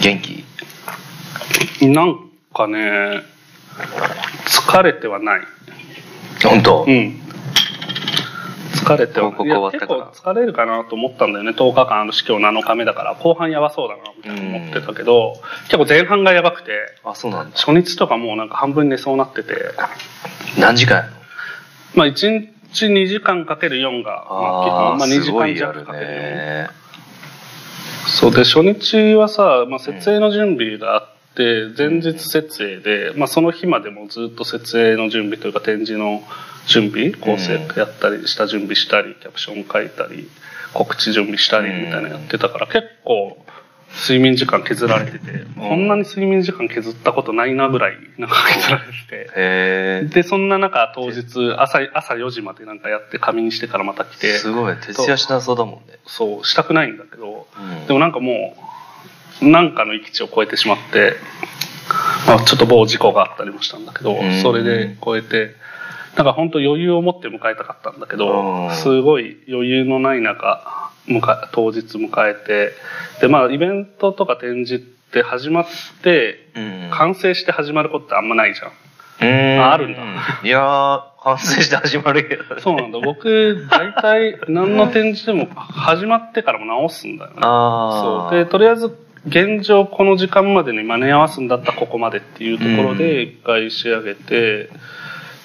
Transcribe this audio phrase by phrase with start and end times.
[0.00, 0.44] 元気？
[1.86, 3.22] なんかね、
[4.46, 5.40] 疲れてはない。
[6.42, 7.20] 本当、うん。
[8.72, 11.50] 疲れては結構疲れるかなと思ったんだよね。
[11.52, 15.34] 10日間あるし、今日7日目だから、後半やばそうだな、みたいな思ってたけど、
[15.64, 16.72] 結構前半がやばくて、
[17.04, 17.56] あ、そうなんだ。
[17.56, 19.54] 初日とかもうなんか半分寝そうなってて、
[20.58, 21.04] 何時間
[21.94, 26.79] まあ1日2時間かける4が、まあ、あまあ2す時間弱かける4。
[28.04, 28.10] ね。
[28.10, 36.22] そうで、初日はさ、まあ、設営の準備があって、前日設営で、まあ、その日までもずっと設営の準備というか展示の
[36.66, 40.28] 準備、構成やったり、下準備したり、キャプション書いたり、
[40.72, 43.44] 告知準備したりみたいなのやってたから、結構、
[43.92, 49.16] 睡眠時間削られてて、こんなに睡眠時間削ったことないなぐらい、なんか削られてて。
[49.16, 50.08] へえ。
[50.08, 54.76] で、そんな中、当日、朝、朝4時までなんかやって仮眠してからまた来て、すごい。
[54.76, 55.98] 徹夜しなそうだもんね。
[56.06, 58.56] そう、したくないんだけど、うんでもなんかも
[59.42, 61.16] う、なんかの域地を超えてしまって、
[62.26, 65.56] まあ、ちょっと某事故があったりもしたんだけどうん、それで超えて、
[66.16, 72.72] なんか本当余裕を持って迎えたかったんだけうど、んすごい余裕のない中、迎え当日迎えて、
[73.20, 74.78] で、まあイベントとか展示っ
[75.12, 75.66] て始まっ
[76.02, 76.90] て、うん。
[76.92, 78.72] 完成して始まることってあんまないじゃん。
[79.22, 79.24] う
[79.56, 80.00] んああるんだ
[80.42, 82.60] いやー、完成して始まるけどね。
[82.62, 82.98] そうなんだ。
[83.00, 87.36] 僕、大体何の展示でも始まってからも直すんだよね。
[87.42, 88.34] そう。
[88.34, 94.70] で、とりあえず、現状この時間までに間に合わすんだったらここまでっていうところで一回仕上げて、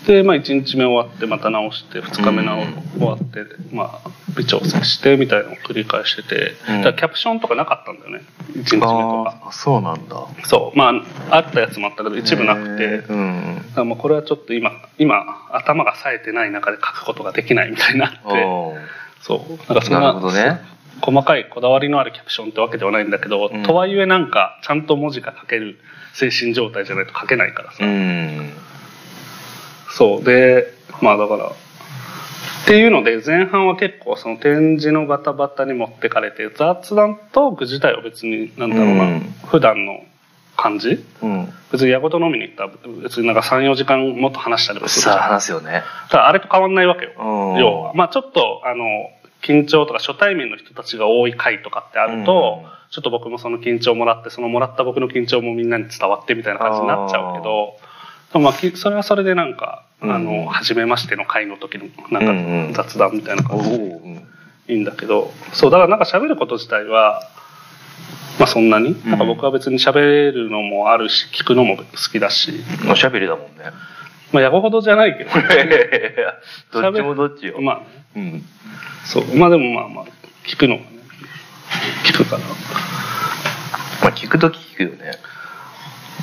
[0.06, 8.22] で、まあ1日目終わってまた直して、2日目直うん終わって、まあ微調整してみたいなのを繰り返してて、うんだキャプションとかなかったんだよね。
[8.54, 9.42] 1日目とか。
[9.46, 10.28] あーそうなんだ。
[10.46, 10.78] そう。
[10.78, 10.92] ま
[11.30, 13.56] あ、あったやつもあったけど一部なくて、うん。
[13.56, 18.18] だからまあこれはちょっと今、今、頭が冴えてない中で書くことができないみたいになって、
[19.22, 19.74] そう。
[19.74, 20.76] なんかそんななるほどね。
[21.02, 25.78] 細かいこだわりのあるキャプションってわけではないんだけど、うんとはいえなんかちゃんと文字が書ける
[26.14, 27.78] 精神状態じゃないと書けないからさ。
[27.82, 28.54] うん。
[29.96, 30.24] そう。
[30.24, 40.04] で、まあだから、っていうので前半は結構その展示のバタバタに持ってかれて、雑談トーク自体は別になんだろうな、うん普段の
[40.58, 41.02] 感じ？
[41.22, 41.50] うん。
[41.72, 42.72] 別に矢ごと飲みに行ったら
[43.04, 45.84] 別になんか3、4時間もっと話したりもする話すよね。
[46.10, 47.12] ただあれと変わんないわけよ。
[47.18, 47.94] うん要は。
[47.94, 48.86] まあちょっと、あの、
[49.42, 57.76] 緊張とか初対面の人たちが多い回とかってあると、うんちょっと僕もその緊張もらって、そのもらった僕の緊張もみんなに伝わってみたいな感じになっちゃうけど、
[58.40, 62.34] まあきそれはそれでなんか、あうんの、初めましての回の時のなう
[62.70, 64.24] んか雑談みたいなお感じで
[64.68, 67.22] いいんだけど、そう、だからなんか喋ること自体は、
[68.40, 73.72] まあそんなに、なんか僕は別に喋るのもあるし、聞くのも好きだし、おしゃべりだもんね。
[74.34, 75.30] まあやごほどじゃないけど、
[76.82, 77.62] どっちもどっちよ。
[77.62, 77.84] まあね、
[78.16, 78.46] うん。
[79.06, 79.36] そう。
[79.36, 80.06] まあでもまあまあ、
[80.46, 80.90] 聞くのがね、
[82.04, 82.42] 聞くから。
[84.02, 85.12] まあ聞くとき聞くよね。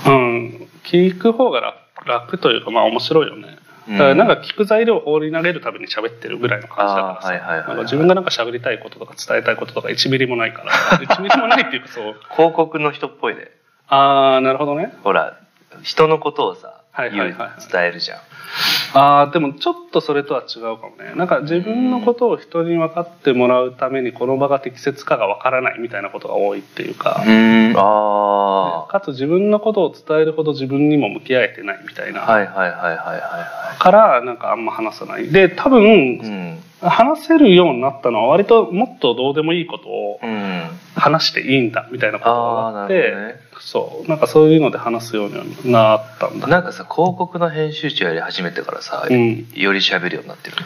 [0.05, 0.69] うん。
[0.85, 3.59] 聞く方が楽楽というか、まあ面白いよね。
[3.89, 7.29] うんだからなんか聞く材料を放り投げるために喋ってるぐらいの感じだからさ。
[7.29, 10.73] はいはい自分がなんか喋りたいこととか伝えたいこととか1ミリもないから。
[11.05, 12.17] 1ミリもないっていうかそう。
[12.37, 13.51] 広告の人っぽいね。
[13.89, 14.95] あー、なるほどね。
[15.03, 15.37] ほら、
[15.83, 18.19] 人のことをさ、はいはいはいはい伝えるじゃん。
[18.95, 21.15] あー、でもちょっとそれとは違うかもね。
[21.17, 27.23] なんか自分のことを人に分かってもらうためにこの場が適切かが分からないみたいなことが多いっていうか。
[27.27, 27.75] うん。
[27.75, 32.29] あかつ自分のことを伝えるほど自分にも向き合えてないみたいな。
[32.29, 32.33] あ。
[32.33, 35.29] はいはいはいはいはいはから、なんかあんま話さない。
[35.33, 36.19] で、多分、い。
[36.19, 36.59] うん。
[36.83, 40.63] 話せるようになったのは割ともっとどうでもいいことをうん。
[40.95, 46.47] 話していいんだみたいなことがあって、なるほどねそう、なんかそういうので話すようになったんだ。
[46.47, 50.57] なんかさ、広告の編集長やり始めてからさ、うんより喋るようになってる。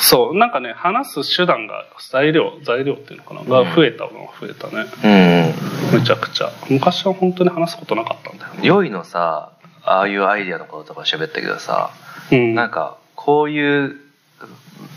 [0.00, 4.86] そう、なんかね、話す手段が、材料、材料っていうのかな、が増えたのは増えたね。
[5.92, 6.00] うん。
[6.00, 6.50] めちゃくちゃ。
[6.68, 8.60] 昔は本当に話すことなかったんだよね。
[8.62, 9.52] 良いのさ、
[9.84, 11.90] ああいうアイディアのこととか喋ったけどさ、
[12.30, 12.54] うん。
[12.54, 13.96] なんか、こういう、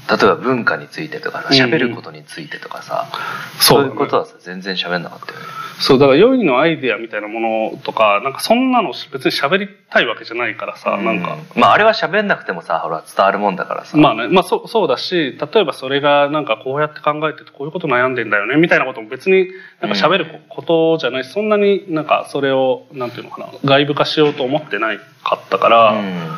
[0.10, 3.08] 例えば文化についてとかさ、うん喋ることについてとかさ、
[3.60, 5.46] そだねそうういうことはさ、全然喋んなかったよね。
[5.82, 7.40] そう、だから、良いのアイデアみたいなも
[7.72, 13.98] のとか、なんかそんなの別に喋りたいわけじゃないからさ、なんか、うまああれは喋んなくてもさ、ほら、伝わるもんだからさ。
[13.98, 19.48] まあね、まあそう、そうだし、例えばそれがなんかこうやって考えててこういうこと悩んでんだよね、みたいなことも別に
[19.82, 26.32] なんか喋ることじゃないし、そんなになんかそれを、なんていうのかな、外部化しようと思ってないかったから、うん。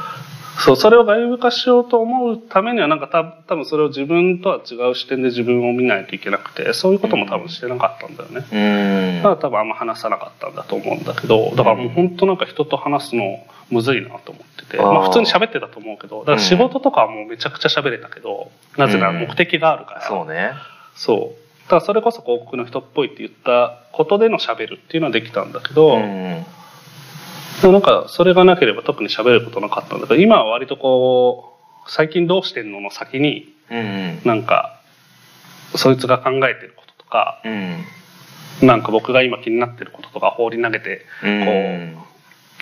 [0.60, 8.46] そう、それを外部化しようと思うためにはなんかた多分それを自分とは違う視点で自分を見ないといけなくて、そういうことも多分してなかったんだよね。
[8.52, 9.24] うん。
[9.24, 13.40] だから多分あんま話さなかったんだと思うんだけど、だからもう本当なんか人と話すの
[13.72, 20.52] むずいなと思ってて、まあ普通に喋ってたと思うけど、だから仕事とかはもうめちゃくちゃ喋れたけど、なぜなら目的があるから、そうね。
[20.96, 21.44] そう。
[21.64, 26.46] だからそれこそ広告の人っぽいって言ったことでの喋るっていうのはできたんだけど、うん。
[27.63, 31.57] でもなんかそれがなければ特に喋ることなかったんだけど今は割とこ
[31.88, 34.21] う最近どうしてんのの先にうんうん。
[34.25, 34.81] なんか
[35.74, 38.68] そいつが考えてることとかうん。
[38.68, 41.98] なんか僕が今気になってることとか放り投げてうん。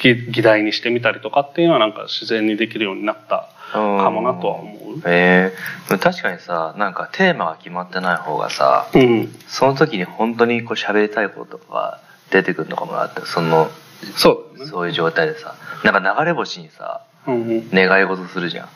[0.04, 5.10] 議議題にしてみたりとかっていうのはなんか自然にできるようになったかもなとは思う。
[5.10, 12.00] へえ確かにさ、なんかテーマが決まってない方がさ、うん、その時に本当にこう喋りたいことが
[12.30, 13.70] 出てくるのかもなって、その、
[14.16, 14.66] そうね。
[14.66, 18.70] そういう状態でさ、なんか流れ星にさ、うんうん願い事するじゃん。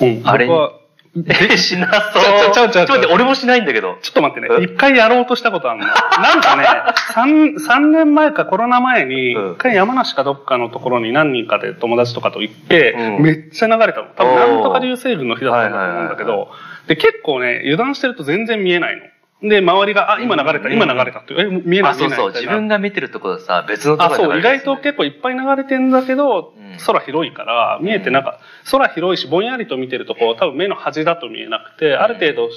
[0.00, 0.72] うん、あれ僕は
[1.14, 2.54] え、しなそう。
[2.54, 3.98] ちょちょちょちょちょっと待って、俺もしないんだけど。
[4.00, 4.48] ちょっと待ってね。
[4.60, 5.86] え一回やろうとしたことあるの。
[5.86, 6.64] なんかね、
[7.12, 14.08] 三、三年前かコロナ前に、うん一回山梨かどっかのところに何人かで友達とかと行って、うんめっちゃ流れたの。
[14.16, 16.48] 多分なんとか流星群の日だったと思うんだけど、
[16.86, 19.02] で、結構ね、油断してると全然見えないの。
[19.42, 22.32] で、周りが、あ、今流れた、うん今流れたって、え、見えない、あ、そうそう。
[22.32, 28.38] 自分が見てるところさ、別のとあ、ころそう、意外と結構いっぱい流れてんだけど、うん空広いから、見えてなんか、
[28.70, 32.48] 空広いし、ぼんやりと見てるとこう、多分目の端だと見えなくて、ある程度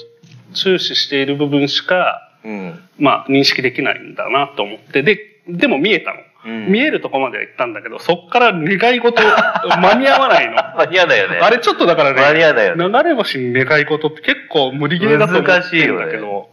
[0.54, 2.80] 注視している部分しか、うん。
[2.98, 5.18] まあ、認識できないんだなと思って、で、
[5.48, 6.20] でも見えたの。
[6.20, 6.26] うん
[6.70, 10.54] 見えるとこまでは行ったんだけど、そっから願い事間に合わないの。
[10.78, 11.38] 間に合わないよね。
[11.42, 16.50] あれちょっとだからね、間に合わないよね流れ星に願い事って結構無理ゲーだと思って難しいよねんだけど、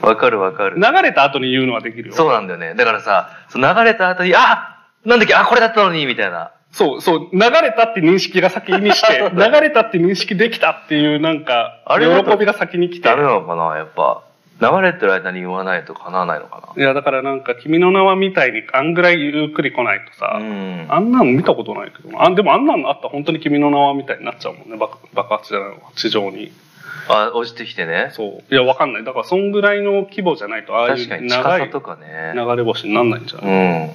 [0.00, 0.76] わかるわかる。
[0.76, 2.14] 流れた後に言うのはできるよ。
[2.14, 2.74] そうなんだよね。
[2.74, 6.52] だからさ、その流れた後に、あなんだっけ、あ、これだったのに、みたいな。
[6.70, 13.16] そう、そう、流れたって認識が先にして、 流れたって認識できたっていうなんか、あれ喜びが先に来てダ。
[13.16, 14.22] メなのかな、やっぱ。
[14.60, 20.38] 流れてる間に言わないと叶わないのかいや、だからなんか、君の名はみたいに、あんぐらいゆっくり来ないとさ、な。
[20.40, 20.86] うん。
[20.88, 26.52] あんなの見たことないけどなあ、でもあんなのあったら本当に君の名はみたいになっちゃうもんね、爆爆発じゃないの、地上に。
[27.08, 28.10] あ、落ちてきてね。
[28.12, 28.54] そう。
[28.54, 29.04] いや、わかんない。
[29.04, 32.32] だから、そんぐらいの規模じゃないと、ああいう確かに長い近さとかね。
[32.34, 33.88] 流れ星になんないんじゃうない？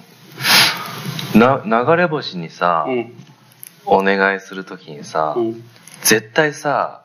[1.67, 1.69] ん。
[1.69, 3.13] な、流れ星にさ、うん。
[3.85, 5.63] お願いするときにさ、うん。
[6.01, 7.03] 絶対さ、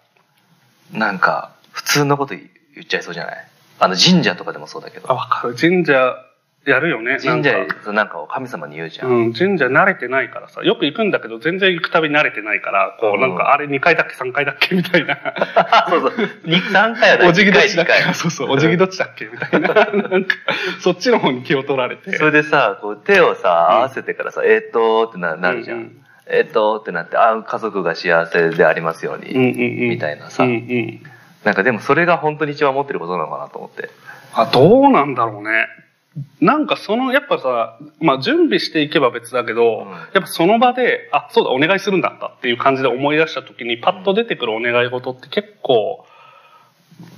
[0.93, 2.45] なんか、普通のこと言
[2.83, 3.49] っちゃいそうじゃない？
[3.81, 5.15] あの神社とかでもそうだけあ、ど。
[5.15, 5.55] わかる。
[5.55, 6.17] 神社、
[6.69, 7.19] やるよね。
[7.23, 7.53] 神社
[7.93, 9.09] なんかを神様に言うじゃん。
[9.11, 15.17] うん、神社慣れてないからさ、よく行くんだけど、全然行くたび慣れてないから、こう、なんうんか、あれ2回だっけ3回だっけみたいな。
[15.89, 16.11] そうそう。
[16.45, 17.93] 2、3回はお辞儀どっちだっけ？
[18.15, 19.27] そうそう、お辞儀どっちだっけ？
[19.27, 19.69] みたいな。
[20.09, 20.37] なんか、
[20.81, 22.17] そっちの方に気を取られて。
[22.17, 25.91] それでさ、こう手をさ、合わせてからさ、えーっとーってななるじゃん。
[26.31, 29.33] えーっとーってなって、あ家族が幸せでありますように。
[29.89, 30.45] みたいなさ。
[31.45, 33.89] なんかでもそれが本当に一番持ってることなのかなと思って。
[34.35, 35.67] あ、どうなんだろうね。
[36.41, 46.07] なんかその、やっぱさ、まあ準備していけば別だけど、うんやっぱその場で、あ、そうだ、お願いするんだったっていう感じで思い出した時に、パッと出てくるお願い事って結構、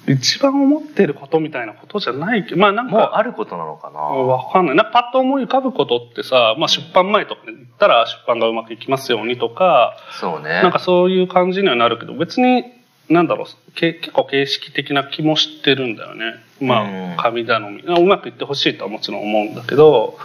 [0.08, 4.76] 一番思ってることみたいなことじゃないけど、まあなんか、あることなのかなわかんない。
[4.76, 10.49] なパッと思い浮かぶことってさ、まあ出版前とかに言ったら出版がうまくいきますようにとか、そうね。
[10.62, 12.64] なんかそういう感じにはなるけど、別に、
[13.10, 16.36] なんだろう、け結構形式的な気もしてるんだよね。
[16.60, 17.82] まうんあ、紙頼み。
[17.82, 20.16] うまくいってほしいとはもちろん思うんだけど、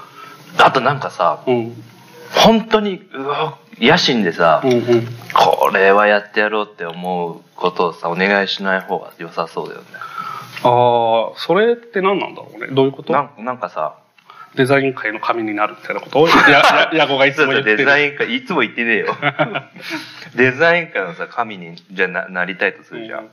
[0.59, 1.83] あとなんかさ、うん。
[2.31, 5.07] 本当に、うわ、野心でさ、うんうん。
[5.33, 9.87] これはやってやろうって思うことをさ、お願いしない方が良さそうだよね。
[10.63, 12.67] ああ、それって何なんだろうね。
[12.71, 13.13] どういうこと？
[13.13, 13.95] なんなんかさ、
[14.56, 17.78] デザイン界の紙になるみたいなこと や、や、ヤゴがいつも言ってる。
[17.78, 19.16] デザイン科、いつも言ってねえよ。
[20.35, 23.28] デザイン科のさ、神に、じゃな、なりたいとするじゃん。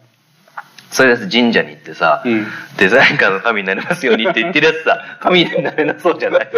[0.91, 2.47] それで神社に行ってさ、うん。
[2.77, 6.49] デザイン科の神になりますようにって言ってるやつさ、神になれなそうじゃない？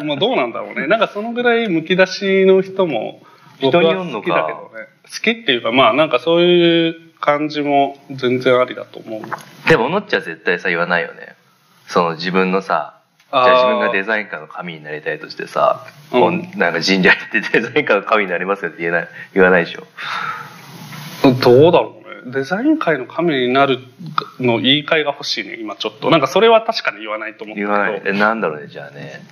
[0.00, 0.06] うん。
[0.08, 0.86] まあどうなんだろうね。
[0.88, 3.22] なんかそのぐらい剥き出しの人も、
[3.60, 4.86] 僕は好きだけどね。
[5.04, 9.68] 好きっていうか、まあなんかそういう感じも全然ありだと思う。
[9.68, 11.36] でも、のっちゃん絶対さ、言わないよね。
[11.86, 12.94] その自分のさ、
[13.32, 19.86] じゃあ自分がデザイン科の神になりたいとしてさ、うんなんか神社行ってデザイン科の神になりますよって言えない、言わないでしょ？
[21.40, 22.32] どうだろうね。
[22.32, 23.78] デザイン界の神になる
[24.38, 26.10] の言い換えが欲しいね、今ちょっと。
[26.10, 27.68] なんかそれは確かに言わないと思ったけど。
[27.72, 28.02] 言わない。
[28.04, 29.24] え、なんだろうね、じゃあね。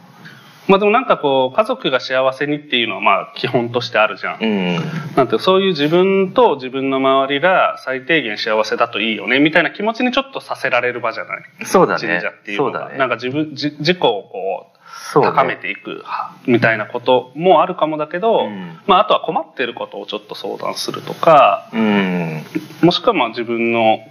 [0.71, 4.41] まあでもなんかこう、家族が幸せにっていうのはまあ基本としてあるじゃん。
[4.41, 4.79] うん。
[5.17, 11.43] なんてそういう自分と自分の周りが最低限幸せだといいよね、みたいな気持ちにちょっとさせられる場じゃない？
[11.65, 12.79] そうだね神社っていうのが。
[12.81, 14.77] そうだねなんか自分、じ自己をこう、
[15.13, 16.05] 高めていく
[16.47, 22.45] みたいなこともあるかもだけど、うんまああとは困ってることをちょっと相談するとか、うん。
[22.83, 24.11] もしくはまあ自分のこ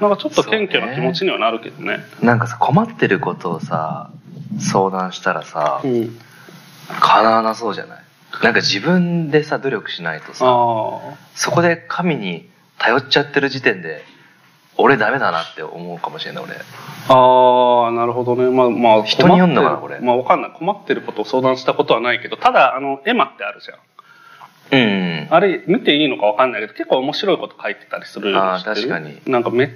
[0.00, 2.00] うなんかちょっと謙虚な気持ちにはなるけどね。
[2.22, 4.10] なんかさ、困ってることをさ、
[4.58, 6.18] 相談したらさう、ん。
[7.00, 7.98] 叶わなそうじゃない？
[8.42, 12.48] なんか自分でさ、努力しないとさ、あそこで神に
[12.78, 14.04] 頼っちゃってる時点で、
[14.76, 16.54] 俺ダメだなって思うかもしれない俺
[17.08, 18.50] ああ、なるほどね。
[18.50, 20.52] まあまあ、人によんのかなこれまあわかんない。
[20.52, 23.78] 困ってることを相談したことはないけど、ただ、あの、エマってあるじゃん。
[24.68, 29.70] うんあれ、見ていいのかわかんないけど、結構面白いこと書いてたりするのあ確かになんかめっ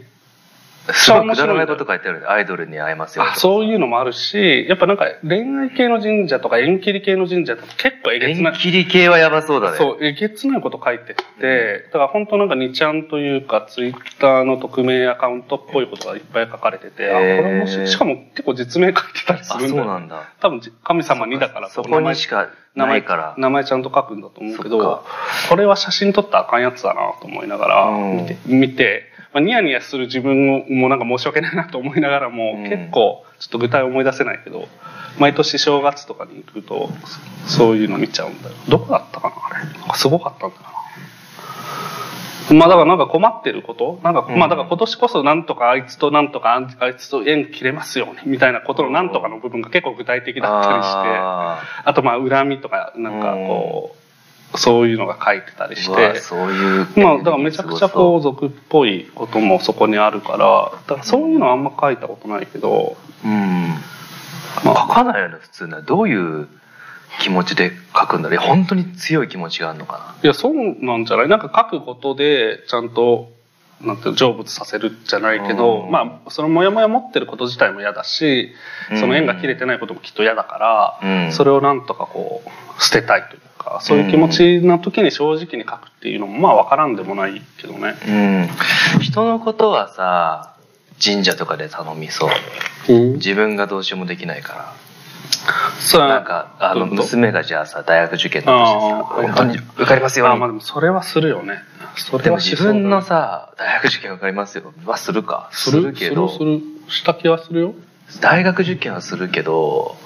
[0.92, 2.20] すごいくだらないこと書いてある。
[2.20, 8.52] ねアイドルに会えますよそういうのもあるし、やっぱなんか恋愛系の神社とか縁切り系の神社とか結構えげつない。
[8.54, 9.78] 縁切り系はやばそうだね。
[9.78, 19.76] そう、えげつないこと書いてて、だから本当なんか2ちゃんというか、ツイッターの匿名アカウントっぽいことがいっぱい書かれてて、あ、これもし、しかも結構実名書いてたりすあるんだ。
[19.76, 19.82] よ。
[19.82, 20.32] そうなんだ。
[20.40, 23.34] 多分じ神様にだからそこにしか名前から。
[23.36, 25.04] 名前ちゃんと書くんだと思うけど
[25.48, 28.16] これは写真撮ったらあかんやつだなと思いながらうん。
[28.18, 32.68] 見て,、見てまあ、ニヤニヤする自分もなんか申し訳ないなと思いながらも、うん。
[32.68, 34.68] 結構ちょっと具体思い出せないけど
[35.18, 36.90] 毎年正月とかに行くと
[37.46, 38.54] そういうの見ちゃうんだよ。
[38.68, 39.64] どこだったかなあれ。
[39.80, 40.70] なんかすごかったんだよな。
[42.52, 44.00] まあだからなんか困ってること？
[44.02, 44.38] なんか、うん。
[44.38, 53.99] まあだから今年こそなんとかあいつとなんとかあいつと縁切れますようにみたいなことのなんとかの部分が結構具体的だったりしてああとまあ恨みとかなんかこう、
[54.56, 56.18] そういうのが書いてたりして。
[56.20, 63.68] そういうまあだからめちゃくちゃこう俗っぽいこともそこにあるからだからそういうのはあんま書いたことないけど、うん。
[64.64, 64.86] まあ。
[64.88, 65.76] 書かないよね普通ね。
[65.86, 66.48] どういう
[67.20, 68.38] 気持ちで書くんだろう。
[68.38, 70.54] 本当に強い気持ちがあるのかいやそう
[70.84, 71.28] なんじゃない？
[71.28, 73.30] なんか書くことでちゃんと
[73.80, 75.90] なんて成仏させるじゃないけど、うん。
[75.90, 78.52] まあそのモヤモヤ持ってること自体も嫌だし
[79.00, 81.32] その縁が切れてないこともきっと嫌だから、うん。
[81.32, 87.94] それをなんとかこう捨てたいというかそういう気持ちの時に正直に書くっていうのもまあ分からんでもないけどね。
[88.08, 88.10] う
[88.98, 89.00] ん。
[89.02, 90.54] 人のことはさ
[91.02, 92.92] 神社とかで頼みそう。
[93.16, 94.72] 自分がどうしようもできないから。
[95.78, 98.66] そうなんかあの娘がじゃあさ大学受験とか
[99.22, 101.60] してさに受かりますようあまあでにもそれはするよね。
[101.96, 104.72] それは自分のさ大学受験受かりますよ。
[104.84, 105.48] はするか。
[105.52, 105.92] する？
[105.92, 106.28] けど。
[106.28, 106.92] するする？
[106.92, 107.74] した気はするよ。
[108.20, 109.96] 大学受験はするけど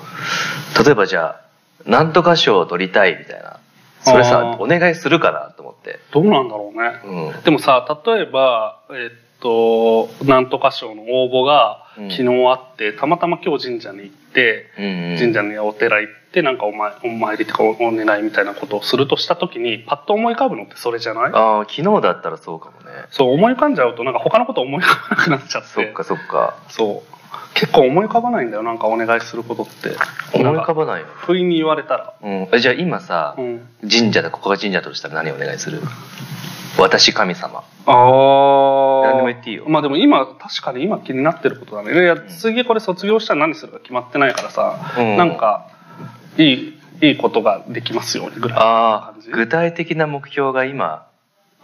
[0.84, 1.43] 例えばじゃあ
[1.86, 3.60] なんとか賞を取りたいみたいな。
[4.00, 5.98] それあさーお願いするかなと思って。
[6.12, 7.32] どうなんだろうね。
[7.34, 7.42] うん。
[7.42, 12.10] でもさ、例えば、えっと、なんとか賞の応募がうん。
[12.10, 15.18] 昨日あって、たまたま今日神社に行って、うんうん。
[15.18, 21.30] 神社にお寺行って、なんかお前お参りとかおお願いみたいなことをするとした時に、パッと思い浮かぶのってそれじゃない？
[21.32, 22.90] ああ昨日だったらそうかもね。
[23.10, 25.68] そう、思い浮かんじゃうと、なんか他のこと思い浮かばなくなっちゃって。
[25.68, 26.56] そっかそっか。
[26.68, 27.13] そう。
[27.54, 29.96] 結構思い浮かばないんだよ、なんかお願いすることって。
[30.34, 32.14] 思い浮かかばないよ、不意に言われたら。
[32.22, 33.68] うん、えじゃあ今さ、うん。
[33.88, 35.80] 神社でここが神社だとしたら何お願いする？
[36.76, 39.06] 私神様ああ。
[39.06, 41.92] 何でも言っていいよまあでも今、確かに今気になってることだね。
[41.92, 45.68] いや、次これ卒業したら何するか決まってないからさ、うんなんか、
[46.36, 48.58] いい、いいことができますようにぐらい。
[48.58, 51.06] ああ具体的な目標が今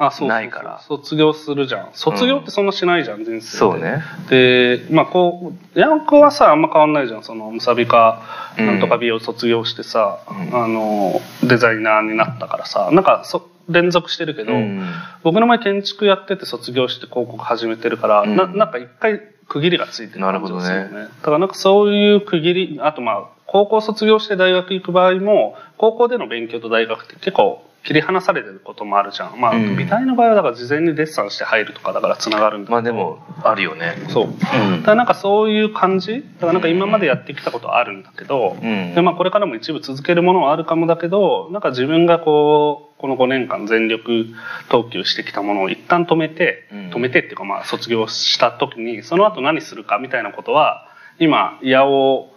[0.03, 0.81] あ、そうないから。
[0.81, 1.91] 卒業するじゃん。
[1.93, 3.41] 卒業ってそんなしないじゃん、人生で。
[3.43, 4.03] そうね。
[4.31, 7.23] で、まあこう、ヤンクはさ、あんま変わんないじゃん。
[7.23, 8.23] その、ムサビか、
[8.59, 8.67] うん。
[8.67, 10.65] なんとか美容卒業してさ、うん。
[10.65, 14.83] あの、デザイナーになったからさ、なんかそ、連続してるけど、うん。
[15.23, 18.37] 僕の前建築やってて卒業して広告始めてるから、うん。
[18.37, 29.41] ななんか一回区切りがついてる感じがするよだからなんかそういう区切りあとまあ高校卒業して大学行く場合も高校での勉強と大学って結構切り離されてることもあるじゃん。
[29.41, 29.77] まあ、うん。
[29.77, 33.97] 美大の場合はだから事前にデッサンして入るとかだからつながるんだけどまあでもあるよね。
[34.09, 34.27] そう。
[34.27, 34.35] うん。
[34.35, 34.39] だ
[34.85, 36.23] からなんかそういう感じ？
[36.35, 38.95] だからなんか今までやってきたことはあるんだけど、うん。
[38.95, 44.27] でまあこれからも一部続けるものはあるかもだけどなんか自分がこうこの5年間全力
[44.69, 46.91] 投球してきたものを一旦止めて、うん。
[46.91, 50.87] 止めてっていうかまあ卒業した時にその後何するかみたいなことは
[51.19, 52.29] 今嫌を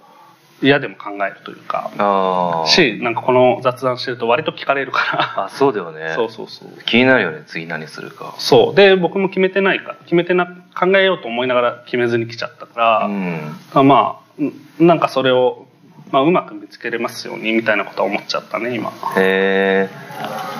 [0.63, 6.13] 嫌でも考えるというかああしなんかこの雑談してると割と聞かれるかあそうだよらね。
[6.15, 6.69] そうそうそう。
[6.85, 8.33] 気になるよね次何するか。
[8.37, 8.75] そう。
[8.75, 13.87] で僕も決めてないから決めてな考えようと思いながら決めずに来ちゃったから、うん。
[13.87, 15.67] まあんなんかそれを、
[16.11, 18.89] まあ、うまく見つけれますようにみたいなことは思っちゃったね今。
[19.17, 19.89] へえ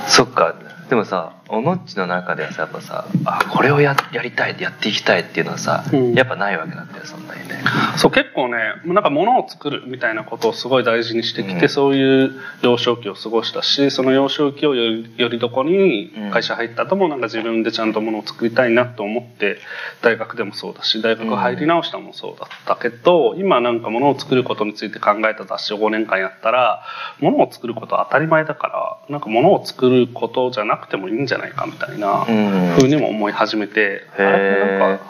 [0.08, 0.54] そっか。
[0.90, 6.14] でもさおのっちの中ではさやっぱさあこれをややりたいやっていきたいっていうのはさ、うん。
[6.14, 7.62] やっぱないわけなんだよそんなにね。
[7.98, 11.70] そう結構ねなんか物を作るみたいなことをすごい大事にしてきて、うん。
[11.70, 12.32] そういう
[12.62, 16.32] 幼少期を過ごしたしその幼少期をよりよりどこにうん。
[16.32, 19.58] 会社入った後もなんか自分でちゃんと物を作りたいなと思って
[20.02, 26.84] 大学でもそうだし大学入り直したのもそうだったけど、今なんか物を作ることについて考えた雑誌を5年間やったら
[27.20, 32.76] 物を作ることは当たり前だからなんか物を作ることじゃなくてもいいんじゃないかみたいなうん。
[32.80, 34.84] ふうにも思い始めて、へー。
[34.84, 34.90] あれ？
[34.90, 35.04] なんか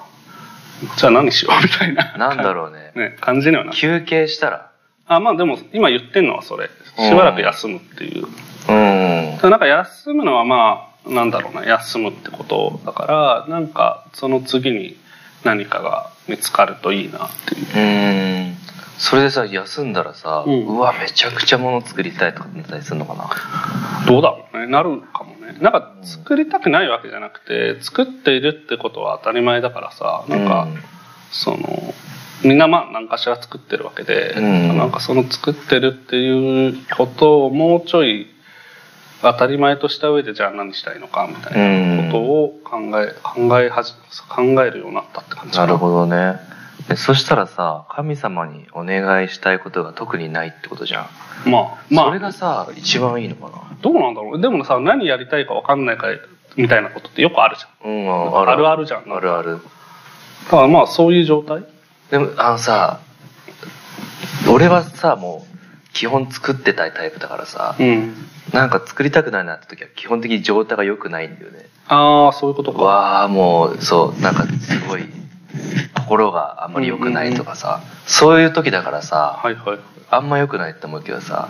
[0.97, 2.17] じゃあ何しようみたいな。
[2.17, 2.91] なんだろうね。
[2.95, 4.69] ね、感じにはな休憩したら。
[5.07, 6.69] あまあでも今言ってんのはそれ。
[6.97, 8.27] しばらく休むっていう、
[8.69, 9.49] うん。
[9.49, 11.65] なんか休むのはまあなんだろうな。
[11.65, 14.97] 休むってことだからなんかその次に
[15.43, 18.47] 何かが見つかるといいなっていう。
[18.47, 18.57] うん。
[18.97, 23.29] それでさ休んだらさ、ううんわめちゃくちゃもの作りたいとかなったりするのかな？
[24.05, 24.67] どうだろうね。
[24.67, 25.57] なるかもね。
[25.61, 30.67] なんか作りたくないわけじゃなくて、作っているってことは当たり前だからさ、なんか、
[31.31, 31.93] その、
[32.43, 38.27] みんなまあ何かしら作ってるわけで、うんなんかその作ってるっていうことをもうちょい
[39.21, 43.93] 当たり前とした上でじゃあ何したいのかみたいなことを考え、考えはじ、
[44.27, 46.05] 考えるようになったって感じなるほど。
[46.05, 46.39] どねで
[46.95, 51.09] そしたらさ神様にお願いしたいことが特にないってことじゃ
[51.45, 54.41] んまあ、まあ、それがさ一番いいのかなどうなんだろう。
[54.41, 56.07] でもさ、何やりたいか分かんないか
[56.55, 57.91] みたいなことってよくあるじゃん。
[57.91, 59.59] うんあるあるじゃんあるある
[60.45, 61.65] だからまあそういう状態
[62.09, 62.99] でもあのさ
[64.49, 68.13] 俺はさもう基本作ってたいタイプだからさ、うん。
[68.53, 72.83] なんか作りたくないなって時は基本的に状態が良くないんだよねああ、そういうことか。
[72.83, 75.03] わあもうそうなんかすごい
[75.95, 79.79] 心があんまり良くないとかさ、そういう時だからさ、はいはい。
[80.09, 81.49] あんま良くないって思うけどさ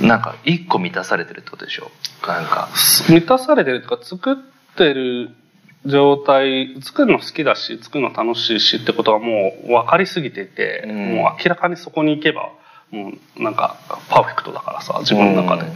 [0.00, 1.90] なんか一個満たされてるってことでしょ？
[2.26, 2.68] なんか。
[3.08, 4.36] 満たされてるとか作っ
[4.76, 5.30] てる
[5.86, 11.14] 状態作るの好きだし作るの楽しいしってことはもう分かりすぎていて、うん。
[11.16, 12.48] もう明らかにそこに行けば
[12.90, 13.76] もうなんか
[14.08, 15.70] パーフェクトだからさ自分の中で、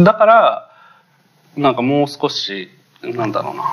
[0.00, 0.70] だから
[1.56, 2.68] なんかもう少し
[3.02, 3.64] なんだろうな。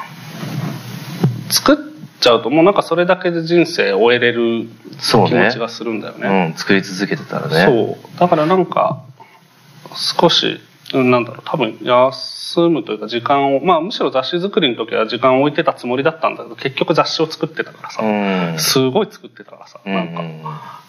[1.50, 1.77] 作っ
[2.20, 4.68] ちゃうともうなんかそれだけで人生終えれる
[5.00, 6.50] 気持ちがするんだよね。
[6.52, 7.66] うん作り続けてたらね。
[7.66, 8.20] そう。
[8.20, 9.02] だからなんか
[9.96, 10.60] 少し
[10.94, 18.60] うんなんだろう多分休むというか時間をまあむしろ雑誌作りの時は時間を置いてたつもりだったんだけど結局雑誌を作ってたからさ、うん。
[18.60, 19.80] すごい作ってたからさ。
[19.86, 20.28] うんなんか、だ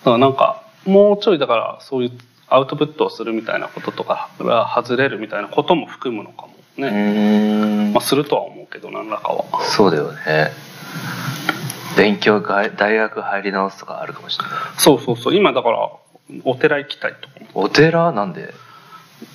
[0.04, 2.12] からなんかもうちょいだからそういう
[2.48, 7.92] アウトプットをするみたいなこととかから外れるみたいなことも含むのかもうね、ん。
[7.92, 9.44] まあするとは思うけど何らかは。
[9.64, 10.52] そうだよね
[11.96, 14.54] 勉強が大学入り直すとかあるかもしれない。
[14.76, 15.34] そうそうそう。
[15.34, 15.90] 今だから
[16.44, 18.12] お寺行きたいとお寺？
[18.12, 18.54] なんで？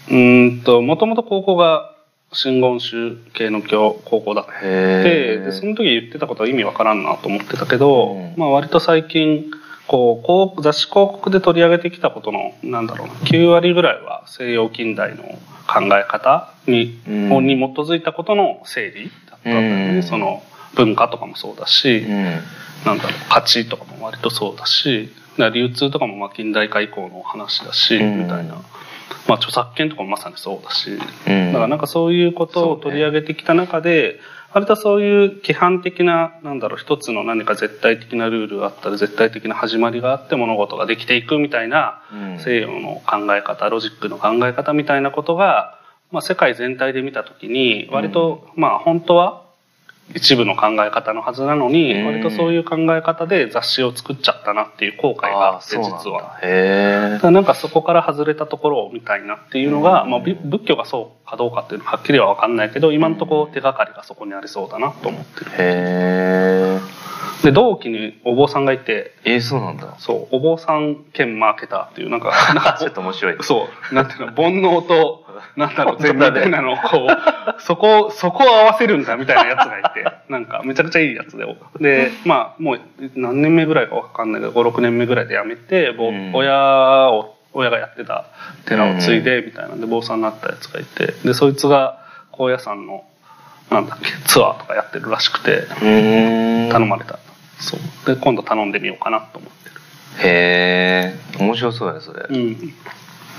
[0.09, 1.93] うーんともともと高校が
[2.31, 4.43] 真言宗系の教高校だ。
[4.43, 8.33] ってへえでその時言ってたことは意味わからんなと思ってたけど、うん。
[8.37, 9.51] まあ割と最近
[9.87, 15.23] こうこう雑誌広告で取り上げてきたことのなんだろうな9割ぐらいは西洋近代の
[15.67, 17.11] 考え方に,、う
[17.41, 17.45] ん。
[17.45, 20.03] に基づいたことの整理だったんだよね、うん。
[20.03, 20.41] その
[20.75, 22.23] 文化とかもそうだし、うん。
[22.85, 25.09] なんだろう価値とかも割とそうだし
[25.53, 28.23] 流通とかもまあ近代化以降の話だし、うん。
[28.23, 28.61] みたいな、ま
[29.29, 31.47] あ、著作権とかもまさにそうだし、うん。
[31.47, 34.19] だからなんかそういうことを取り上げてきた中で、
[34.53, 42.39] 割とそういう規範的な、なんだろう、一つの何か絶対的なルールがあったり、絶対的な始まりがあって物事ができていくみたいな、うん。
[42.39, 45.79] 西洋の考え方、ロジックの考え方みたいなことが、
[46.11, 49.42] まあ世界全体で見たときに、割と、まあ本当は
[50.15, 52.05] 一部の考え方のはずなのに、うん。
[52.05, 56.39] 割とそういう考え方で雑誌を作っちゃったなっていう後悔があって、実は。
[56.43, 59.35] へだからなんかそこから外れたところを見たいな。
[59.35, 60.11] っていうのが、うん。
[60.11, 65.51] まあ、び仏教がそうかどうかっていうのははっきりは分かんないけど今のところ手がかりがそこにありそうだなと思ってる。
[65.57, 67.12] えへ
[67.43, 69.13] で同期にお坊さんがいて。
[69.25, 69.95] ええそうなんだ。
[69.99, 73.37] そうお坊さん兼マーケターっていうなんかなんかちょっと面白い。
[73.41, 75.25] そうなんていうの煩悩と
[75.57, 76.19] なんだろう 本当だね。
[76.19, 81.45] 善みたいなのをこうそこそこを合わせるんだみたいなやつがいてなんかめちゃくちゃいいやつで。
[81.79, 82.79] でまあもう
[83.15, 85.93] 何年目ぐらいか分かんないけど56年目ぐらいで辞めて、
[86.33, 88.25] 親を親がやってた
[88.65, 91.13] 寺を継いでみたいなんで坊さんになったやつがいて。
[91.25, 91.99] でそいつが
[92.31, 93.03] 高野山の
[93.69, 97.19] なんだっけツアーとかやってるらしくて頼まれた
[97.59, 99.75] そうで今度頼んでみようかなと思ってる
[100.27, 102.73] へえ面白そうだねそれうん。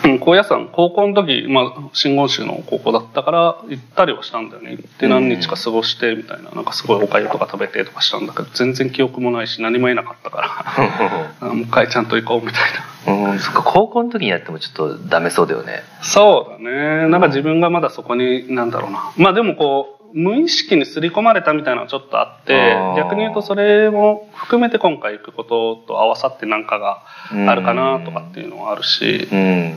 [0.05, 4.73] うん、高野山、高校の時、まあ、真言宗の高校だったから、行ったりはしたんだよね。
[4.73, 12.63] 行って何日か過ごして、みたいな、なんかすごいおかゆとか食べてとかしたんだけど、全然記憶もないし、何も得なかったから、 あもう一回ちゃんと行こうみたい
[13.07, 13.31] な。
[13.31, 17.09] うんそっか高校の時にやってもちょっとダメそうだよねそうだね。
[17.09, 19.13] なんか自分がまだそこに、なんだろうな。
[19.17, 27.03] まあでもこう、無意識に刷り込まれたみたいなのはちょっとあって逆に言うとそれも含めて今回行くことと合わさってなんかが
[27.51, 29.75] あるかなとかっていうのはあるし、うん。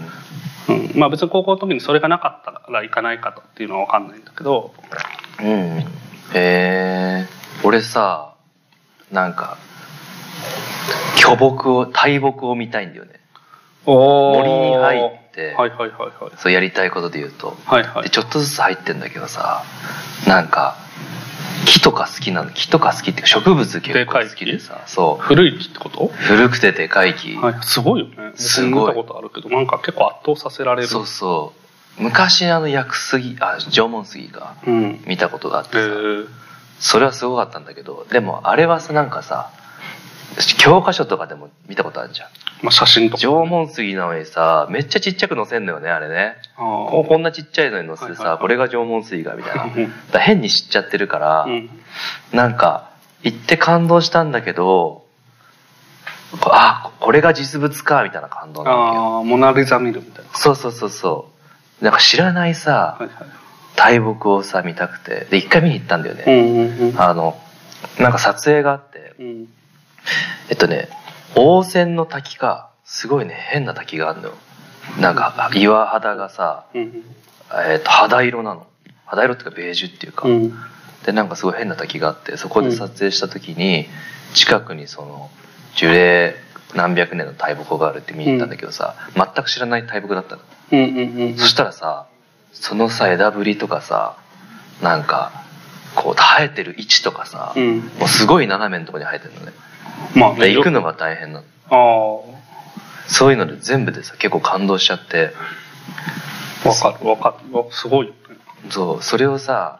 [0.69, 4.73] うん、まあ別に高校の時にそれがなかったから行かないかとっていうのは分かんないんだけど。
[5.39, 5.47] うん。
[5.47, 5.85] へ
[6.35, 7.25] え
[7.63, 8.35] 俺さ
[9.11, 9.57] なんか
[11.17, 13.13] 巨木を大木を見たいんだよね。
[13.87, 15.89] 森に入ってはいはいはい
[16.23, 16.31] はい。
[16.37, 17.55] そうやりたいことで言うと。
[17.65, 18.03] はいはい。
[18.03, 19.63] でちょっとずつ入ってんだけどさ
[20.27, 20.75] なんか
[21.65, 25.23] 木とか好きなの木とか好きっていうか植物結構好きでさそう。
[25.23, 26.07] 古い木ってこと？
[26.07, 28.33] 古くてでかい木、はいすごいよね。
[28.35, 28.95] すごい。
[28.95, 30.87] 僕見たことあるけどなんか結構圧倒させられる。
[30.87, 31.53] そうそ
[31.99, 32.03] う。
[32.03, 34.55] 昔あの薬杉あ縄文杉か。
[34.65, 35.03] うん。
[35.07, 36.27] 見たことがあってさ、へー。
[36.79, 39.51] それはすごかったんだけどでもあれはさなんかさ
[40.57, 42.29] 教科書とかでも見たことあるじゃん。
[42.61, 46.35] まあ、写真とか、縄文杉なのにさ、めっちゃちっちゃく載せんのよね、あれね。
[46.55, 49.93] あここんなちっちゃいのに載せてさ、はいはいはいこれが縄文杉が、みたいな。
[50.11, 51.69] だ変に知っちゃってるから、うん。
[52.31, 52.91] なんか、
[53.23, 55.05] 行って感動したんだけど、
[56.39, 59.01] こあ、これが実物か、みたいな感動なわけよ。
[59.01, 60.31] ああ、モナリザ見るみたいな。
[60.33, 61.29] そうそうそうそ
[61.81, 61.83] う。
[61.83, 63.11] なんか知らないさ、はいはい。
[63.75, 65.27] 大木をさ、見たくて。
[65.29, 66.23] で、一回見に行ったんだよね。
[66.27, 67.01] うんうんうん。
[67.01, 67.39] あの、
[67.99, 69.47] なんか撮影があって、うん。
[70.49, 70.89] えっとね、
[71.35, 74.33] 温泉の滝か、すごいね、変な滝があるのよ。
[74.99, 77.03] なんか、岩肌がさ、うん。
[77.69, 78.65] えっと、肌色なの。
[79.05, 80.27] 肌色っていうか、ベージュっていうか。
[80.27, 80.53] うん。
[81.05, 83.87] で、なんかすごい変な滝があって、そこで撮影した時に、
[84.33, 85.29] 近くにその、
[85.75, 86.35] 樹齢
[86.73, 90.41] 何百年の大木があるって見に行ったんだけどさ、全く知らない大木だったの。
[90.71, 91.37] うんうんうん。
[91.37, 92.07] そしたらさ、
[92.51, 94.15] そのさ、枝ぶりとかさ、
[94.81, 95.31] なんか、
[95.95, 97.77] こう、生えてる位置とかさ、うん。
[97.99, 99.53] もうすごい斜めのところに生えてるのね。
[100.15, 101.45] まあで行くのが大変なの。
[101.69, 102.37] あ
[103.07, 105.31] そういうので全部でさ、結構感動しちゃって、
[106.65, 107.57] あ、わかるわかる。
[107.57, 108.13] わすごい。
[108.69, 109.79] そう、それをさ、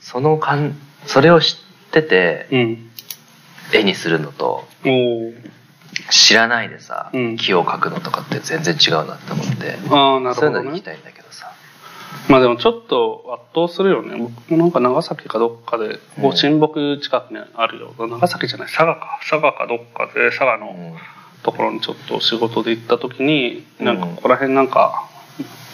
[0.00, 2.90] その感、それを知ってて、うん。
[3.72, 4.66] 絵にするのと。
[6.10, 10.82] 知らないでさ、うん木を描くのとかって全然違うなって思って、ああ、なるほどねそういうので行き。
[10.82, 11.52] たいんだけどさ。
[12.28, 14.16] まあでもちょっと圧倒するよね。
[14.16, 17.94] 僕もなんか長崎かどっかで、ご神木近くにあるよ。
[17.98, 19.18] 長崎じゃない、佐賀か。
[19.20, 20.96] 佐賀かどっかで、佐賀のうん
[21.42, 25.08] ところにちょっと仕事で行った時に、うんなんかここら辺なんか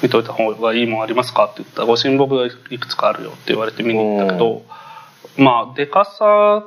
[0.02, 4.62] 見といた方がいいもんありますかって言ったら、ご神木がいくつかあるよって言われて見に行ったけど、
[5.36, 6.64] まあ、でかさ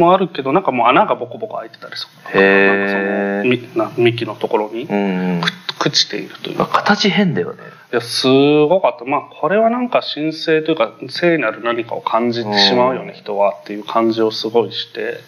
[0.00, 2.40] もあるけど、なんかもう穴がボコボコ開いてたりする。
[2.40, 5.40] へーなんかそのみな幹のところにうん
[5.78, 6.82] 朽ちているというまあ、か。
[6.82, 7.62] 形変だよね。
[7.92, 9.04] いや、すごかった。
[9.04, 15.20] まあ、これはなんか神聖というか、聖なる何かを感じてしまうよね、うん人はっていう感じをすごいして、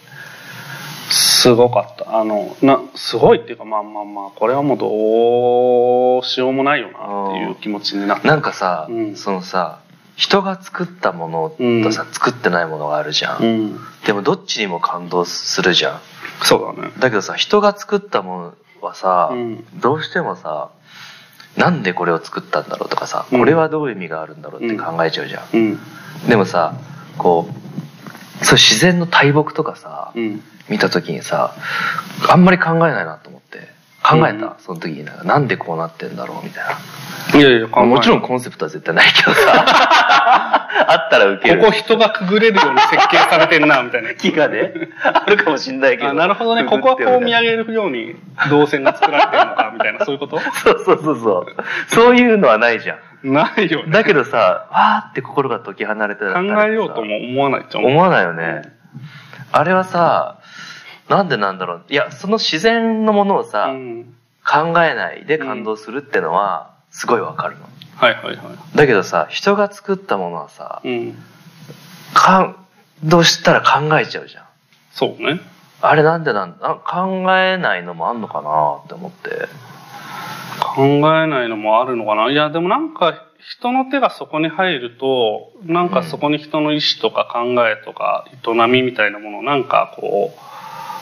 [1.10, 2.18] すごかった。
[2.18, 8.28] あの、な、すごいっていうか、まあまあまあ、これはもうどうしようもないよなっていう気持ちになった。
[8.28, 9.80] なんかさ、うんそのさ、
[10.16, 13.42] 人が作ったものとさ、作ってないものがあるじゃん。
[13.42, 13.80] うん。
[14.06, 16.00] でもどっちにも感動するじゃん。
[16.42, 16.92] そうだね。
[16.98, 20.70] だけどさ、人が作ったものはさ、うんどうしてもさ、
[21.56, 25.42] なんでこれを作ったんだろうとかさ、うんこれはどういう意味があるんだろうって考えちゃうじゃん。
[25.52, 25.78] うん。
[26.28, 26.74] でもさ、
[27.18, 27.48] こ
[28.40, 30.42] う、そう自然の大木とかさ、うん。
[30.68, 31.54] 見た時にさ、
[32.28, 33.72] あんまり考えないなと思って。
[34.02, 37.38] 考えた、うんその時になんか、なんでこうなってんだろうみたいな。
[37.38, 39.64] いやいや、もちろんコンセプトは絶対ないけどさ、
[40.88, 41.60] あったらウケる。
[41.60, 44.14] ここ人がくぐれるように設計されてんな、みたいな。
[44.16, 46.10] 木がね、あるかもしんないけど。
[46.10, 46.64] あなるほどね。
[46.64, 48.14] ここはこう見上げるように
[48.50, 50.38] 動線が作られてるのか、みたいな、 そういうこと？
[50.38, 51.46] そうそうそうそう。
[51.88, 53.32] そういうのはないじゃん。
[53.32, 53.92] ないよね。
[53.92, 57.84] だけどさ、わーって心が解き放れてた考えようとも思わないじゃん。
[57.84, 58.62] 思わないよね。
[59.52, 60.38] あれはさ、
[61.08, 61.82] なんでなんだろう。
[61.88, 64.14] いや、その自然のものをさ、うん。
[64.44, 67.66] 考えないで感動するってのは、すごいわかるの。
[67.96, 68.76] はいはいはい。
[68.76, 71.16] だけどさ、人が作ったものはさ、うん。
[72.14, 72.56] 感
[73.04, 74.44] 動したら考えちゃうじゃん。
[74.92, 75.40] そうね。
[75.80, 79.48] あれなんでなんだ、考えないのもあんのかなって思って。
[80.60, 82.30] 考えないのもあるのかな。
[82.30, 90.32] いや、でもなんか、人の手がそこに入ると、なんかそこに人の意思とか考えとか営みみたいなものをなんかこ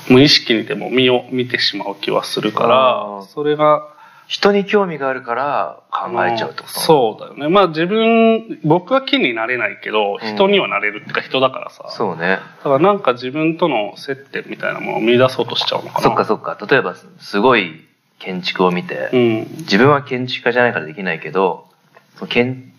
[0.09, 3.87] う、無意識にでも見を見てしまう気はするかあらー、それが、
[4.31, 6.79] 人に興味があるから考えちゃうってこと？
[6.79, 7.49] そうだよね。
[7.49, 11.89] まあ自分、僕は木になれないけど、うん人にはなれるってか人だからさ。
[11.91, 12.39] そうね。
[12.59, 16.01] だからなんか自分との接点みたいなものを見出そうとしちゃうのかな。
[16.03, 16.57] そっかそっか。
[16.71, 17.85] 例えば、すごい
[18.21, 19.49] 建築を見て、うん。
[19.63, 21.67] 自分は建築家じゃないからできないけど、
[22.15, 22.70] その建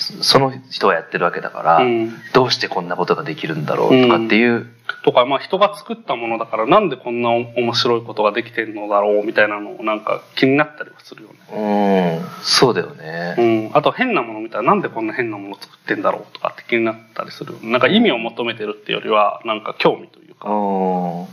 [0.00, 4.66] その人はやってるわけだから、うんどうしてこんなことができるんだろうとかっていう、
[5.04, 12.20] とか、まあ人が作ったものだからなんでこんな面白いことができてるのだろうみたいなのをなんか気になったりはするよね。
[12.20, 13.34] うん、そうだよね。
[13.38, 13.70] うん。
[13.76, 17.54] あと変なもの見たらなんでこんな変なもの作ってんだろうとかって気になったりする。
[17.62, 20.48] なんか意味を求めてるっていうよりは、なんか興味というか。
[20.48, 21.26] う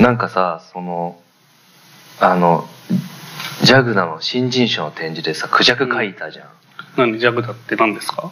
[0.00, 0.02] ん。
[0.02, 1.20] なんかさ、その、
[2.20, 2.66] あの、
[3.62, 6.48] ジャグナの新人賞の展示でさ、クジャク書いたじゃん。
[6.96, 8.30] 何ジャグダって何ですか？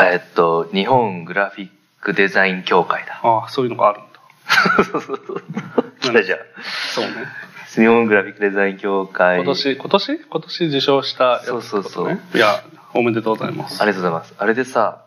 [0.00, 1.68] えっと、日本グラフィッ
[2.00, 3.20] クデザイン協会だ。
[3.22, 4.84] ああ、そういうのがあるんだ。
[4.84, 5.42] そうそうそう。
[6.00, 6.38] 来たじゃん。
[6.94, 7.10] そうね。
[7.74, 9.36] 日本グラフィックデザイン協会。
[9.38, 10.18] 今年、今年？
[10.18, 11.46] 今年受賞したやつね。
[11.48, 12.62] そうそうそういや、
[12.94, 13.80] おめでとうございます。
[13.82, 14.34] ありがとうございます。
[14.38, 15.04] あれでさ、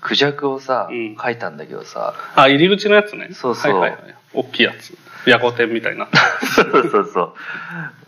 [0.00, 3.28] クジャクをさ、うん書いたんだけどさ、あ、入り口のやつね。
[3.32, 4.14] そうそうはいはいはい。
[4.32, 4.96] 大きいやつ。
[5.26, 6.08] ヤゴテンみたいにな。
[6.54, 7.34] そうそうそう。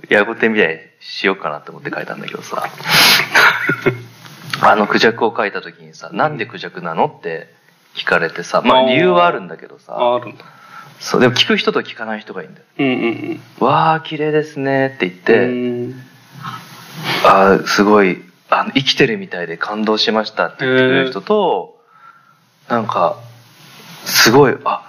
[0.08, 2.64] ヤゴテみたいにしようかなって思って書いたんだけどさ、
[4.64, 7.48] あのクジャクを書いた時にさ、なんでクジャクなのって
[7.94, 10.44] 聞かれてさ、まあ理由はあるんだけどさ、あ、あるんだ。
[11.00, 12.90] そうでも聞く人と聞かない人がいいんだようんう
[13.34, 15.94] んわあ綺麗ですねって言っうて、ん。
[17.24, 21.80] あーすごいあの生きてるみたいで感動しましたって言ってくれる人と、
[22.68, 23.18] なんか
[24.04, 24.88] すごいあ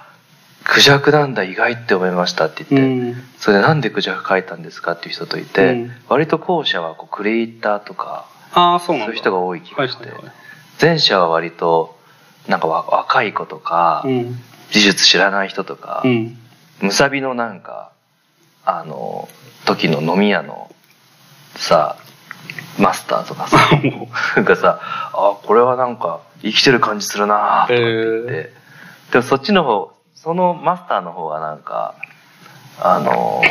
[0.62, 2.78] クジャクなんだ意外って思いましたってう言
[3.10, 3.22] って、ん。
[3.38, 9.06] それでなんでクジャク描いたんですかっていう人といて、うん割と後者はこうクリエイターとかああ、そうなんだ。
[9.06, 10.34] そういう人が多い気がして、はいはいはい
[10.80, 11.96] 前者は割と
[12.48, 14.38] なんかわ若い子とか、うん。
[14.72, 16.36] 美術知らない人とか、うん。
[16.80, 17.92] むさびのなんか
[18.64, 19.28] あの
[19.64, 20.74] 時の飲み屋の
[21.54, 21.96] さ
[22.78, 28.52] マスターとかさ もなんかさあこれはなんか生きてる感じするなとかって言って、へ
[29.12, 31.94] でもそっちの方そのマスターの方がなんか
[32.80, 33.42] あの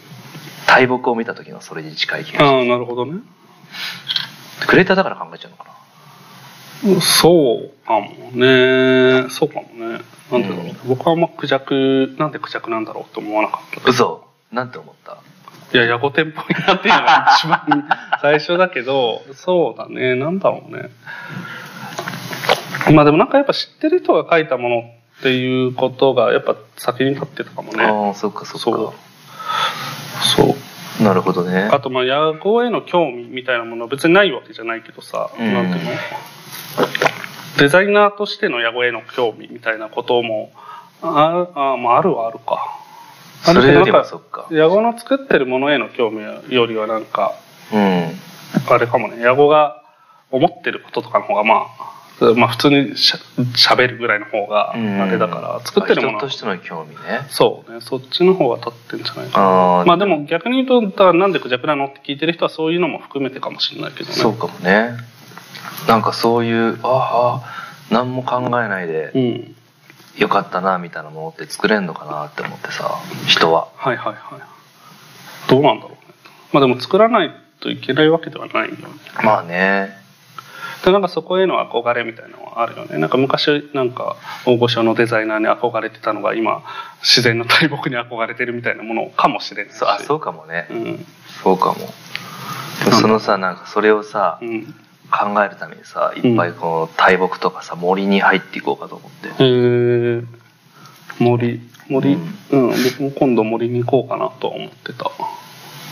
[0.66, 3.20] 大木を見た時のそれに近い気がああ、しなるほどね。
[4.60, 5.70] てクレーターだから考えちゃうのかな
[7.00, 9.26] そうかもね。
[9.30, 10.00] そうかもね。
[10.30, 10.66] なんでだろう。
[10.66, 13.90] うん僕はあんまクジャク、なんでクジャクなんだろうって思わなかった。
[13.90, 15.16] 嘘なんて思った？
[15.74, 17.88] いや、ヤゴテンポになっていうのが一番
[18.22, 20.14] 最初だけど、そうだね。
[20.14, 20.90] なんだろうね。
[22.94, 27.84] まあでもなんかやっぱ知ってる人が書いたものっていうことがやっぱ先に立ってたかもね。
[27.84, 28.92] ああそっかそっそうか。
[30.36, 30.54] そう。
[31.00, 31.68] なるほどね。
[31.72, 35.52] あとまあ野号への興味みたいなものは別にないわけじゃないけどさ、うん。
[35.52, 35.90] なんていうの？
[37.58, 40.52] デザイナーとしての野号への興味みたいなことも
[41.02, 42.80] ああ、まあ、あるはあるか。
[43.46, 44.46] あるけどなんそっか。
[44.50, 46.20] 野号の作ってるものへの興味
[46.54, 47.34] よりはなんか
[47.72, 48.12] うん。
[48.68, 49.16] あれかもね。
[49.22, 49.82] 野号が
[50.30, 51.95] 思ってることとかの方がまあ
[52.36, 53.18] まあ普通にしゃ
[53.74, 64.14] 喋るぐらいの方がうんあれだから作ってるもの人としての興味ねそうねそっちの方が立ってんじゃないかなまあでも逆に言うと、なんでクジャクなのって聞いてる人はそういうのも含めてかもしれないけどね。
[64.14, 64.92] そうかもね
[65.86, 67.44] なんかそういうああ
[67.90, 69.56] 何も考えないでうん。
[70.16, 75.50] よかったなみたいなものって作れんのかなって思ってさ人ははいはいはい。
[75.50, 75.98] どうなんだろうね。
[76.52, 78.82] まあでも作らないといけないわけではないよね。
[79.22, 80.05] まあね
[80.84, 82.98] で、なんかそこへの憧れみたいなのはあるよね。
[82.98, 86.62] なんか昔、なんか大御所のデザイナーに憧れてたのが今、
[87.02, 89.78] 自然の大木に憧れてるみたいなものかもしれないし。
[89.78, 91.06] そうあそうかもね、うん。
[91.42, 91.92] そうかも
[93.00, 94.74] そのさなんかそれをさうん。
[95.08, 100.22] 考えるためにさいっぱいこの大木とかさ森に入っていこうかと思ってへえ。
[101.20, 101.60] 森。
[101.88, 102.18] 森、う
[102.50, 105.08] うんん、僕も今度森に行こうかなとは思ってた。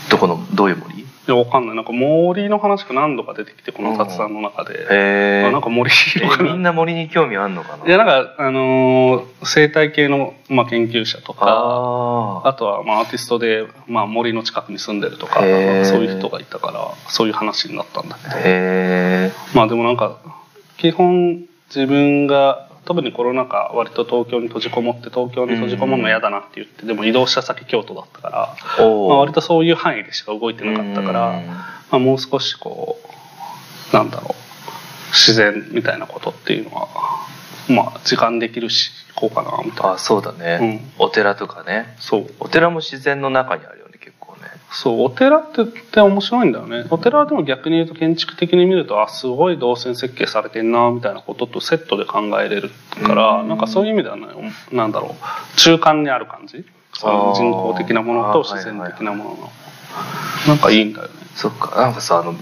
[0.09, 0.99] どこのどういう森？
[0.99, 1.75] いや、わかんない。
[1.75, 4.79] なんか森の話が何度か出てきて、この雑談の中で。
[4.79, 5.91] へえあなんか森
[6.41, 7.85] みんな森に興味あんのかな？
[7.85, 15.49] いや、なんか、あのー生態系の、まあ、研究者とか、ああとは、まあ、アーティストで、まあ、森の近くに住んでるとか、そう
[16.03, 18.35] いう人がいたから、そういう話になったんだけど。
[18.35, 20.17] あへえまあ、でもなんか、
[20.77, 31.47] 基本、自分が、特にコロナ禍、割と東京に閉じこもって、東京に閉じこもるの嫌だなって言って、でも移動した先京都だったから、おまあ、割とそういう範囲でしか動いてなかったから、うん。
[31.47, 32.99] まあ、もう少しこ
[33.91, 34.33] うなんだろう
[35.11, 36.87] 自然みたいなことっていうのは
[37.69, 39.91] まあ時間できるし行こうかなみたいな。
[39.93, 41.95] あそうだね、お寺とかね。
[41.99, 42.27] そう。
[42.39, 43.84] お寺も自然の中にあるよ
[44.71, 46.85] そうお寺ってって面白いんだよね。
[46.89, 52.71] お寺はでも逆に言うと建築的に見るとあすごい動線設計されてんなみたいなこととセットで考えれる
[53.05, 53.47] からうん。
[53.47, 54.25] なんかそういう意味ではね
[54.71, 55.15] なんだろ
[55.55, 56.65] う中間にある感じ。
[56.93, 59.51] その人工的なものと自然的なものの。
[60.47, 61.13] なんかいいんだよね。
[61.35, 61.79] そっか。
[61.79, 62.33] なんかさあの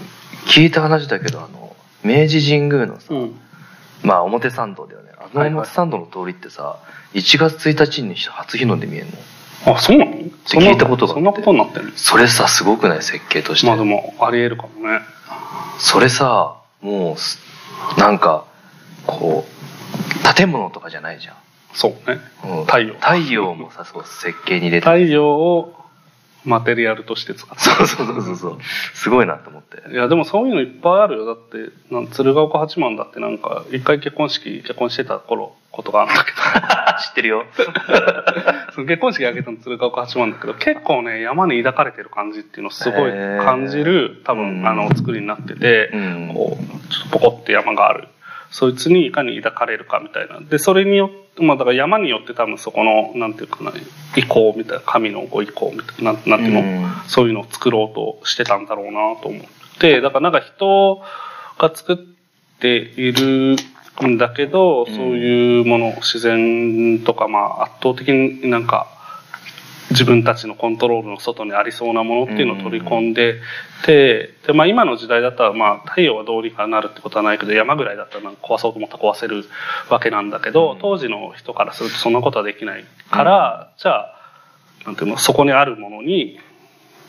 [0.46, 3.40] 聞いた話だけどあの明治神宮のさ、うん。
[4.02, 5.10] まあ表参道だよね。
[5.18, 6.78] あの表参道の通りってさ、
[7.14, 9.12] 1月1日に初日の出見えんの？
[9.66, 10.12] あそうなの？
[10.12, 11.92] 聞いたことがそんなことになってる？
[11.96, 15.00] それさすごくない設計として、まあでもありえるかもね。
[15.78, 17.38] それさもうす
[17.98, 18.44] なんか
[19.06, 21.36] こう建物とかじゃないじゃん、
[21.72, 22.18] そうね。
[22.44, 22.64] うん。
[22.66, 22.94] 太陽。
[22.94, 24.86] 太陽もさそう設計に入れて。
[24.86, 25.74] 太陽を
[26.44, 28.58] マテリアルとして使ってそうそうそうそうそう。
[28.94, 29.90] すごいなと思って。
[29.90, 31.26] いやでもそういうのいっぱいあるよ。
[31.26, 36.32] だって鶴岡八幡だってなんか一回結婚式結婚してた頃ことがあるんだけ
[37.06, 37.44] 知ってるよ。
[37.56, 37.64] ど
[38.72, 43.10] その結婚式挙げたの鶴岡八幡だけど結構ね山に抱かれてる感じっていうのをすごい
[43.44, 44.62] 感じる多うん。
[44.62, 46.30] 分あの作りになってて、うん。
[46.34, 48.08] こうちょっとポコって山がある。
[48.50, 50.38] そいつにいかに抱かれるかみたいな。
[50.40, 53.72] でそれによってまあだから山によって多分そこのなんていうかな
[54.16, 56.92] 意向みたいな神のご意向みたいななんなんていうの、うん。
[57.08, 59.42] そういうのを作ろうとしてたんだろうなと思っ
[59.80, 60.00] て。
[60.00, 61.02] だからなんか人
[61.58, 61.96] が作っ
[62.60, 63.56] ている
[64.02, 64.94] んだけど、うん。
[64.94, 68.88] そういうもの自然とかまあ圧倒的になんか
[69.90, 73.40] 自分たちのコントロールの外にありそうなものっていうのを取り込んで
[73.84, 79.44] て、で、まあ今の時代だったら、まあ太陽はどうにかなるってことはないけど、山ぐらいだったら壊そうと思ったら壊せる
[79.90, 80.78] わけなんだけど、うん。
[80.78, 84.14] 当時の人からするとそんなことはできないから、じゃあ、
[84.86, 86.40] なんていうの、そこにあるものに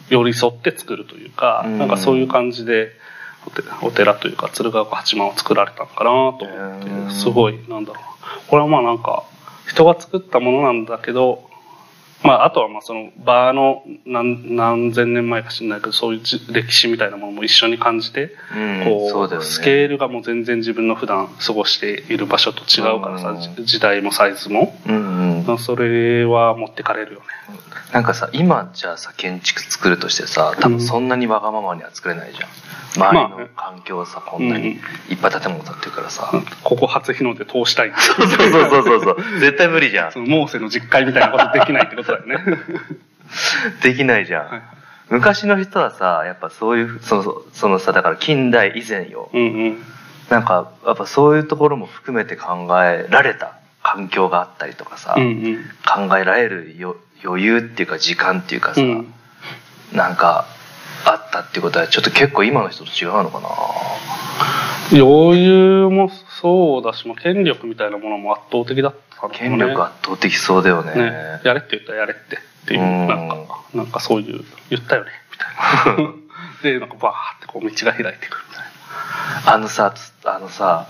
[0.10, 1.78] 寄り添って作るというか、うん。
[1.80, 2.92] なんかそういう感じで、
[3.82, 8.10] お寺というか鶴岡八幡を作られたのかなと思って、うんすごい、なんだろうな。
[8.48, 9.24] これはまあなんか、
[9.68, 11.50] 人が作ったものなんだけど、
[12.26, 25.58] まあ、あとはまあその場の何何千年前か知んないけどそういうじ歴史みたいなものも一緒に感じて、うんこうスケールがもう全然自分の普段過ごしている場所と違うからさ、時代もサイズも、うんうん。
[25.58, 27.26] それは持ってかれるよね。
[27.94, 32.50] なんかさ今じゃあさ建築作るとしてさ多分そんなにわがままには作れないじゃん。
[32.96, 33.40] 周りのまあ。
[33.40, 36.32] ね環境さこんなにいっぱい建物建ってるからさ、
[36.64, 37.94] ここ初日の出通したい。
[37.96, 39.40] そうそうそうそうそう。
[39.40, 40.12] 絶対無理じゃん。
[40.12, 42.60] そのモーセの実会みたいなことできないってことだよね。
[43.84, 44.62] できないじゃん、はい
[45.10, 49.30] 昔の人はさやっぱそういうそのそのさだから近代以前よ。
[49.34, 49.84] うんうん。
[50.30, 53.60] なんかやっぱそういうところも含めて考えられた。
[53.84, 56.10] 環境があったりとかさ、うんうん。
[56.10, 59.14] 考えられるよ余裕っていうか時間っていうかさ、うん。
[59.94, 60.48] なんか
[61.06, 63.50] あったっていうことはちょっと結構今の人と違うのかな。
[64.92, 66.10] 余裕も
[66.42, 68.96] そうだし、まあ、権力みたいなものも圧倒的だっ
[69.30, 76.14] 権力圧倒的そうだよねね、やれって言ったらやれってっていう、うんなんか、なんかそういう、言ったよね、みたいな。
[76.64, 78.66] で、なんかバーってこう道が開いてくるみたい
[79.54, 80.88] あのさつあのさ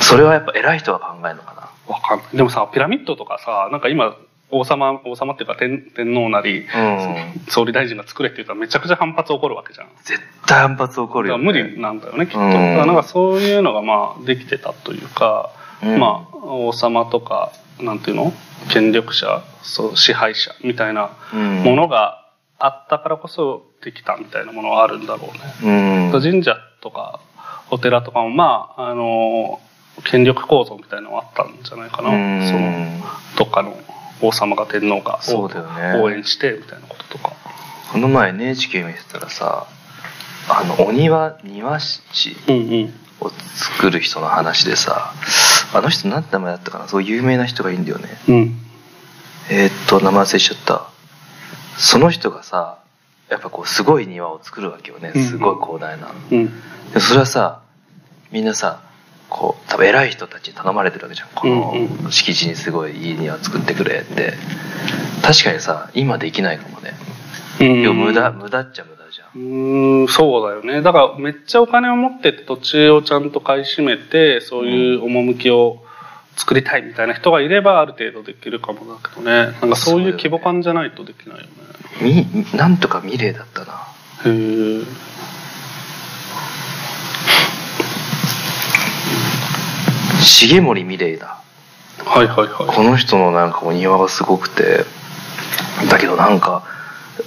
[0.00, 1.60] それはやっぱ偉い人が考えるのかな？
[1.60, 1.94] な。
[1.94, 2.36] わかんない。
[2.36, 4.16] でもさ、ピラミッドとかさ、なんか今、
[4.52, 6.66] 王様、王様っていうか天天皇なり、うん
[7.48, 9.88] 総理大臣が作れって言ったらめちゃくちゃ反発起こるわけじゃん。
[10.02, 12.40] 絶対反発起こるよ、ね、だから無理なんだよね、きっと。
[12.40, 18.32] うんだからなんかそういうのがまあできてたというか、うんまあ王様とか、なんていうの？
[18.68, 22.26] 権力者、そう支配者みたいなうんものが
[22.58, 25.30] あったからこそできたみたいなものはあるんだろ
[25.62, 26.10] うね。
[26.12, 27.20] うん神社とか
[27.70, 29.60] お寺とかもまあ、あの、
[30.04, 32.10] 権力構造みたいなのはあったんじゃないかな。
[32.10, 33.78] うんその、どっかの
[34.20, 37.32] 王様が天皇がそうだよね応援してみたいなこととか。
[37.92, 39.66] この前 NHK 見てたらさ
[40.48, 42.02] あのお庭庭師
[42.46, 42.94] うんうん。
[43.20, 45.12] を作る人の話でさ
[45.74, 46.88] あの人何て名前だったかな？
[46.88, 48.08] そう有名な人がいいんだよね。
[48.28, 48.58] うん。
[49.50, 50.88] えーっと名前忘れちゃった。
[51.76, 52.78] その人がさ
[53.30, 55.12] やっぱこうすごい庭を作るわけよね。
[55.12, 56.46] すごい広大な、うん。
[56.92, 57.62] でそれはさ
[58.32, 58.82] みんなさ
[59.28, 61.28] こう多分偉い人たちに頼まれてるわけじゃん。
[61.34, 64.34] こうんの敷地にすごいいい庭作ってくれって。
[65.22, 66.94] 確かにさ今できないかもね。
[67.60, 67.96] うん。
[67.96, 70.82] 無駄無駄っちゃ無駄じゃんうーん、そうだよね。
[70.82, 75.82] だからめっちゃお金を持ってて土地をちゃんと買い占めて、そういう趣を
[76.36, 79.52] 作りたいみたいな人がいればある程度できるかもだけどね。
[79.60, 81.50] なんかそういう規模感じゃないとできないよね。
[82.00, 83.72] みなんとかミレーだったな
[84.24, 85.10] へえ。
[90.48, 91.40] 重森ミレイだ
[92.04, 94.84] はいはいはこの人のなんかお庭がすごくて
[95.88, 96.62] だけどなんか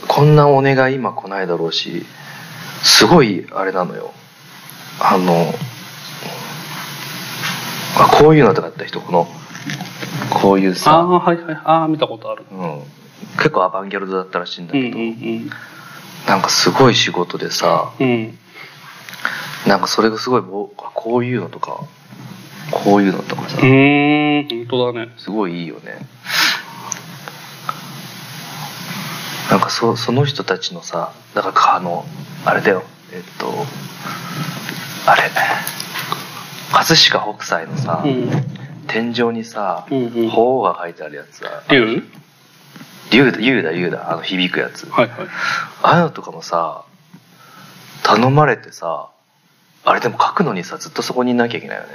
[0.08, 2.06] こんなお願い今来ないだろうし
[2.84, 4.13] すごいあれなのよ
[5.00, 5.54] あの
[7.98, 9.28] あこういうのとかやった人この
[10.30, 11.56] こういうさ、あ、はいはい。
[11.63, 12.44] ああ、見たことある。
[12.52, 12.84] うん、
[13.38, 15.56] 結構アバンギャルドだったらしいんだうんけうんど、
[16.28, 18.08] なんかすごい仕事でさうん。
[18.08, 18.38] うん。
[19.68, 21.86] なんかそれがすごいぼこういうのとか
[22.72, 25.13] こういうのとかさ、うーん、本当だね。
[25.18, 26.06] すごいいいよね
[29.50, 32.05] なんかそその人たちのさだからかあの
[32.45, 32.83] あれだよ。
[33.12, 33.51] えっと
[35.07, 35.23] あれ。
[36.71, 38.29] 葛飾北斎のさ、うん。
[38.88, 40.29] 天井にさうんうん。
[40.29, 42.03] 鳳凰が書いてあるやつだ竜
[43.12, 44.12] 竜だ竜だ竜だ。
[44.12, 44.88] あの響くやつ。
[44.89, 45.27] はいはい。
[45.81, 46.86] ああいうのとかもさ
[48.03, 49.09] 頼まれてさ
[49.86, 51.89] あれでも書くのにさずっとそこにいなきゃいけないよね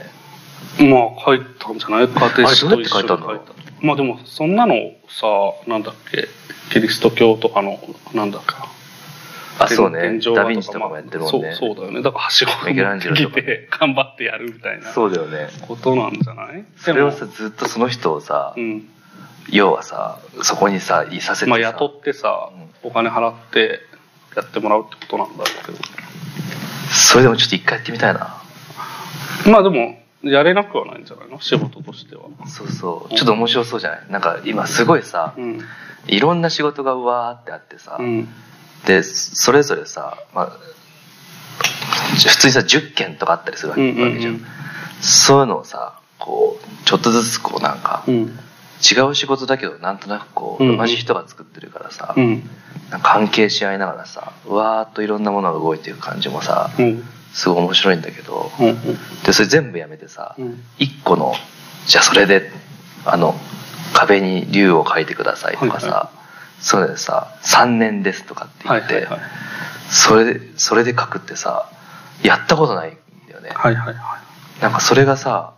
[0.81, 3.39] まあ書いたんじゃない家庭史あれどうやって書いたんだろう？
[3.41, 4.75] と一緒に書いたまあでもそんなの
[5.09, 5.27] さ
[5.67, 6.29] なんだっけ？
[6.73, 7.79] キリスト教とかの
[8.15, 8.55] なんだっけ？
[9.61, 9.99] あそうね。
[10.01, 11.55] ダヴィンチとかもやってるもんね。
[11.59, 12.03] そうそうだよね。
[12.03, 15.49] だからはしごをってきて頑張ってやるみたいなそうだよね。
[15.67, 16.65] ことなんじゃない？
[16.77, 18.89] それをさずっとその人をさ、うん
[19.51, 22.51] 要はさそこにさいさせてさ、まあ雇ってさ
[22.83, 23.81] お金払って
[24.37, 25.79] やってもらうってことなんだけど。
[26.93, 28.43] それでもちょっと一回やってみたいな。
[29.51, 31.41] まあでもやれなくはないんじゃないの？
[31.41, 32.23] 仕事としては。
[32.47, 33.15] そうそう。
[33.15, 34.01] ちょっと面白そうじゃない？
[34.11, 35.61] なんか今すごいさうん。
[36.07, 38.29] いろんな仕事がうわーってあってさ、うん。
[38.87, 40.53] でそれぞれさ、まあ、
[42.17, 44.09] 普通にさ10件とかあったりするわけ,、うんうんうん。
[44.09, 44.41] わけじゃん。
[45.01, 48.39] そういうのをさこうちょっとずつこうなんかうん。
[48.81, 52.15] 違う仕事だけどなんとなくこう、うん同じ人が作ってるからさ、
[53.03, 57.03] 関係し合いながらさうわーっといろんなものが動いていく感じもさうん
[57.33, 58.77] すごい面白いんだけどうん
[59.25, 60.63] でそれ全部やめてさ、うん。
[60.79, 61.35] 一個の
[61.87, 62.51] じゃあそれで
[63.05, 63.35] あの
[63.95, 66.11] 壁に竜を描いてくださいとかさ、はいは
[66.61, 69.21] それでさ3年ですとかって言って、はいはいはい。
[69.91, 71.71] それでそれで書くってさ
[72.23, 72.97] やったことないん
[73.29, 74.19] だよね、はいはいは
[74.61, 75.55] なんかそれがさ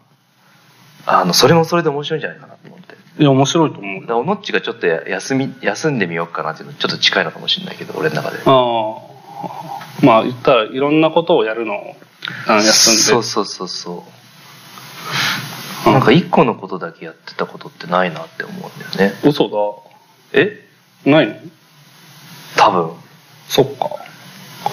[1.07, 2.95] あのそれもそれで面白いんじゃないかなと思って。
[3.19, 8.39] いいや面白いと思うだおのっちがちょっと休み休んでみようかなっていうのちょっと近いのかもしれないけど俺の中で。
[8.39, 9.11] ああ
[10.03, 11.75] まあ言ったらいろんなことをやるの。
[11.75, 11.97] を
[12.47, 13.01] あ休んで。
[13.01, 14.05] そうそうそうそ
[15.87, 15.91] う。
[15.91, 18.61] なんか一個のことだけやってたことってないなって思うん
[18.99, 19.19] だよね。
[19.25, 19.83] 嘘
[20.33, 20.67] え？
[21.05, 21.35] だないの？
[22.57, 22.91] 多分。
[23.49, 23.91] そっか。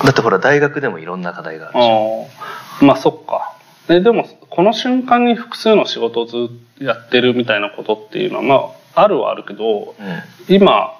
[0.04, 1.86] だってほら大学でもいろんな課題があるじゃん。
[1.86, 2.26] あ
[2.82, 2.86] あ。
[2.86, 3.54] まあそっか。
[3.90, 8.56] えでもこの瞬間に複数の仕事をずっとやってるみたいなことっていうのはま
[8.96, 10.54] ああるはあるけどうん。
[10.54, 10.94] 今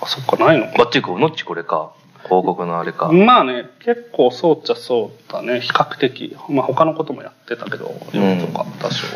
[0.00, 0.82] あそっかないのか。
[0.82, 1.92] あっていうかおのっちこれか
[2.24, 3.10] 広告のあれか。
[3.12, 5.60] まあね結構そうっちゃそうだね。
[5.60, 6.36] 比較的。
[6.48, 9.06] まあ他のこともやってたけどうんとか多少、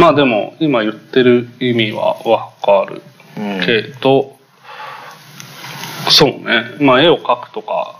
[0.00, 3.02] まあでも今言ってる意味はわかる
[3.36, 3.66] うん。
[3.66, 4.36] けど、
[6.08, 6.64] そうね。
[6.80, 7.96] まあ絵を描くとか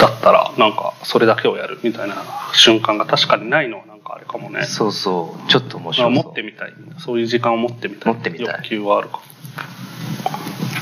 [0.00, 2.16] だったらなんかそれだけをやるみたいな
[2.54, 4.64] 瞬間が確かにないのはなんかあれかもね。
[4.64, 5.48] そうそう。
[5.50, 6.24] ちょっと面まあ白そう。
[6.24, 6.72] 持ってみたい。
[6.98, 8.14] そういう時間を持ってみたい。
[8.14, 8.46] 持ってみたい。
[8.46, 9.20] 欲求はあるか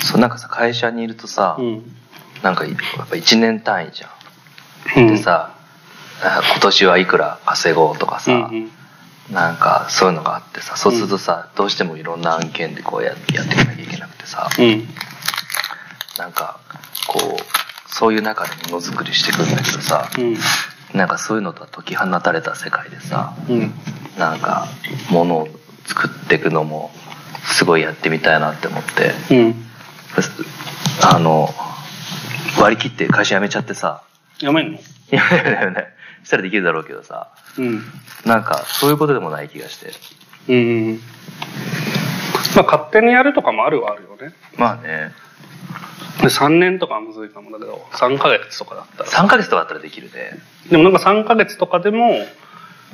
[0.03, 1.97] そうなんかさ会社にいるとさ、うん。
[2.43, 2.75] なんかやっ
[3.09, 5.05] ぱ1年単位じゃん。
[5.07, 5.15] うん。
[5.15, 5.55] でさ、
[6.23, 8.71] あ今年はいくら稼ごうとかさ、うんうん。
[9.35, 14.89] なんかそういうのがあってさそうするとさ、どうしてもいろんな案件でこうややっていかなきゃいけなくてさ、うん。
[16.19, 16.61] なんか
[17.09, 20.37] こうそういう中でものづくりしてくんだけどさうん。
[20.97, 23.73] なんかそういうのとは解き放たれた世界でさうん。
[24.19, 24.69] なんか
[25.11, 25.49] ものを
[25.87, 26.91] 作っていくのも
[27.45, 29.66] すごいやってみたいなって思ってうん
[31.05, 31.49] あの
[32.61, 34.03] 割り切って会社辞めちゃってさ。
[34.41, 34.79] やめんの？
[34.79, 35.87] いやいやいやいや
[36.25, 37.29] したらできるだろうけどさ。
[37.59, 37.83] うん。
[38.25, 39.93] なんかそういうことでもない気がして。
[40.49, 41.01] うん
[42.55, 44.35] まあ勝手にやるとかもあるはあるよね。
[44.57, 45.13] まあね。
[46.21, 49.11] で3年とかはむずいかもだけど3ヶ月とかだったら。
[49.11, 50.39] 3ヶ月とかだったらできるね。
[50.71, 52.11] でもなんか3ヶ月とかでも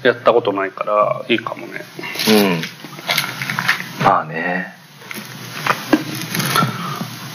[0.02, 1.80] やったことないからいいかもね。
[4.00, 4.04] うん。
[4.04, 4.74] まあね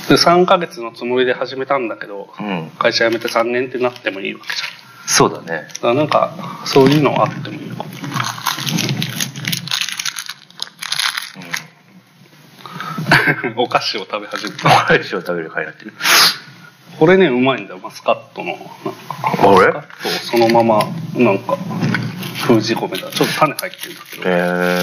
[0.07, 2.71] で3ヶ月のつもりで始めたんだけどうん。
[2.79, 5.53] 会社辞めて3年ってなってもいいわけじそうだね。
[5.57, 7.87] ゃんだからなんかそういうのはあってもいいかも
[13.63, 14.89] お菓子を食べ始めた。
[14.89, 15.93] アイスを食べる会になってる。
[16.99, 18.53] これねうまいんだよマスカットの。
[18.53, 18.67] なんか
[19.43, 20.83] マスカットをそのまま
[21.15, 21.57] なんか
[22.47, 23.09] 封じ込めた。
[23.11, 24.23] ちょっと種入ってるんだけど。
[24.25, 24.29] え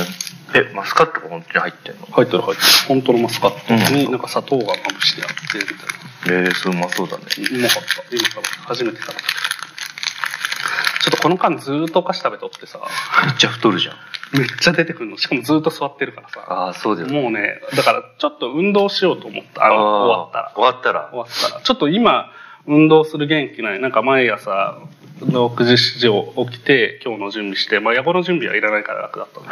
[0.06, 2.06] ー、えマスカットが本当に入ってんの？
[2.06, 2.68] 入ってる入ってる。
[2.88, 3.94] 本当のマスカット。
[3.94, 6.46] になんか砂糖がまぶしてあってみたいな。
[6.46, 7.24] えー、それうまそうだね。
[7.52, 8.02] うまかった。
[8.14, 9.20] 今食べ初めて食べた。
[9.20, 12.80] ちょっとこの間ずーっとお菓子食べとってさ。
[13.26, 13.96] めっちゃ太るじゃん。
[14.38, 15.18] めっちゃ出てくるの。
[15.18, 16.40] しかもずーっと座ってるからさ。
[16.48, 17.20] ああそうだよね。
[17.20, 19.66] もうねだからちょっと運動しようと思った。
[19.66, 20.52] あの終わったら。
[20.54, 21.08] 終わったら。
[21.10, 21.62] 終わったら。
[21.62, 22.30] ちょっと今
[22.66, 23.80] 運動する元気ない。
[23.80, 24.78] なんか毎朝
[25.20, 29.50] 6時7時起きて今日の準備してまあ野暮の準備はいらないから楽だったんだ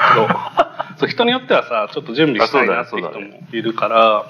[0.89, 4.27] けど そう人によってはさちょっと準備したいなって人もいるから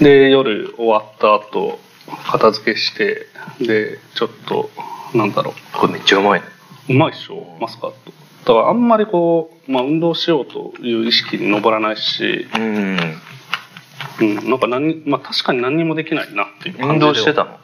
[0.00, 1.78] で夜終わった後
[2.24, 3.26] 片付けして
[3.60, 4.70] でちょっと
[5.14, 6.46] なんだろこれめっちゃうまいね。
[6.88, 8.12] ううまいっしょマスカット。
[8.44, 12.98] だからあんまりこう、まあ、運動しようという意識に上らないし、うん。
[14.20, 17.58] うん、なんか何、まあ、確かに何にもできないなっていう感じ運動してたの？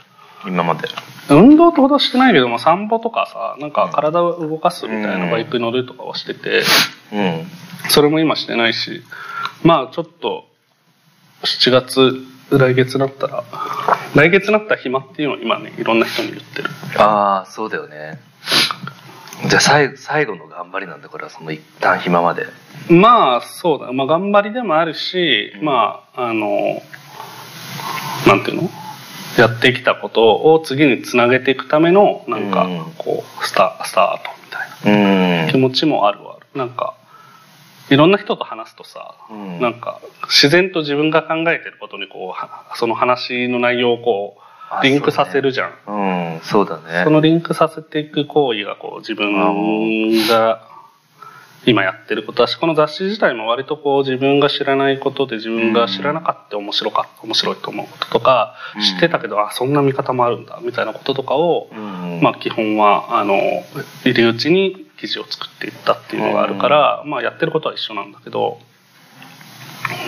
[0.47, 0.89] 今まで
[1.29, 6.63] 運動ってほどしてないけども散歩とかさなんか体を動かすみたいなバイク乗るとかはしてて
[7.13, 7.47] うん。
[7.89, 9.03] それも今してないし
[9.63, 10.47] まあちょっと
[11.43, 12.13] 7月
[12.51, 13.45] 来月なったら
[14.15, 16.71] 来月なったら暇っていうのを今ねいろんな人に言ってる。
[16.99, 18.21] ああそうだよね。
[19.49, 22.47] じゃあ最最後の頑張りなんだこれはその一旦暇まで。
[22.89, 26.83] まあそうだ、まあ、頑張りでもあるし、まああの
[28.27, 28.71] なんていうの？
[29.39, 32.93] やってきたことを次につなげていくためのなんかうん。
[32.99, 35.45] こうスタスタートみたいな。
[35.45, 35.51] うん。
[35.51, 36.95] 気持ちもあるはあるなんか
[37.91, 39.61] いろんな人と話すとさ、うん。
[39.61, 44.37] なんか自然と自分が考えてることにこうはその話の内容をこ
[44.71, 45.73] あうリンクさせるじゃん。
[45.85, 46.41] そ,、うん。
[46.43, 47.11] そうだね。
[47.11, 49.35] のリンクさせていく行為がこう自分
[50.29, 50.72] が
[51.65, 58.83] 今やってることだしこの雑誌自体も割とこう自分が知らないことで自分が知らなかった面白か面白いと思うこととか、うん。
[58.83, 62.21] 知ってたけどあそんな見方もあるんだみたいなこととかを、うん。
[62.21, 63.35] まあ基本はあの
[64.05, 68.59] 入り口に記事を作っていったっていうのがあるから、まあやってることは一緒なんだけど、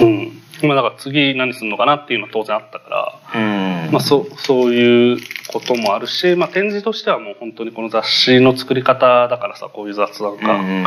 [0.00, 0.43] うん。
[0.62, 10.54] まあだから次何するのかなっていうのは当然あったから、うんまあそう、そういうこともあるし、まあ展示としてはもう本当にこの雑誌の作り方だからさ、こういう雑談が。
[10.54, 10.84] うん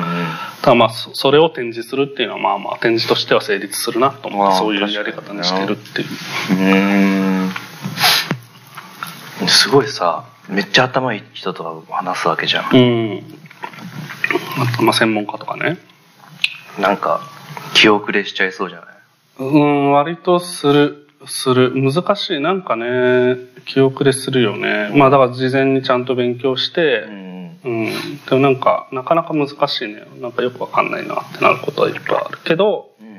[0.62, 6.08] ただまあそそれを展示するっていうのはまあまあ展示としては成立するなと思ってそういうやり方にしてるっていう。
[6.52, 13.24] うーんすごいさめっちゃ頭いい人と話すわけじゃん、うん。
[14.86, 15.78] まあ専門家とかね。
[16.80, 17.22] なんか
[17.74, 18.88] 気遅れしちゃいそうじゃない？
[19.40, 21.74] うん、割とする、する。
[21.76, 22.40] 難しい。
[22.40, 24.92] なんかね、気遅れするよね。
[24.96, 27.86] まあだから事前にちゃんと勉強して、んうん。
[28.30, 30.04] でもなんか、なかなか難しいね。
[30.20, 33.18] なんかよくわかんないなってなることはいっぱいあるけど、うん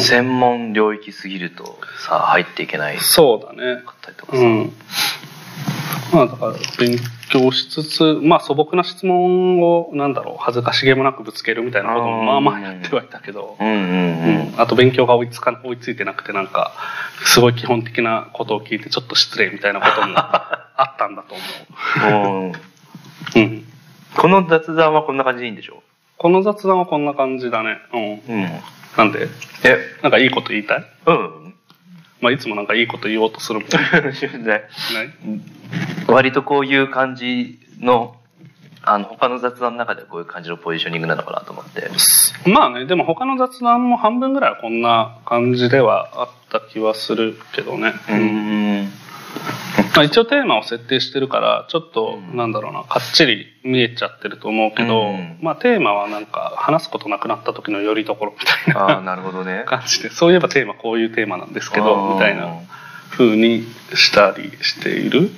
[0.00, 3.80] 専門領域すぎるとさ入っていけないかそうだね。
[3.80, 4.72] ったりとかさ、うん。
[6.14, 6.96] まあだから勉
[7.30, 13.56] 強しつつ、まあ素朴な質問を、なんだろう、恥ずかしげもなくぶつけるみたいなこともまあまあやってはいたけど、
[14.56, 16.72] あと勉強が追いつか追いついてなくてなんか
[17.24, 22.48] すごい基本的なことを聞いてちょっと失礼みたいなこともあったんだと思う。
[22.48, 22.52] んう、
[23.36, 23.64] うん、
[24.16, 25.82] この雑談はこんな感じでいいんでしょ
[26.16, 27.78] この雑談はこんな感じだね。
[27.92, 28.34] うん。
[28.34, 28.48] うん。
[28.96, 29.28] なんで？
[29.64, 29.76] え？
[30.02, 30.84] なんかいいこと言いたい？
[31.06, 31.54] うん。
[32.20, 33.68] まあいつもなんかいいこと言おうとするもん。
[33.68, 34.64] ねねない？
[36.06, 38.16] 割とこういう感じの
[38.86, 41.88] あの他の雑談の中ではこういう感じのポジショニングなのかなと思って。
[42.46, 48.92] まあねでも他の雑談も半分ぐらいはこんな感じではあった気はするけどね、うん。
[49.96, 52.36] まあ、一応テーマを設定してるからちょっとうん。
[52.36, 55.38] なんだろうなかっちり見えちゃってると思うけど、うん。
[55.40, 59.64] まあテーマはなんか話すことなくなった時のよりどころみたいなああなるほどね。
[59.66, 62.60] 感じでそういえばテーマこういうテーマなんですけあどーみたいな
[63.10, 65.30] 風にしたりしている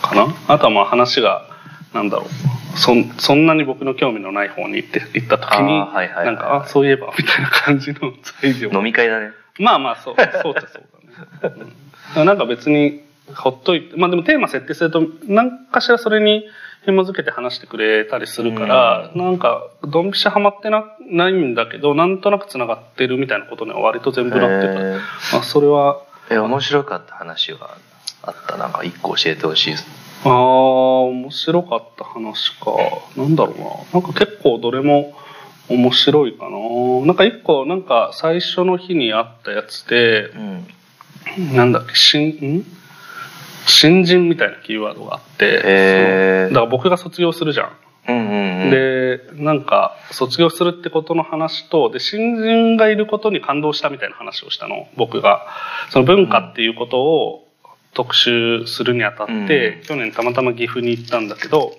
[0.00, 0.34] かな？
[0.48, 1.44] あとはまあ話が
[1.94, 2.28] なんだろう。
[2.78, 8.70] そんそんなに僕の興味のない方に行って行った時になんかあそういえばみたいな感じの材料。
[8.70, 9.30] 飲み会だね。
[9.58, 10.82] まあまあそうそうっちゃそう
[11.42, 11.72] だね、
[12.18, 13.02] うん、なんか別に
[13.34, 16.44] ほっといてまあでもテーマ設定すると何かしらそれに
[16.84, 25.00] 紐づけて話してくれたりするから、うなんかドンピシャハマってなないんだけどなんとなくつながってるみたいなことには割と全部なってへー。
[25.32, 26.00] たあそれは
[26.30, 27.76] え面白かった話が
[28.22, 28.56] あった。
[28.56, 29.70] なんか一個教えてほしい。
[29.70, 29.86] です
[30.24, 32.72] ああ面白かった話か。
[33.16, 33.58] なんだろう
[33.94, 34.00] な。
[34.00, 35.14] なんか結構どれも
[35.68, 36.58] 面白いかな。
[37.06, 40.66] なんか一個なんか最初の日にあったやつでうん。
[41.54, 42.28] なんだっけ、新、
[42.60, 42.64] ん
[43.66, 46.54] 新人みたいなキーワードがあって、へー。
[46.54, 47.72] だから僕が卒業するじゃん。
[48.08, 48.70] うんうんうん。
[48.70, 55.46] で、なんか、卒業するってことの話と、で、新人がいることに感動したみたいな話をしたの、僕が。
[55.90, 57.47] その文化っていうことを
[57.94, 59.82] 特集するにあたって、うん。
[59.82, 61.72] 去年たまたま岐阜に行ったんだけど、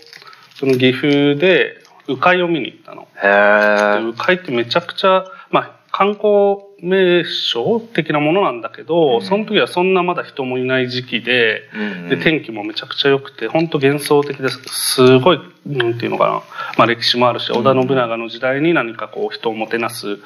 [0.55, 3.07] その岐阜で、鵜飼を見に行ったの。
[3.23, 9.21] へ鵜飼ってめちゃくちゃ、まあ、観光名所的なものなんだけど、うん。
[9.21, 11.63] その時はそんなまだ人もいない時期で、
[12.09, 14.59] で天気もめちゃくちゃ良くて本当幻想的です
[14.95, 16.33] すごいなんていうのかな、
[16.77, 20.17] まあ、歴史もあるし織田信長の時代に何かこう人をもてなす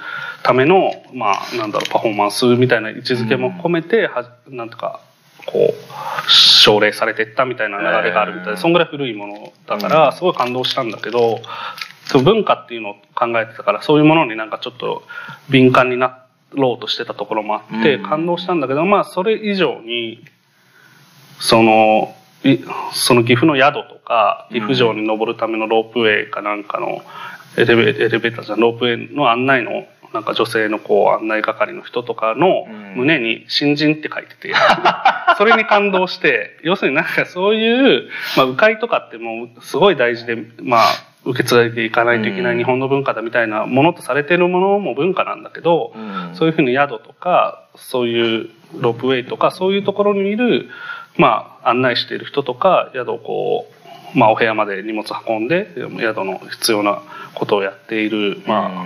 [0.44, 5.02] ための、まあ、なんだろうパフォーマンスみたいな位置づけも込めて、はなんとか
[5.46, 11.42] こう奨励されていったみたいな流れがあるみたいで、そんぐらい古いものだからすごい感動したんだけど、
[12.06, 15.04] その文化っていうのを考えてたからそういうものになんかちょっと
[15.50, 18.04] 敏感になろうとしてたところもあって、うん。
[18.04, 20.24] 感動したんだけどまあそれ以上に
[21.40, 22.60] そのい
[22.94, 27.02] その岐阜の宿とか岐阜城に登るためのロープウェイかなんかの
[27.58, 32.84] エレベエレベーターじゃんロープウェイの案内のなんか女性のこう案内係の人とかのうん。
[32.96, 34.54] 胸に「新人」って書いてて、
[35.38, 40.82] それに感動して要するになんかそういう、まあ、迂回とかってもうすごい大事でまあ
[41.26, 46.36] 受け継がれていかないといけない日本の文化だみたいなものとされてるものも文化なんだけど、うん。
[46.36, 48.50] そういうふうに宿とか、そういう
[48.80, 50.70] ロープウェイとか、そういうところにいる、
[51.18, 53.68] まあ、案内している人とか、宿をこ
[54.16, 57.02] う、まあ、お部屋まで荷物運んで、宿の必要な
[57.34, 58.86] ことをやっている、ま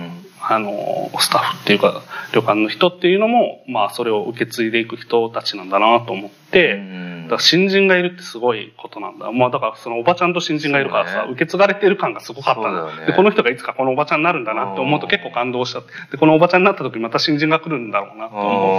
[0.50, 7.22] あの、スタッフっていうか、旅館の人っていうのも、まあ、それを受け継いでいく人たちなんだなと思って、うん。
[7.24, 9.30] だから新人がいるってすごいことなんだ。
[9.30, 11.32] まあだからそのおばちゃんと新人がいるからさ、ね。
[11.32, 13.06] 受け継がれてる感がすごかったね。
[13.08, 15.92] で、この人がいつかこのおばちゃんになるんだなって思うと結構感動しちゃって。
[16.12, 18.78] で、このおばちゃんになった時また新人が来るんだろうなと思う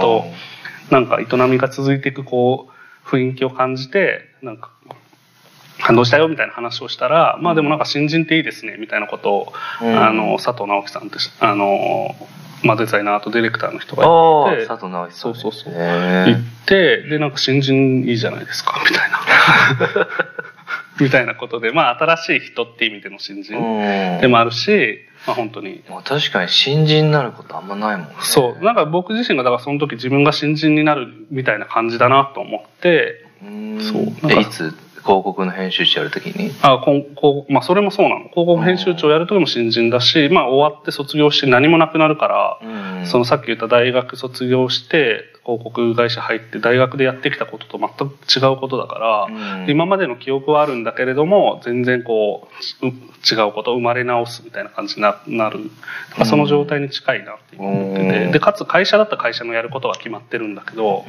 [0.90, 2.68] と、なんか営みが続いていくこ
[3.06, 4.70] う、雰囲気を感じて、なんか、
[5.90, 12.14] 感動したよみたいな話をしたら、まあでもなんか新人っていいですねみたいなことを、うんあの、佐藤直樹さんって、あの、
[12.62, 19.20] まあデザイナーとディレクターの人がああ言って、佐藤直樹さんそうそうそうへ行って、で、なんか新人いいじゃないですか、みたいな。
[21.00, 23.52] みたいなことで、まあ新しい人って意味での新人
[24.20, 25.82] でもあるし、まあ本当に。
[25.88, 28.14] まあ確かに新人になることあんまないもんね。
[28.20, 28.64] そう。
[28.64, 34.30] なんか僕自身がだからその時自分が新人になるみたいな感じだなと思って、そう。
[34.30, 34.74] え、いつ？
[35.02, 36.52] 広告の編集長やるときに。
[36.62, 38.28] あここまあそれもそうなの。
[38.28, 52.48] 広告編集長やるときも新人だし、まあ終わって卒業して何もなくなるから、そのさっき言った大学卒業して広告会社入って大学でやってきたことと全く違うことだから、今までの記憶はあるんだけれども全然こ
[52.82, 55.12] う違うこと生まれ直すみたいな感じにな
[55.50, 55.58] る、
[56.16, 61.04] まあ、その状態に近いなって思ってて、でかつ会社だったら会社のやることは決まってるんだけど、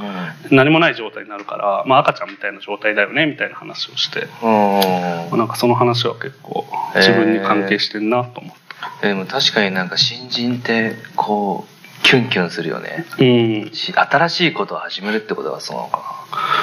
[0.49, 6.65] 何もない状態になるから、まあ、赤ちゃんみたいな状態だよねみたいな話をして、まあ、なんかその話は結構
[6.95, 8.61] 自分に関係してんなと思って。
[9.01, 13.05] でも確かになんか新人ってこうキュンキュンするよね。
[13.19, 13.71] うん。
[13.71, 15.97] 新しいことを始めるってことはそうなのか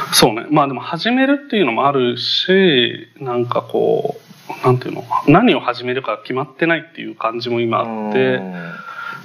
[0.09, 0.14] な。
[0.14, 0.47] そうね。
[0.51, 8.41] まあでも始めるっていうのもあるし、なんかこう、なんていうの、何を始めるか決まってないっていう感じも今あって、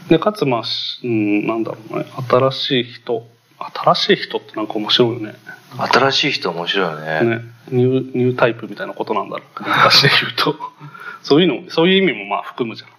[0.09, 0.63] で、かつまあ、
[1.03, 3.27] うん、なんだろうね、新しい人。
[3.73, 5.35] 新しい人ってなんか面白いよね。
[5.77, 7.37] 新しい人面白いよね。
[7.37, 7.41] ね。
[7.71, 9.63] ニュー、ニュータイプみたいなことなんだろう。
[9.63, 10.59] 昔で言うと。
[11.23, 12.89] そういうの、そういう意味もまあ含むじゃん。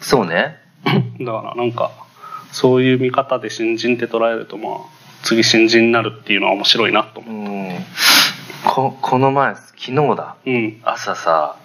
[0.00, 0.56] そうね。
[1.20, 1.92] だからなんか、
[2.52, 4.74] そういう見方で新人って捉えるとまあ
[5.22, 7.80] 次新人になるっていうのは面白いなと思って
[8.64, 11.56] ここの前昨日だ、うん、朝さ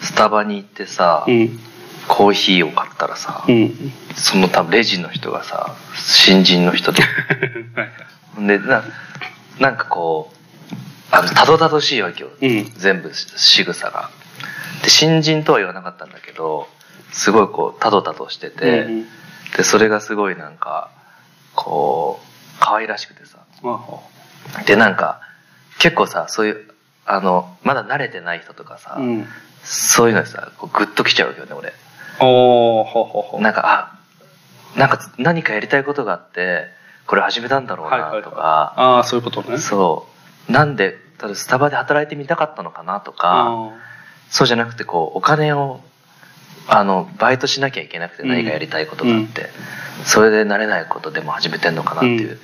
[0.00, 1.58] スタバに行ってさ、うん、
[2.08, 7.02] コーヒーを買ったらさ、うん、その多分レジの人がさ新人の人 で
[8.38, 8.82] でな
[9.60, 10.36] なんかこう
[11.14, 12.30] あのたどたどしいわけよ、
[12.78, 14.08] 全部仕草が。
[14.82, 16.68] で新人とは言わなかったんだけど
[17.12, 19.06] すごいこうたどたどしてて、うん
[19.56, 20.90] で、それがすごいなんか、
[21.54, 23.38] こう、可愛らしくてさ。
[24.66, 25.20] で、なんか、
[25.78, 26.70] 結構さ、そういう、
[27.04, 29.26] あの、まだ慣れてない人とかさ、うん、
[29.62, 31.72] そういうのにさ、こうグッときちゃうよね、俺。
[32.20, 33.62] おほほほなんか、
[34.74, 36.68] あ、なんか何かやりたいことがあって、
[37.06, 39.58] これ始めたんだろうな、とか、はいはいはい、ああ、そういうことね。
[39.58, 40.06] そ
[40.48, 40.52] う。
[40.52, 43.72] なんで、ただスタバで働いてみたかったのかなとか、
[44.30, 45.80] そうじゃなくて、こう、お金を
[46.66, 49.42] あのバイトしなきゃいけなくて何かやりたいことがあって、
[49.98, 52.38] うん、それで慣れないことでも始めてんのかなっていう、うん、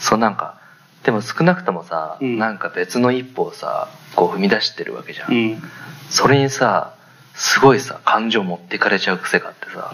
[0.00, 0.60] そうなんか
[1.02, 5.62] でも少なくともさ、うん、なんか別の一歩をさこう踏み出してるわけじゃん、うん、
[6.08, 6.94] それにさ
[7.34, 9.90] すごいさ感情持ってかれちゃう癖があってさ、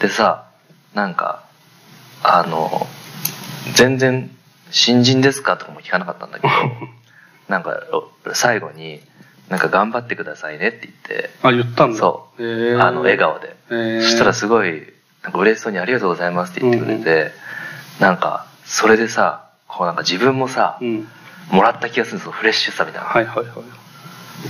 [0.00, 0.46] でさ
[0.94, 1.44] なんか
[2.22, 2.86] あの
[3.74, 4.30] 全然
[4.70, 6.52] 新人ですかとかも聞かなかったんだけど
[7.48, 7.82] なんか
[8.32, 9.00] 最後に
[9.50, 11.30] なんか頑張ってくださいねって言って。
[11.42, 11.98] あ、言ったんだ。
[11.98, 12.42] そう。
[12.42, 13.56] えー、あの、笑顔で。
[13.70, 14.82] えー、そしたらすごい、
[15.22, 17.32] なんか嬉しそうにありがとうございますって言ってくれて、
[17.98, 21.08] うん、なんか、それでさ、こうなんか自分もさ、うん、
[21.50, 23.08] もらった気がするんですよ、フレッシュさみたいな。
[23.08, 23.52] はいはいは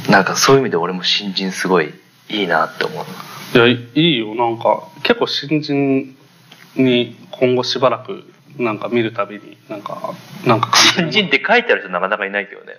[0.09, 0.11] い。
[0.11, 1.95] なんかそういう意味で俺も新人すごい
[2.29, 3.05] いいなって思う。
[3.57, 4.35] いや、いいよ。
[4.35, 6.15] なんか、結構新人
[6.77, 10.13] に今後しばらくなんか見るたびに、なんか、
[10.45, 12.75] なんか新人って書いてある人なかなかいないけどね。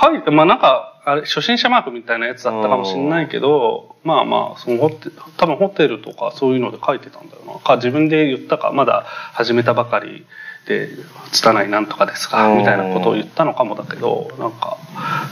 [0.00, 7.58] 書いて、まあなんか、あれ、初心者マークみたいなやつだったかもしれないけど、まあまあ、そのホテ多分ホテルとかそういうので書いてたんだよな。
[7.60, 10.26] か、自分で言ったか、まだ始めたばかり
[10.66, 10.88] で、
[11.32, 14.78] 拙いなんとかですか、みたいなことを言ったのかもだけど、なんか、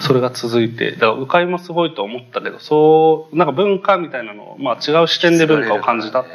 [0.01, 6.31] それが続いて、だから、鵜飼もすごいと思ったけど、そう、なんか文化みたいなのを、まあ違う視点で文化を感じたって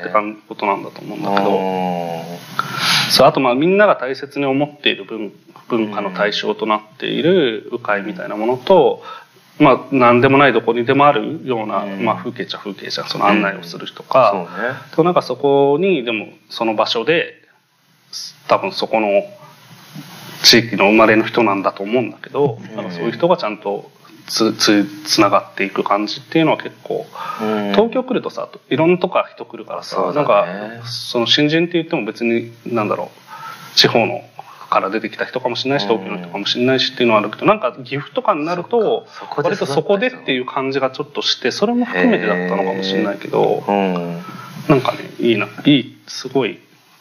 [0.49, 1.59] ことなんだと思うんだけど、
[3.11, 5.31] そう、あとまあみんなが大切に思っている文
[5.69, 9.03] 文化の対象となっている鵜飼みたいなものと、
[9.59, 13.07] まあ、何でもないどこにでもあるような、まあ、風景っちゃ風景じゃん。
[13.07, 17.33] その案内をする人か、うん、そうね、となんかそこにでもその場所で
[18.47, 19.23] 多分そこの
[20.43, 23.91] 地域の生まれの人なんだと思うんだけど、なんかそういう人がちゃんと
[24.27, 27.05] つつつながっていく感じっていうのは結構、
[27.71, 30.45] 東京来るとさいろんなとこから人来るからさ、ね、なんか
[30.85, 33.05] その新人って言っても別になんだろ
[33.73, 34.21] う地方の
[34.69, 43.63] から出てきた人かもしれないし東京の人かもしれないしっていうのはあるけどなんか岐阜とかになると割とそこでっていう感じがちょっとしてそれも含めてだったのかもしれないけど
[44.67, 46.59] なんかねいいないいすごい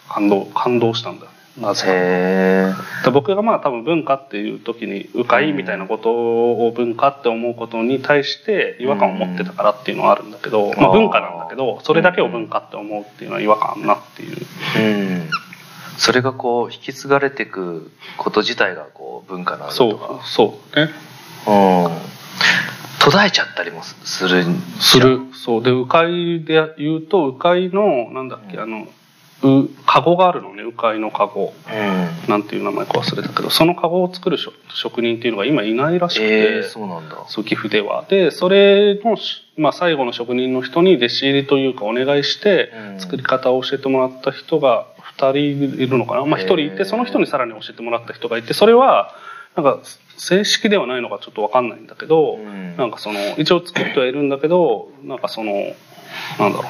[0.08, 1.26] 感動感動したんだ
[1.60, 3.10] なぜか。
[3.10, 6.10] 僕がまあ多分文化っていう時に迂回みたいなこと
[6.66, 14.36] を文化って思うことに対して違和感を持ってたからっていうのはあるんだけど、まあ、文化なんだけどそれだけを文化って思うっていうのは違和感なっていう。
[15.96, 20.90] それがこう引き継がれていくこと自体がこう文化なんだとかそうね。
[21.46, 22.16] うん。
[22.98, 24.44] 途絶えちゃったりもする
[24.80, 25.20] する。
[25.32, 25.62] そう。
[25.62, 26.02] で鵜飼
[26.44, 28.88] で言うと鵜飼のなんだっけ、うん、あの
[29.42, 30.62] うカゴがあるのね。
[30.64, 32.28] 鵜飼のカゴうん。
[32.28, 37.24] なんていう名前か忘れたけどそのカゴを作る職職人っていうのが今いないらしくて、えー、そうなんだ。
[37.28, 38.04] そう岐阜では。
[38.08, 43.00] でそれのし、まあ、最後の職人の人に弟子入りというかお願いしてうん。
[43.00, 44.86] 作り方を教えてもらった人が
[45.18, 49.14] 2人いるのかな、まあ、1人いてその人にさらに教えてもらった人がいてそれは
[49.56, 49.80] なんか
[50.16, 52.76] 正式ではないのかちょっと分かんないんだけど、うん。
[52.76, 56.60] なんかその一応作ってはいるんだけどなんかそのなんだろ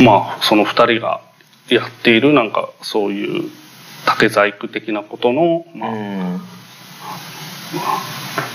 [0.00, 0.10] うな。
[0.10, 1.20] まあその2人が
[1.68, 3.50] やっているなんかそういう
[4.06, 6.40] 竹細工的なことの、まあうん。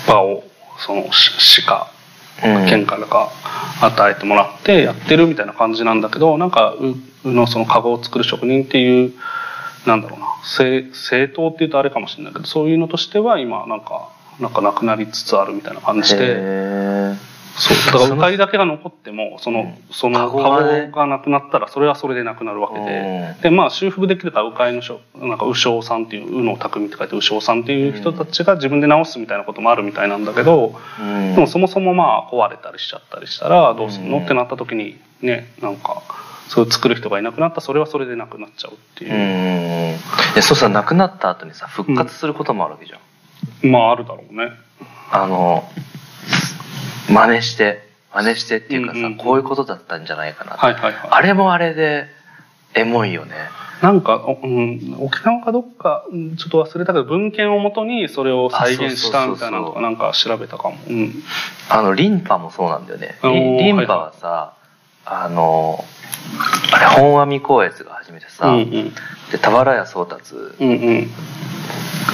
[0.07, 0.43] 場を
[0.79, 2.02] そのし市かうん
[2.69, 3.29] 県からが
[3.81, 6.95] 与えてもらってやってるみたいな感じなんだけどなんかう
[7.29, 9.13] うのそのカゴを作る職人っていう
[9.85, 16.23] なんだろうな正正当っていうとあれかもしれないけどそういうのとしては今なんかなんかなくなりつつあるみたいな感じで。
[16.23, 17.77] へそう。
[18.09, 19.75] だから鵜飼だけが残ってもそのうん。
[19.91, 20.41] そのカカゴ
[20.87, 23.35] ゴがなくなったらそれはそれでなくなるわけで。
[23.35, 23.41] うん。
[23.41, 30.75] でまあ修復できるから鵜飼のしょなんか鵜匠さんっていう鵜の匠って書いて鵜匠さんっていう人たちが自分で直すみたいなこともあるみたいなんだけど。
[30.99, 36.01] でもそもそもまあ壊れたりしちゃったりしたらどうするの、うんってなった時にねなんか
[36.47, 40.35] そういう作る人がいなくなったらそれはそれでなくなっちゃうってういう、ん。
[40.35, 42.97] でそうさ亡くなった後にさ復活することもあるわけじゃ
[43.67, 44.51] ん、まああるだろうね。
[45.11, 45.63] あの
[47.13, 49.17] 真似して真似してっていうかさ、うんうんうん。
[49.17, 50.51] こういうことだったんじゃないかな。
[50.51, 50.95] はいはいはい。
[51.09, 52.07] あれもあれで
[52.75, 53.33] エモいよね。
[53.81, 61.13] なんか、おうん、沖縄かどっかうんちょっと忘れたけど文献をもとにそれを再現したみたいなのなんか調べたかも、うん、
[61.69, 63.17] あのリンパもそうなんだよね。
[63.23, 64.53] リリンパはさ、
[65.05, 65.83] あの
[66.71, 68.93] あれ本阿弥光悦が初めてさ、うんうん。
[69.31, 70.35] で俵屋宗達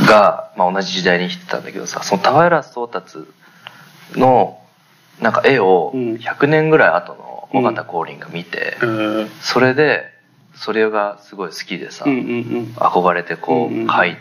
[0.07, 3.17] が、まあ、同じ時代に生きてたんだけどさその俵屋宗達
[4.15, 4.58] の
[5.21, 6.15] なんか絵をうん。
[6.15, 10.13] 100年ぐらい後の尾形光琳が見て、えーそれで
[10.55, 14.17] それがすごい好きでさ、憧れてこう描い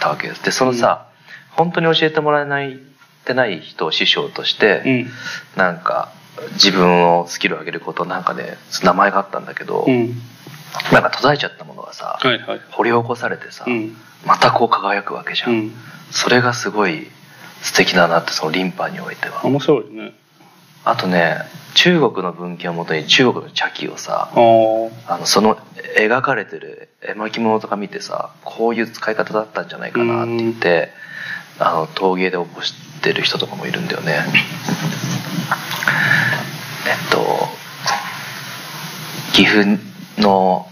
[0.00, 0.44] たわけです。
[0.44, 1.06] でそのさ、
[1.52, 2.76] 本当に教えてもらえないっ
[3.24, 5.10] てない人を師匠として、うん。
[5.56, 6.12] なんか
[6.52, 10.20] 自分をスキルを上げることなんかね名前があったんだけど、うん。
[10.92, 12.60] なんか途絶えちゃったものがさ、はいはい。
[12.70, 13.96] 掘り起こされてさ、うん。
[14.26, 15.72] またこう輝くわけじゃん、うん。
[16.10, 17.06] それがすごい
[17.62, 19.44] 素敵だなってそのリンパにおいては。
[19.46, 20.14] 面白いね
[20.84, 21.38] あとね
[21.74, 24.90] 中国の文献をもとに中国の茶器をさあの
[25.24, 25.56] その
[25.98, 30.90] 描かれてる絵巻物とか見てさこういう使い方だったんじゃないかなって言って
[31.58, 34.24] あの陶芸で起こしてる人とかもいるんだよね。
[36.86, 37.48] えっと
[39.32, 39.78] 岐阜
[40.18, 40.66] の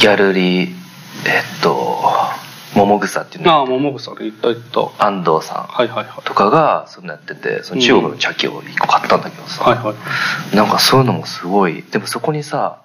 [0.00, 0.74] ギャルリー
[1.26, 2.02] えっと
[2.74, 3.52] 桃草っていうの。
[3.52, 4.60] ああ桃草で行った行っ
[4.96, 5.04] た。
[5.04, 5.64] 安藤さん。
[5.64, 6.22] はいはいはい。
[6.24, 9.94] とかがそんなやっててその中国の茶器を一個買ったんだけどさ、はいは
[10.52, 10.56] い。
[10.56, 11.82] なんかそういうのもすごい。
[11.82, 12.80] でもそこにさ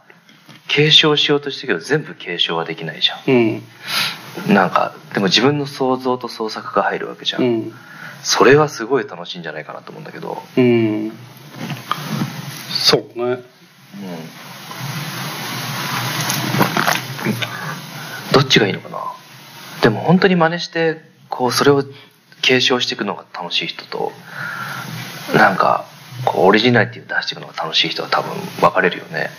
[0.68, 3.64] 継承しようとしてるけど全部継承はできないじゃうんん。
[4.54, 7.72] なんかでも自分の想像と創作が入るわけじゃん、うん。
[8.24, 11.12] それはすごい楽しいんじゃないかなと思うんだけど、うん。
[12.70, 13.24] そうね。
[13.24, 13.42] うん、
[18.34, 18.98] どっちがいいのかな？
[19.82, 21.84] でも本当に真似してこうそれを
[22.42, 24.12] 継承していくのが楽しい人と
[25.36, 25.86] なんか
[26.26, 29.30] こうオリジナリティを出していくのが楽しい人は多分分かれるよね。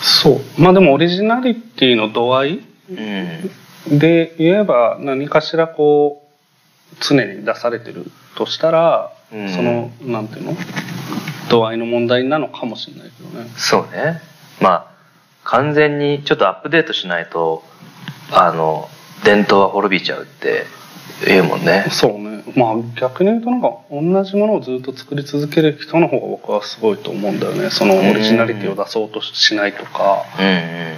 [0.00, 0.40] そう。
[0.60, 2.60] まあでもオリジナリティの度合い
[2.90, 3.98] うん。
[3.98, 6.22] で言えば何かしらこ
[6.92, 9.48] う常に出されてるとしたら、うん。
[9.48, 10.56] そのなんていうの？
[11.48, 13.50] 度合いの問題なのかもしれないけどね。
[13.56, 14.20] そうね。
[14.60, 14.86] まあ
[15.44, 17.64] 完全にちょっとアップデートしないと
[18.30, 18.88] あの
[19.24, 20.64] 伝統は滅びちゃうって
[21.26, 21.86] 言うもんね。
[21.90, 22.42] そうね。
[22.56, 27.70] まあ逆に言うとなんか同じものをずっと作り続ける人の方が僕はすごいと思うんだよね。
[27.70, 30.52] そのオリジナリティを出そうとしないとか、うんうん。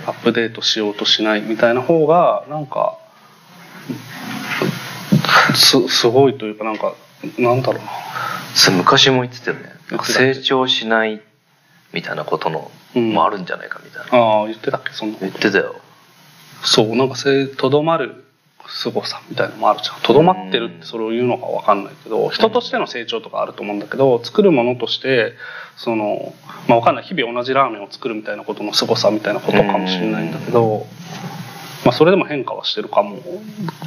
[0.07, 2.97] アップデートしようとしないみたいな方がなんか
[5.55, 6.95] すすごいというかなんか
[7.39, 7.91] なんだろうな。
[8.77, 9.73] 昔も言ってたよね。
[10.05, 11.21] 成長しない
[11.93, 13.13] みたいなことのうん。
[13.13, 14.93] もあるんじゃないかみたいな、ああ言ってたっけ？
[14.93, 15.27] そんなこと。
[15.27, 15.77] 言ってたよ
[16.65, 18.25] そうなんかせとどまる
[18.69, 20.01] 凄さみたいなのもあるじゃん。
[20.03, 25.35] とどまってるってそれを言うのか分かんないけど人としての成長とかあると思うんだけど作るものとして
[25.77, 26.33] その
[26.69, 27.05] まあ分かんない。
[27.05, 30.87] 日々同じラーメンを作るみたいなことの凄さみたいなことかもしれないんだけど
[31.85, 33.19] まあそれでも変化はしてるかも。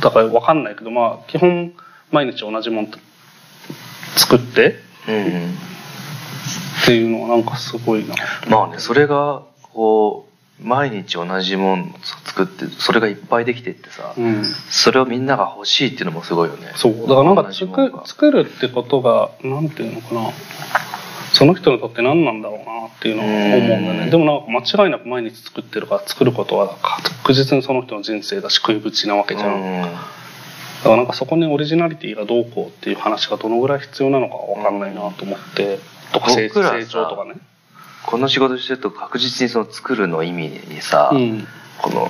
[0.01, 1.73] だから分かんないけどまあ基本
[2.11, 2.91] 毎日同じもん
[4.17, 4.75] 作って
[5.07, 5.53] うんうん。
[6.83, 8.15] っていうのはなんかすごいな。
[8.49, 9.41] まあねそれが
[9.73, 11.93] こう毎日同じもん
[12.23, 14.45] 作ってそれがいっぱいできていってさ、うん。
[14.69, 16.71] それをみんなが欲しいっていうのもすごいよね。
[16.75, 16.93] そう。
[17.01, 20.31] だからなんか作作るってことがなんていうのかな。
[21.33, 24.09] その人にとって何なんだろうなっていうのを思うんだね。
[24.09, 35.79] でもなんか間違いなく毎日作ってるから作ることは確実にその人の人生だし食いぶちなわけじゃん、だからなんかそこにオリジナリティがどうこうっていう話がどのぐらい必要なのかわかんないなと思って、
[36.13, 37.33] とか成長とかね
[38.05, 41.47] この仕事してると確実にその作るの意味にさ、うん。
[41.81, 42.09] この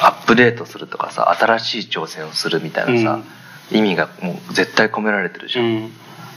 [0.00, 3.24] アップデートするとかさ新しい挑戦をするみたいなさ、
[3.70, 5.90] 意味がもう絶対込められてるじゃん、うん。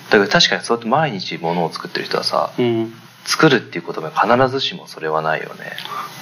[0.10, 2.94] だから確かにそうやって毎日物を作ってる人はさうん。
[3.26, 5.72] 作るっていう言葉必ずしもそれはないよね。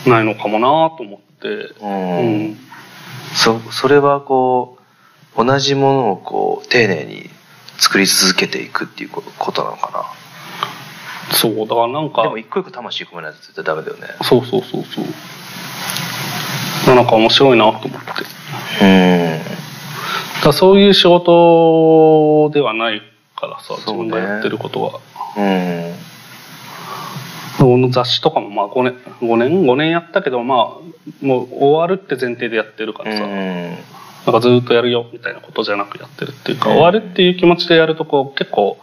[0.05, 1.47] ないのかもなと思って。
[1.79, 2.57] うん、うん。
[3.35, 4.77] そそれはこ
[5.37, 7.29] う同じものをこう丁寧に
[7.77, 10.15] 作り続けていくっていうこことなのか
[11.31, 14.07] そうだからなんかなでも一個一個魂込めないと絶対ダメだよね。
[14.23, 16.95] そうそうそうそう。
[16.95, 18.07] なんか面白いなと思って。
[18.81, 19.41] うん。
[20.47, 23.01] らそういう仕事ではない
[23.35, 24.99] からさね分がやってることは。
[25.37, 25.93] うん。
[27.59, 33.77] この雑誌とかもまあ5年5年5年やったけどまあもう終わるって前提でやってるからさ、うん。
[34.25, 38.77] なんかずっとやるよみたいなことじゃなくやってるっていうか、うん終わるっていう気持ちでやるとこう結構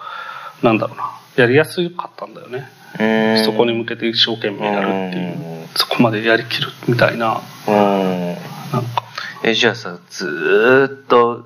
[0.62, 2.68] なんだろうなやりやすかったんだよね、
[3.00, 3.44] うん。
[3.44, 5.68] そこに向けて一生懸命やるっていう、うん。
[5.74, 7.40] そこまでやりきるみたいな。
[7.66, 7.74] うん。
[7.74, 8.36] なん
[8.82, 9.04] か。
[9.42, 11.44] えじゃあさずーっと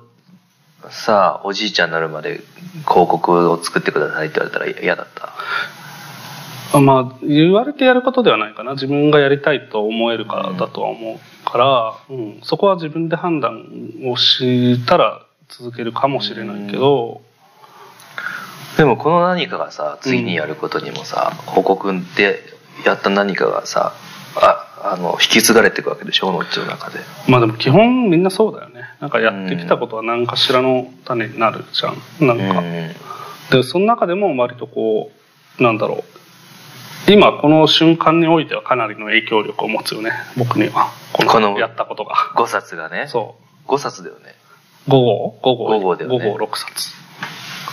[0.89, 2.41] さおじいちゃんになるまで
[2.87, 5.33] 広告を作ってくださいって言われたら嫌だった？
[6.71, 8.73] あまあ言われてやることではないかな。
[8.73, 12.39] 自分がやりたいと思えるからだとは思うから、うん。
[12.43, 13.65] そこは自分で判断
[14.05, 17.21] をしたら続けるかもしれないけど、
[18.79, 22.39] でもこの何かがさ次にやることにもさ、広告で
[22.85, 23.93] やった何かがさ
[24.37, 26.99] ああの引き継がれていくわけでしょのっちの中で。
[27.27, 28.85] まあでも基本みんなそうだよね。
[29.01, 32.25] なんかやってきたことは何かしらの種になるじゃん。
[32.25, 32.95] なんか、うん。
[33.51, 35.11] でその中でも割とこ
[35.59, 36.05] うなんだろ
[37.07, 37.11] う。
[37.11, 40.93] 今この瞬間においてはかなりの影響力を持つよね僕には。
[41.11, 42.15] ここののやったことが。
[42.37, 43.07] 5冊がね。
[43.09, 43.35] そ
[43.67, 43.69] う。
[43.69, 44.35] 5冊だよね。
[44.87, 46.17] 5号？5号五号だよね。
[46.17, 47.08] 5号6冊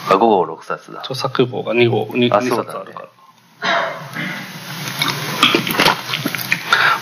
[0.09, 1.01] あ5号6冊だ。
[1.01, 3.09] 著作号が2号 2, 2あそうだね冊あるから。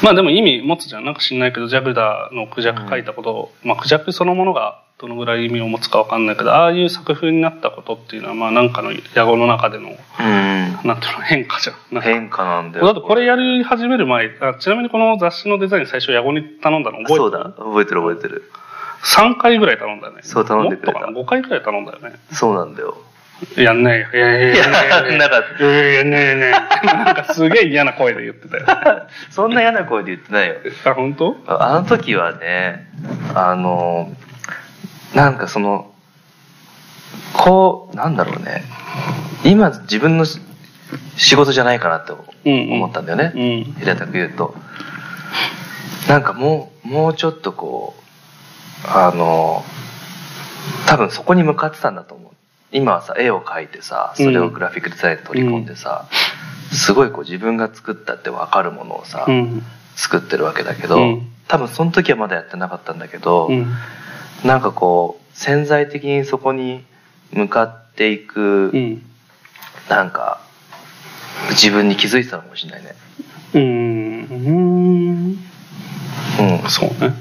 [0.02, 1.04] まあでも意味持つじゃん。
[1.04, 9.96] なんか知んないけどジャグダーのクジャク書いたこと、まあクジャクそのものがどのぐらい意味を持つかわかんないけどああいう作風になったことっていうのはまあなんかの野号の中でのうん。
[10.84, 12.00] なんていうの変化じゃん。
[12.02, 12.84] 変化なんだよ。
[12.84, 17.18] だってこれやり始める前あちなみにこの雑誌のデザイン最初野号に頼んだの覚えてる？
[17.18, 17.44] そうだ。
[17.56, 18.50] 覚えてる覚えてる
[19.04, 22.96] 3回ぐらい頼んだよねそう頼んでくれたもっとかな？5回ぐらい頼んだよねそうなんだよ
[23.56, 24.06] やんないよ。
[24.14, 26.36] いやいやいやいややんなかいやいややんない
[27.04, 28.64] なんかすげえ嫌な声で言ってたよ。
[29.30, 30.54] そんな嫌な声で言ってないよ
[30.86, 31.36] あ、本当？
[31.46, 32.88] あの時はね
[33.34, 34.14] あの
[35.14, 35.92] なんかその
[37.34, 38.64] こうなんだろうね
[39.44, 40.40] 今自分のし
[41.16, 43.74] 仕事じゃないかなってうん、思ったんだよね、うん。
[43.74, 44.54] 平たく言うと
[46.08, 48.03] なんかもうもうちょっとこう
[48.86, 49.64] あの
[50.86, 52.32] 多分そこに向かってたんだと思う
[52.72, 56.08] 今はさ絵を描いてさそれをグラフィックデザインに取り込んでさ、
[56.72, 59.62] すごいこう自分が作ったって分かるものをさ、うん。
[59.96, 63.66] 作ってるわけだけど、うん多分その時はまだやってなかったんだけど、うん。
[64.44, 66.82] なんかこう潜在的にそこに
[67.32, 69.02] 向かっていく、うん。
[69.90, 70.40] なんか
[71.50, 72.94] 自分に気づいてたのかもしれないね。
[73.52, 73.62] うん。
[73.62, 75.26] うん。
[76.40, 76.70] うん。
[76.70, 77.14] そうね。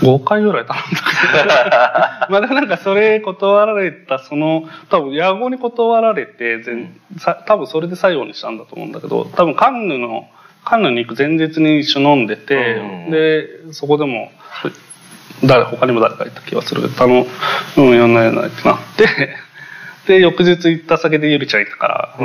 [0.00, 1.46] 5回ぐらい頼んだけど。
[2.30, 10.28] まあでもなんかそれ断られた、その、多分野号に断られて、全さ多分それで最後にしたんだと思うんだけど、多分カンヌの、
[10.64, 13.10] カンヌに行く前日に一緒飲んでて、うん。
[13.10, 14.30] で、そこでも、
[15.44, 17.26] 誰、他にも誰かいた気がするけど、あの、
[17.76, 19.36] うん、やんないやんないってなって、
[20.08, 22.22] で、翌日行った先でゆりちゃんいたから、う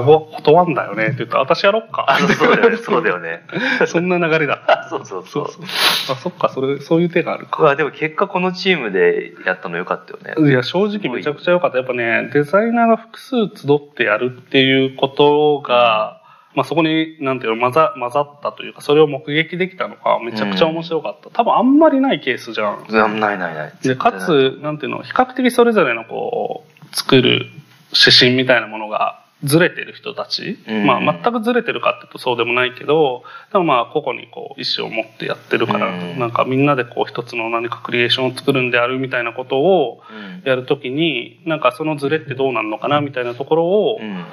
[0.00, 2.06] んもう断んだよねって言ったら、私やろっか。
[2.08, 3.42] あそうだよねそうだよね。
[3.86, 4.86] そ んな流れだ。
[4.88, 5.64] そうそうそそう。
[6.12, 7.62] あ、そっか、それ、そういう手があるか。
[7.62, 10.50] まあでも結果このチームでやったのよかったよね。
[10.50, 11.78] いや、正直めちゃくちゃ良かった。
[11.78, 16.20] やっぱね、デザイナーが複数集ってやるっていうことが、
[16.54, 21.30] まあそこに、なんていうの、混ざ、混ざったというか、それを目撃できたのがめちゃくちゃ面白かった。
[21.30, 22.84] 多分あんまりないケースじゃん。
[22.88, 23.72] うんないないない。
[23.82, 27.46] で、かつ、なんていうの、比較的それぞれのこう、作る
[27.92, 30.86] 指針みたいなものがずれてる人たち、うん。
[30.86, 36.18] まあ全くずれてるかっていうとそうでもないけど、でもまあ個々にこう意思を持ってやってるから、うん。
[36.18, 40.48] なんかみんなでこう一つの何かクリエーションを作るんであるみたいなことをうん。
[40.48, 44.24] やるときに、なんかそのズレってどうなるのかなみたいなところを、うん。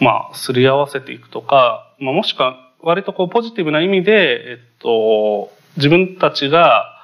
[0.00, 6.95] まあ、すり合わせていくとか、まあ、もしくは、割とこう、ポジティブな意味で、えっと、自分たちが、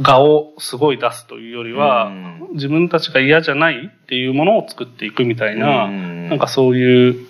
[0.00, 2.48] 画をすごい出すというよりは、うん。
[2.52, 6.28] 自分たちが嫌じゃないっていうものを作っていくみたいな、うん。
[6.28, 7.26] なんかそういう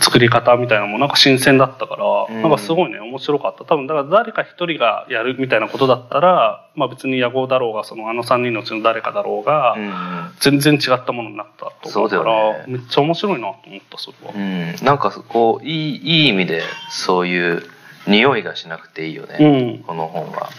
[0.00, 2.42] 作り方みたいなのもなんか新鮮だったから、うん。
[2.42, 3.64] なんかすごいね面白かった。
[3.64, 9.92] 多分だから誰か一人がやるみたいなことだったら、まあ、別に野号だろうがそのあの3人のうちの誰かだろうが、うん。
[10.38, 14.32] 全然違ったものになったと思うからめっちゃ面白いなと思ったそれは。
[14.34, 14.38] う
[14.82, 17.73] ん、なんかこういいいい意味でそういう
[18.06, 20.50] 匂いがしなくていいよね、うんこの本は。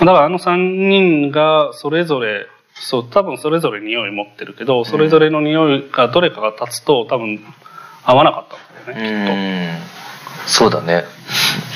[0.00, 0.56] だからあの3
[0.88, 7.40] 人がそれぞれそう多分それぞれ匂い持ってるけどそれぞれの匂いがどれかが立つと多分
[8.04, 9.96] 合わなかったんだよね、うん
[10.46, 11.04] そうだね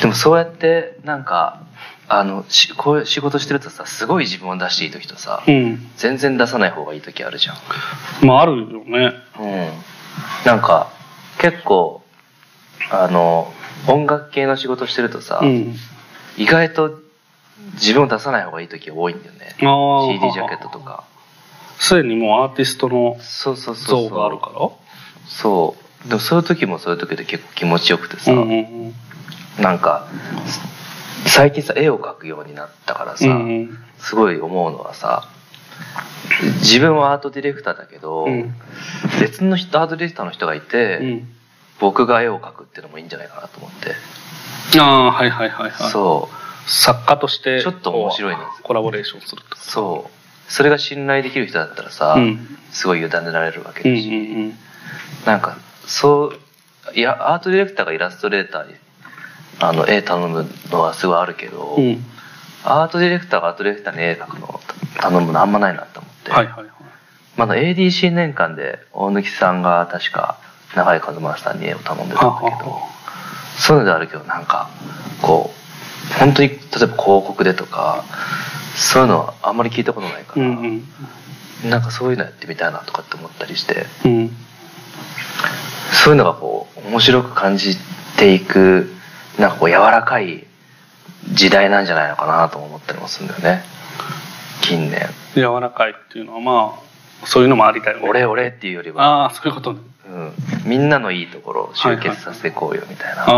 [0.01, 1.61] でもそうやってなんか
[2.09, 5.53] あのしこういう仕事してるとさすごい自分を出していい時とさ、きっと。
[5.53, 8.27] うん全然出さない方がいい時あるじゃん。
[8.27, 9.13] まああるよね。
[9.39, 9.69] うん、
[10.45, 10.91] なんか
[11.39, 12.03] 結構
[12.91, 13.53] あの
[13.89, 15.75] 音楽系の仕事してるとさ、うん。
[16.37, 17.01] 意外と
[17.75, 19.55] 自分を出さない方がいい時多いんだよね。
[19.59, 20.79] CD ジャケットと。
[20.81, 21.05] か
[21.79, 24.69] すでにもうアーティストのそうそうそうそう像があるから？
[25.27, 28.95] そうでもそういう時もそういう時で結構気持ちよくてさ、うん。
[29.61, 30.07] なんか
[31.27, 35.29] 最近さ絵を描くようになったからさ、うんうんすごい思うのはさ
[36.61, 38.55] 自分はアートディレクターだけど、うん
[39.21, 41.29] 別の人アートディレクターの人がいて、うん。
[41.81, 43.95] 僕が絵を描くっていうのもいいんじゃないかなと思って、
[44.79, 45.91] ああ、はいはいはいはい。
[45.91, 49.57] そう作家としてちょっと面白いねコラボレーションすると？
[49.57, 50.11] そ
[50.49, 54.55] うそれが信頼できる人だったらさ、うんすごい委ねられるわけうんうだし、ん
[55.27, 55.57] なんか
[55.87, 58.75] そういやアートディレクターがイラストレーターに
[59.59, 61.85] あの絵頼むのはすごいあるけど、うん。
[61.85, 62.05] うん。
[62.63, 64.61] アートディレクターがアートディレクターに絵描くのを
[64.99, 66.71] 頼むのあんまないなと思って、はいはいはい。
[67.37, 70.39] まだ ADC 年間で大貫さんが確か
[70.75, 72.79] 永井和正さんに絵を頼んでたんだけど
[73.59, 74.71] そういうのであるけどなんか
[75.23, 78.05] こう本当に例えば広告でとか
[78.77, 80.83] そういうのはあんまり聞いたことないから、うん
[81.63, 81.71] うん。
[81.71, 84.31] なんかそういうのやってみたいなとかって思ったりしてうん。
[85.93, 87.77] そういうのがこう面白く感じ
[88.17, 88.93] ていく
[89.39, 90.47] なんかこう柔らかい
[91.33, 93.63] 時代なんじゃないのかなとも思ったりもするんだよね
[94.63, 96.90] 近年柔らかいっていうのはまあ、
[97.25, 97.95] そういうのもありたい。
[97.95, 98.09] よね。
[98.09, 99.81] 俺俺っていうよりは、ああ、そういうことね。
[100.07, 100.33] うん、
[100.65, 103.29] みんなのいいところを集結させていこうよみたいな、ああ、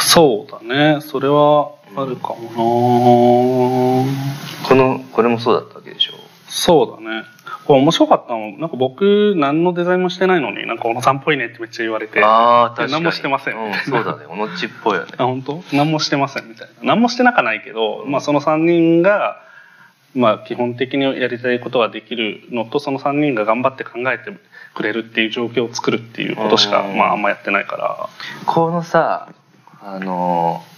[0.00, 1.00] そうだね。
[1.00, 6.14] それはあるかもな、このこれもそうだったわけでしょ？
[6.48, 7.24] そうだね。
[7.66, 8.52] これ面白かったの。
[8.58, 12.22] なんか僕何のデザインもしてないのになんか小野さんっぽいねってめっちゃ言われて。
[12.24, 12.92] ああ確かに。
[12.92, 13.56] 何もしてません。
[13.56, 14.26] うん、そうだね。
[14.28, 15.12] おのっちっぽいよね。
[15.18, 15.62] あ本当？
[15.72, 16.94] 何もしてませんみたいな。
[16.94, 19.40] 何もしてなかないけど、まあ、その3人が、
[20.16, 24.32] まあ、基本的にやりたいことができるのとその3人が頑張って考えて
[24.74, 26.96] くれるっていう状況を作るっていうことしか、うん。
[26.96, 28.08] まあ、あんまやってないから。
[28.46, 29.28] このさ
[29.82, 30.76] あのー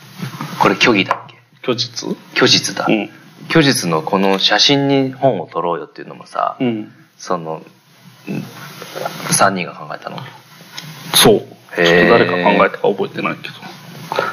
[0.61, 1.36] これ虚偽だっけ？
[1.62, 2.16] 虚実？
[2.34, 3.09] 虚実だ、うん。
[3.49, 6.93] 虚実のこの写真に本を撮ろうよっていうのもさ、うん。
[7.16, 7.62] その
[8.26, 10.18] 3人が考えたの？
[11.14, 11.39] そう。
[11.39, 13.55] ちょっとへー誰か考えたか覚えてないけど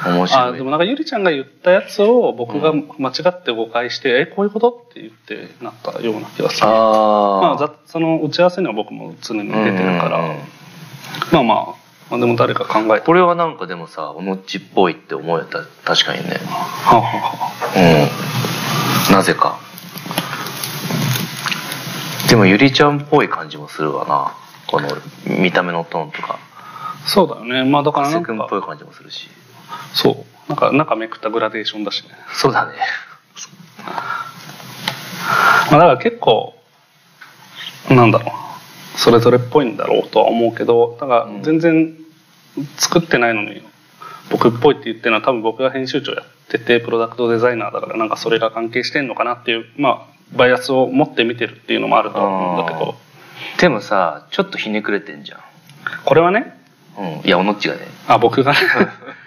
[0.08, 0.42] 面白い。
[0.48, 4.70] あでもなんかゆりちゃんが言ったやつを僕が間違って誤解して、えこういうこと？
[4.70, 6.66] って言ってなったような気がする。
[6.66, 10.24] ああまあ、ざその打ち合わせには僕も常に出てるから、うん。
[10.24, 10.38] うんうん
[11.32, 11.66] まあまあ、
[12.10, 13.06] まあ、でも誰か考えて。
[13.06, 15.62] これはなんかでもさおのっちっぽいって思えた。
[15.84, 16.34] 確かにね。
[16.84, 18.08] はあはあは
[19.08, 19.14] うん。
[19.14, 19.58] なぜか。
[22.28, 24.34] でもゆりちゃんっぽい感じもするわな。
[24.66, 24.88] この
[25.40, 26.38] 見た目のトーンとか。
[26.58, 27.64] あそうだよね。
[27.64, 28.32] まあだからなんか。
[28.32, 29.28] 君っぽい感じもするし
[29.94, 30.48] そう。
[30.48, 32.72] なんか中めくったグラデーションだしね、そうだね。
[35.70, 36.54] まあ、だから結構
[37.90, 38.46] なんだろう。
[38.96, 41.94] それぞれっぽいんだろうとは思うけどだから全然
[42.78, 43.62] 作ってないのに
[44.30, 52.94] 僕っぽいって言ってるのは多分僕が編集長やっててプロダクトデザイナーだからなんかそれが関係してんのかなっていうまあバイアスを持って見てるっていうのもあるとは思うんだけど。
[53.60, 55.40] でもさちょっとひねくれてんじゃん。
[56.04, 56.58] これはね
[56.98, 57.28] うん。
[57.28, 57.82] いやおのっちがね。
[58.08, 58.58] あ僕がね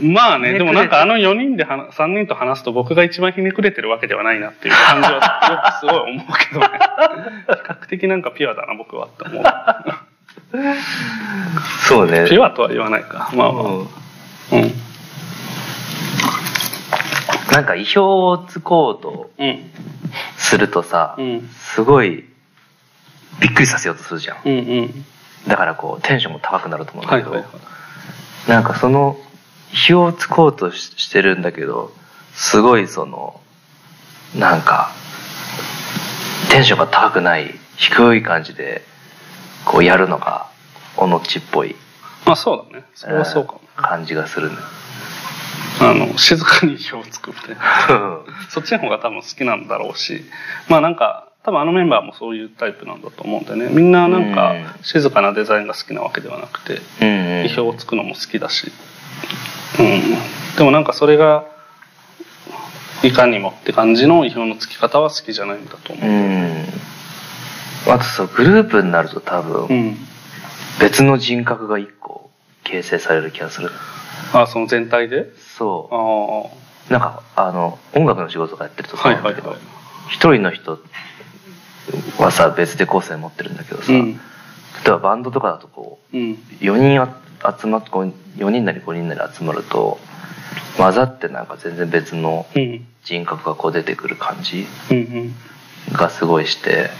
[0.00, 6.68] まあねでもなんかあの4人で話3人と話すと僕が一番ひねくれてるわけではないなっていう感じはよく すごい思うけどね。
[7.48, 9.44] 比較的なんかピュアだな僕はって思う。
[11.88, 12.26] そうね。
[12.28, 13.30] ピュアとは言わないか。
[13.34, 13.62] まあまあ。
[13.62, 13.80] うん。
[13.80, 14.72] うん。
[17.52, 19.70] なんか意表をつこうとうん。
[20.36, 21.48] するとさ、うん。
[21.48, 22.24] すごい
[23.40, 24.36] びっくりさせようとするじゃん。
[24.44, 25.04] うんうん。
[25.46, 27.58] だからこうテンションも高くなると思うんだけど、はいはいは
[28.48, 28.50] い。
[28.50, 29.16] なんかその
[29.72, 31.92] 火をつこうとししてるんだけど
[32.34, 33.40] すごいその
[34.36, 34.90] なんか
[36.50, 38.82] テンションが高くない低い感じで
[39.64, 40.48] こうやるのが
[40.96, 41.76] おのっちっぽい。
[42.26, 42.84] まあそうだね。
[42.94, 43.60] それはそうかも。
[43.64, 44.56] うん感じがするね。
[45.80, 48.20] あの、静かに意表をつくみたいな。
[48.50, 50.22] そっちの方が多分好きなんだろうし、
[50.68, 53.70] まあなんか、多分あのメンバーもそういうタイプなんだと思うんでね。
[53.70, 54.66] みんななんかうん。
[54.82, 58.70] 静かなデザインが好きなわけではなくて、意表をつくのも好きだし。
[59.80, 60.56] うん。
[60.56, 61.44] でもなんかそれが、
[63.02, 66.08] いかにもって感じの意表のつき方は好きじゃないんだと思う。
[66.08, 66.66] うん
[67.88, 69.96] あとそうグループになると多分うん。
[70.80, 72.30] 別の人格が一個
[72.62, 73.70] 形成される気がする
[74.34, 75.30] あ、その全体で？
[75.38, 76.50] そ
[76.88, 79.66] うなんかあの音楽の仕事とかやってるといそうなんだけどはいはい。
[80.10, 80.78] 一人の人
[82.18, 84.12] はさ別で構成持ってるんだけどさ、うん。
[84.14, 84.20] 例
[84.86, 86.32] えばバンドとかだとこううん。
[86.60, 87.08] 4人あ
[87.60, 89.98] 集まって4人なり5人なり集まると
[90.76, 92.86] 混ざってなんか全然別のうん。
[93.02, 94.66] 人格がこう出てくる感じ。
[95.92, 96.90] がすごいして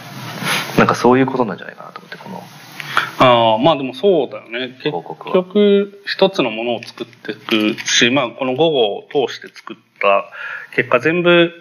[0.77, 2.41] なんかそういうことなんじゃないかなと思ってこの
[3.19, 4.79] ああ、まあでもそうだよね。
[4.83, 10.25] 結局、一つのものを作っていくし、まあこの午後を通して作った
[10.75, 11.51] 結果全部、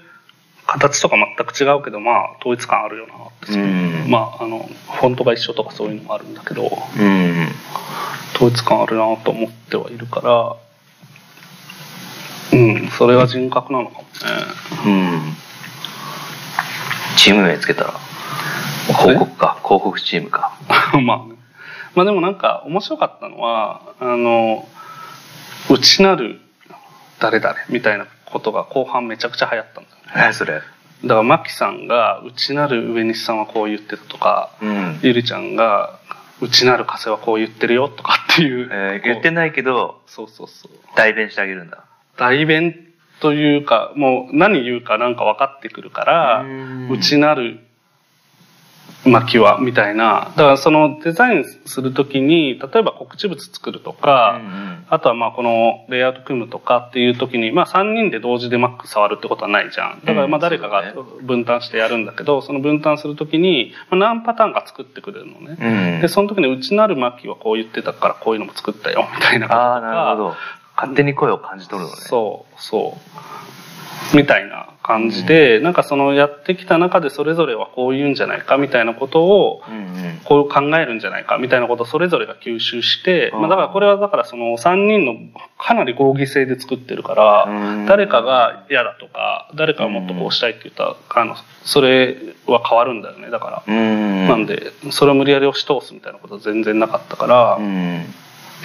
[0.73, 3.17] 形とか全く違うけど、まあ統一感あるよなっ
[3.47, 3.53] て。
[3.53, 7.49] うんまああの、フォントが一緒とかそういうのもあるんだけど、うん
[8.35, 10.21] 統一感あるなと思ってはいるか
[12.53, 14.09] ら、うん、それが人格なのかもね。
[14.87, 15.37] うん
[17.17, 17.95] チーム名つけたら
[18.87, 20.57] 広告か広告チームか
[21.03, 21.35] まあね。
[21.95, 24.69] まあでもなんか面白かったのは、あの、
[25.69, 26.41] 内なる
[27.19, 30.00] 誰々みたいなことが後半めちゃくちゃ流行ったんだよね。
[30.15, 35.99] 何それだから、マキさんが、内なる上西さんはこう言ってたとか、うんゆりちゃんが、
[36.41, 38.69] 内なる風はこう言ってるよとかっていう。
[38.71, 39.53] えー言ってない。
[39.53, 40.73] けどそうそうそう。
[40.97, 41.85] 代弁してあげるんだ
[42.17, 42.75] 代弁
[43.21, 47.61] というか、もう何言うかなんか分かってくるから、うん内なる
[49.05, 50.33] 巻きは、みたいな。
[50.37, 60.01] だからそのデザインするときに、例えば告知物作るとか、うんあとはまあこのレイアウト組むとかっていう時に、まあ3人で同時で Mac 触るってことはないじゃん。
[60.05, 65.57] だからまあうん誰かがそう分担してやるんだけど、その分担する時に、まあ何パターンか作ってくれるのね。
[65.61, 69.73] うんで、その時にうちなる巻きはこう言ってたからこういうのも作ったよ、みたいなこととか。
[69.75, 70.37] ああなるほど
[70.77, 73.60] 勝手に声を感じ取るのねそう、そう。
[74.15, 80.21] みたいな感じで、なんかそのやってきた中でそれぞれはこう言うんじゃないかみたいなことを、うんうん。
[80.25, 83.41] こう考えるんじゃないかみたいなことをそれぞれが吸収して、うん。
[83.43, 85.15] まあだからこれはだからその3人の
[85.59, 87.87] かなり合議制で作ってるから、うん。
[87.87, 93.75] 誰かが嫌だとか、誰かがもっとこうしたいって言ったら、あの、それは変わるんだよね、だから。
[93.75, 94.29] うん。
[94.29, 98.05] なんで、それを無理やり押し通すみたいなことは全然なかったから、うん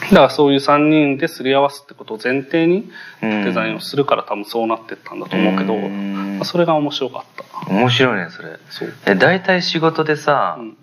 [0.02, 2.90] だからそういう3人ですり合わすってことを前提に
[3.22, 7.72] うんデザインをするから多分そうなってったんだと思うけど、それが面白かった。
[7.72, 8.94] 面白いねそれそう。
[9.06, 10.78] え大体仕事でさ、うん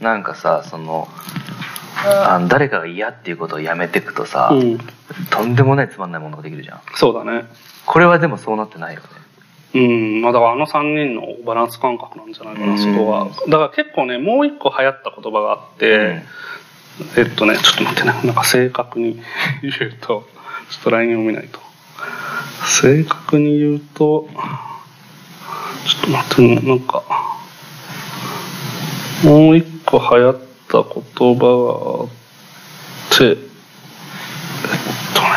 [0.00, 1.08] なんかさその
[2.06, 4.78] あの誰かが嫌っていうことをやめていくとさ、うん。
[5.30, 7.46] とんでもないつまんないものができるじゃんそうだね。
[7.84, 9.06] これはでもそうなってないよね
[9.74, 10.22] うん。
[10.22, 13.26] まあだからあの3人のバランス感覚なんじゃないかうんな、そこは。
[13.48, 16.22] だから結構ね、もう一個流行った言葉があって、
[17.16, 19.20] えっとね、ちょっと待ってね、なんか正確に
[19.62, 20.28] 言うと、
[20.70, 21.60] ちょっと LINE を見ないと。
[22.66, 24.28] 正確に言うと、
[25.86, 27.04] ちょっと待ってね、なんか、
[29.24, 30.38] もう一個流行っ
[30.68, 32.08] た言葉があっ
[33.16, 33.36] て、えっ
[35.14, 35.28] とね、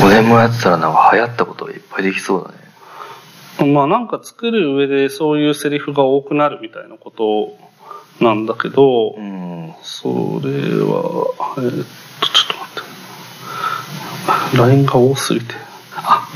[0.00, 3.72] 5年もやってたらなんか流行ったことがいっぱいできそうだね。
[3.72, 7.71] まあなんか作る上でそういうセリフが多くなるみたいなこと
[8.20, 10.08] なんだけど、うんそ
[10.44, 10.50] れ
[10.84, 11.86] は、えーっ
[12.20, 12.70] と、ちょっと待
[14.48, 14.58] って。
[14.58, 15.54] LINE が多すぎて。
[15.94, 16.26] あ、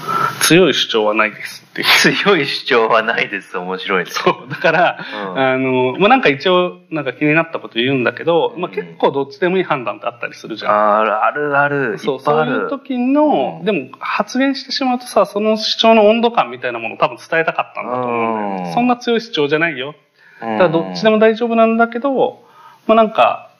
[0.42, 1.84] 強い主張はないですって。
[1.84, 4.48] 強い主張はないです面白いねそう。
[4.48, 4.98] だから、
[5.34, 10.98] うんあの、まあ、なんか一応、なんか気になったこと言うんだけど、まあ、結構どっちでもいい判断ってあったりするじゃん。
[11.00, 18.68] あるあるあるそう、そういう時の、うんでも発言してしまうとさ、その主張の温度感みたいなものを多分伝えたかったんだと思うんだよね。
[18.68, 19.94] うんそんな強い主張じゃないよ。
[20.40, 22.44] だだからどっちでも大丈夫なんだけど、
[22.86, 23.50] まあなんか、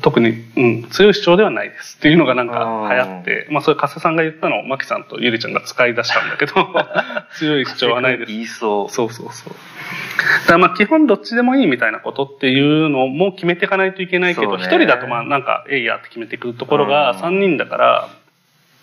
[0.00, 1.96] 特に、うん、強い主張ではないです。
[1.98, 6.52] っていうのがなんか流行って、まあそれ加瀬さんが言ったのをマキさんとゆりちゃんが使い出したんだけど、
[7.38, 8.32] 強い主張はないです。
[8.32, 8.92] 言いそう。
[8.92, 9.52] そうそうそう。
[9.52, 17.18] だからまあ基本どっちでもいいみたいなことっていうのも決めていかないといけないけど、一、人だとまあなんか、えいやって決めていくところがうん。
[17.20, 18.08] 三人だから、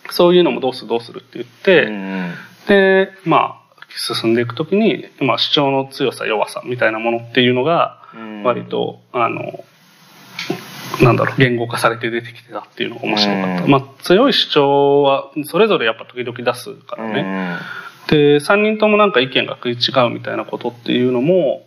[0.09, 2.33] そういうのもどうするどうするって言って、うん。
[2.67, 3.60] で、まあ、
[3.97, 9.63] 進んでいくときに、まあ主張の強さ弱さみたいなものっていうのが、うん割と、あの、
[11.01, 13.63] なんだろう、言語化されて出てきてたっていうのが面白かった。
[13.63, 17.57] うんまあ強い主張はそれぞれやっぱ時々出すからね。
[18.07, 21.65] で、3人ともなんか意見が食い違うみたいなことっていうのも、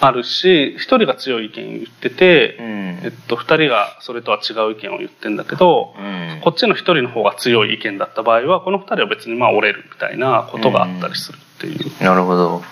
[0.00, 2.66] あるし、一人が強い意見言ってて、うん。
[3.02, 6.40] えっと、二人がそれとは違う意見を言ってんだけど、うん。
[6.42, 12.04] こっちの一人の方が強い意見だった場合は、この二人は別にまあ折れるみたいなことがあったりするっていう。
[12.04, 12.62] なるほど。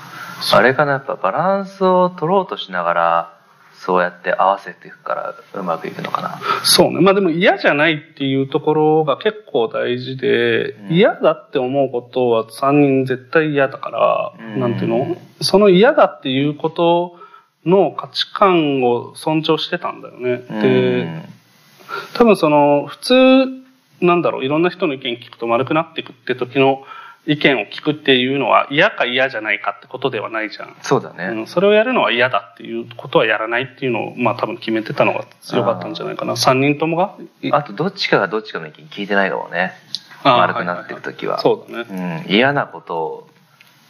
[0.52, 3.37] あれかなやっぱバランスを取ろうとしながら
[3.80, 6.40] そうやって合わせていくからうまくいくのかな。
[6.64, 7.00] そうね。
[7.00, 10.92] まあでも嫌じゃないっていうところが結構大事で、うん。
[10.94, 14.60] 嫌だって思うことは三人絶対嫌だから、うん。
[14.60, 15.16] なんていうの？
[15.40, 17.16] その嫌だっていうこと
[17.64, 20.38] の価値観を尊重してたんだよね。
[20.60, 21.22] で、
[22.14, 23.14] 多分その、普通、
[24.00, 26.82] なんだろう、いろんな人の意見聞くと丸くなっていくって時の
[27.28, 30.74] 意見を聞くっていうのは嫌か嫌じゃないかってことではないじゃん。
[30.80, 36.32] そうだねうん、それをやるのは嫌だっていうことはやらないっていうのを、まあ多分決めてたのが強かったんじゃないかな。
[36.32, 37.14] 3人ともが？
[37.42, 39.74] いあとどっちかがどっちかの意見聞いてないかもね
[40.24, 42.24] あー丸くなっていく時は,、そうだね。
[42.26, 43.28] うん、嫌なことを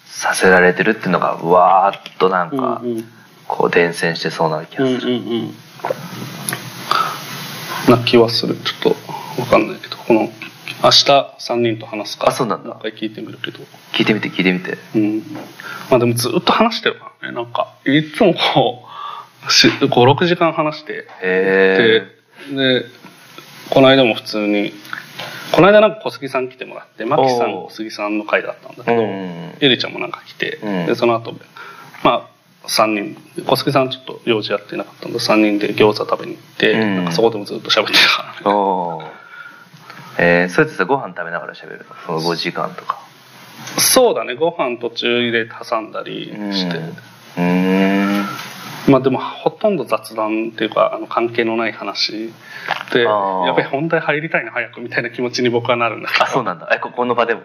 [0.04, 3.04] させられてるっていうのがわーっとなんかうんうん
[3.46, 5.54] こう伝染してそうな気がうんする、うんうん。
[7.88, 8.56] な気はする。
[8.56, 8.94] ちょっ
[9.36, 10.28] とわかんないけど、この、
[10.82, 11.04] 明日
[11.40, 12.26] 3人と話すか。
[12.26, 12.32] ら。
[12.32, 12.76] あそうなんだ。
[12.80, 13.58] 一回聞いてみるけど。
[13.92, 14.78] 聞いてみて聞いてみて。
[14.94, 15.22] うん。
[15.90, 17.34] まあでもずっと話してるからね。
[17.34, 18.84] なんか、いつもこ
[19.46, 22.04] う、し5、6時間話して、へ
[22.52, 22.86] で、で、
[23.70, 24.72] この間も普通に、
[25.52, 30.86] この間なんか小杉さん来てもらって、マキさん、小杉さんの会だったんだけえど、うんゆりちゃんもなんか来て、うん。
[30.86, 31.34] で、その後、
[32.04, 32.28] ま
[32.64, 36.96] あ、3人、小杉さんちょっと用事やってなかったんで、3人で餃子食べに行って、うん。
[36.96, 38.50] なんかそこでもずっと喋ってたから
[39.04, 39.10] ね。
[40.18, 41.94] えー、それってさご飯食べながら喋るの？
[42.06, 42.98] その5時間とか。
[43.78, 48.26] そうだね、ご飯途中入れて挟んだりして、うーん。
[48.88, 52.32] まあでもほとんど雑談っていうかあの関係のない話
[52.92, 56.24] でやっぱり本題入りたいな早くみたいな気持ちに僕はなるんだけど。
[56.24, 56.68] あそうなんだ。
[56.72, 57.42] えここの場でも？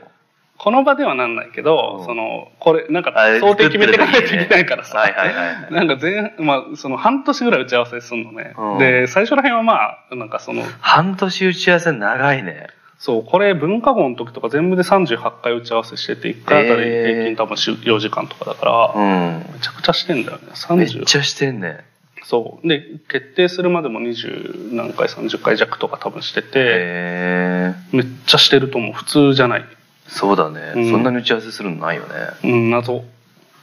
[0.63, 2.05] この場ではなんないけど、うん。
[2.05, 5.73] そのこれなんかあ想定決めていかないといけないからさ、はいはいはいはい。
[5.73, 8.77] なんか前まあその半年ぐらい打ち合わせするのね、うん。
[8.79, 9.73] で最初ら辺はま
[10.09, 12.67] あなんかその半年打ち合わせ長いね。
[12.97, 19.39] そうこれ文化号の時とか全部で38回打ち合わせしてて1回あたり平均多分4時間とかだから、うん。
[19.39, 20.43] めちゃくちゃしてんだよね。
[20.45, 20.53] めっ
[20.87, 21.83] 30ちゃしてんね。
[22.23, 22.67] そう。
[22.67, 28.93] で決定するまでも20何回30回弱とか多分してて、めっちゃしてると思う。
[28.93, 29.65] 普通じゃない
[30.13, 30.91] そうだね、うん。
[30.91, 32.09] そんなに打ち合わせするのないよね。
[32.43, 33.03] うん謎。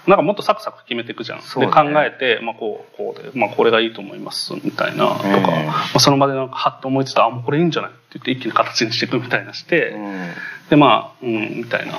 [0.06, 1.72] なんかもっとサクサク決めていくじゃん、そうでね。
[1.72, 10.30] 考えて、まあ、こうこうで、まあ、これがいいと思いますみたいなとか、うんまあ、その場でなんかハッと思いついたあもうこれいいんじゃないって言って一気に形にしていくみたいなして、うん。
[10.70, 11.92] でまあうんみたいな。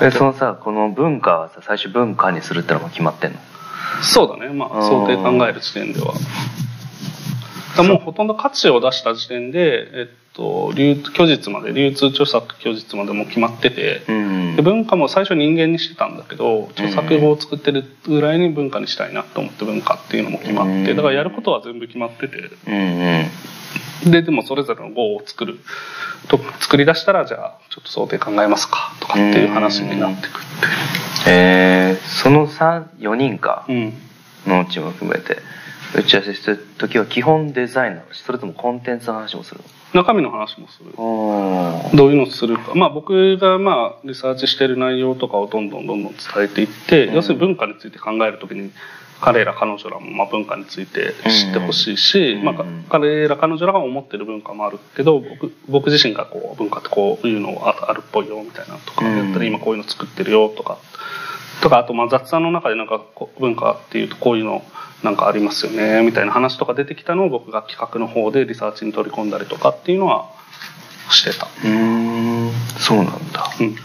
[0.00, 3.38] でそのさこの文化はさ最初文化にするってのも決まってんの？
[4.02, 4.48] そうだね。
[4.52, 6.14] まあ想定考える時点では。
[7.76, 14.56] もうほとんど価値を出した時点で、えっと、流虚実まで流通著作虚実までもう決まってて、うん。
[14.56, 20.96] で文化も最初人間にしてたんだけど著作語を作ってるぐらいに文化にしたいなと思って文化っていうのも決まってうん。
[20.96, 22.36] だからやることは全部決まってて。
[22.66, 22.74] うん
[24.04, 24.10] うん。
[24.10, 25.60] ででもそれぞれの語を作る
[26.28, 31.30] と作り出したらじゃあちょっと想定考えますかとかっていう話になってくって。
[31.30, 31.98] え。
[32.00, 33.92] ー、その4人かうん。
[34.46, 35.38] のうちも含めて
[35.94, 39.60] 打ち合わせしてる時は基本デザインなのそれともコンテンツの話もする
[39.94, 40.90] 中身の話もする。
[40.96, 42.74] のどういうのをするか。
[42.74, 47.14] まあ僕がまあリサーチしてる内容とかをどんどんどんどん伝えていって、うん。
[47.14, 48.72] 要するに文化について考えるときに
[49.20, 52.44] 彼ら彼女らもまあ文化について知ってほしいし、うん。
[52.44, 60.78] まあ、彼ら彼女らが思ってる文化もあるけど僕僕自身がこう文化ってこういうのああるっぽいよみたいなのとかうんやったら今こういうの作ってるよとか。
[61.62, 64.64] とかあとまあ雑談の中でなんかこう文化っていうとこういうの
[65.04, 70.30] なんかありますよねみたいな話とか出てきたのを僕が企画の方でリサーチに取り込んだりとかっていうのは
[71.10, 71.46] してた。
[71.46, 73.50] うーんそうなんだ。
[73.60, 73.76] うん。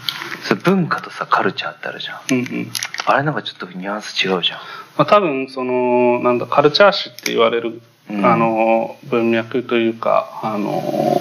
[0.42, 2.20] それ文化とさカルチャーってあるじゃん。
[2.32, 2.72] うんうん。
[3.04, 4.58] あれなんかちょっとニュアンス違うじゃん。
[4.96, 8.24] まあ、多分そのなんだカルチャー史って言われる、うん。
[8.24, 11.20] あの文脈というかあの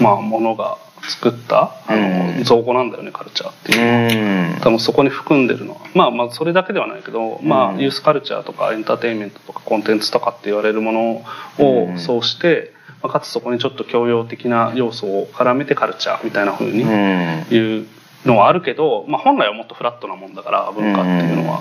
[0.00, 0.78] まあものが
[1.08, 2.44] 作ったあの、うん。
[2.44, 4.54] 造語なんだよねカルチャーっていう。
[4.54, 4.60] うん。
[4.60, 5.80] 多分そこに含んでるのは。
[5.94, 7.76] まあまあそれだけではないけど、まうん。
[7.76, 11.24] あユースカルチャーとかエンターテインメントとかコンテンツとかって言われるもの
[11.58, 11.94] うん。
[11.94, 12.72] をそうして、
[13.02, 17.46] まあ、かつそこにちょっと教養的な要素を絡めてカルチャーみたいな風にうん。
[17.50, 17.86] いう
[18.24, 21.60] のはあるけど、まあ、本来はもっとフラットなもんだから文化っていうのは。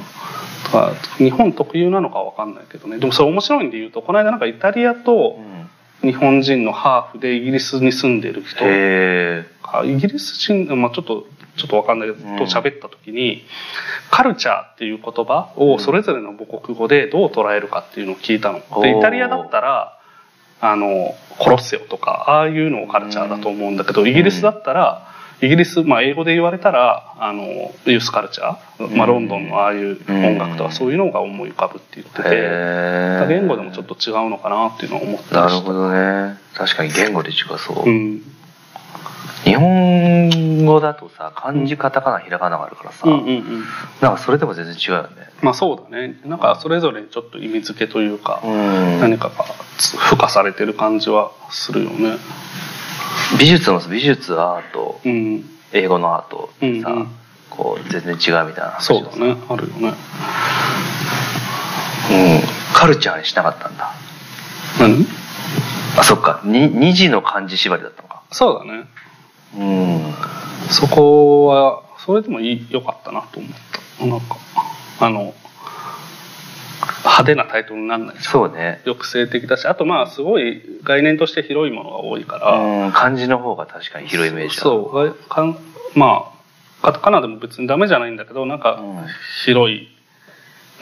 [0.65, 2.97] だから日本特有なのかわかんないけどね。
[2.97, 5.39] でもそれ面白いんで言うとこの間なんかイタリアと
[6.07, 8.63] 日本人のハーフでイギリスに住んでる人
[9.85, 11.27] イギリス人、まあ、ちょっと
[11.57, 12.37] ちょっとわかんないけど、うん。
[12.37, 13.43] と喋った時に
[14.09, 18.61] カルチャーっていう言葉をそれぞれの母国語でどう捉えるかっていうのを聞いたの。
[18.81, 19.99] でイタリアだったら
[20.61, 25.06] あのコロッセオとかああいうのをカルチャーだと思うんだけどイギリスだったら
[25.41, 27.43] イギリス、まあ、英語で言われたらあの
[27.85, 32.29] ユースカルチャー、まあ、ロンドンのああいう音楽とかそういうのが思い浮かぶって言ってて、
[33.27, 35.35] 言語でもちょっと違うのかなっていうのを思ったりして。
[35.35, 36.37] なるほどね。
[36.55, 38.21] 確かに言語で違そう、うん。
[39.43, 43.63] 日本語だとさ漢字カタカナひらがながあるからさ、うんうんうん。
[44.01, 45.09] なんかそれでも全然違うよね。
[45.43, 46.19] まあそうだね。
[46.25, 48.99] なんかそれぞれにちょっと意味付けというか、うん。
[48.99, 49.45] 何かが
[49.77, 52.17] 付加されてる感じはするよね
[53.39, 54.99] 美術も美術アート。
[55.03, 55.43] うん。
[55.73, 56.49] 英語のアート。
[56.59, 57.07] さ、うんうん。
[57.49, 58.71] こう全然違うみたいな。
[58.71, 59.37] 話そうだね。
[59.49, 59.93] あるよね。
[62.09, 62.73] うん。
[62.73, 63.93] カルチャーにしなかったんだ。
[64.79, 65.05] 何？
[65.97, 66.41] あそっか。
[66.43, 68.21] に二字の漢字縛りだったのか。
[68.31, 68.87] そうだね。
[69.57, 70.13] うん。
[70.69, 73.51] そこはそれでもいい良かったなと思っ
[73.97, 74.05] た。
[74.05, 74.37] なんか
[74.99, 75.33] あの
[77.03, 78.81] 派手なタイトルにならないそうね。
[78.85, 84.95] 抑制的だしあとまあすごい概念として広いものが多いから、うん漢字の方が確かに広いイメージだそう。
[84.95, 85.57] がかん
[85.95, 86.37] まあ
[86.81, 89.05] カタカナでも別にダメじゃないんだけどなんかうん。
[89.45, 89.87] 広い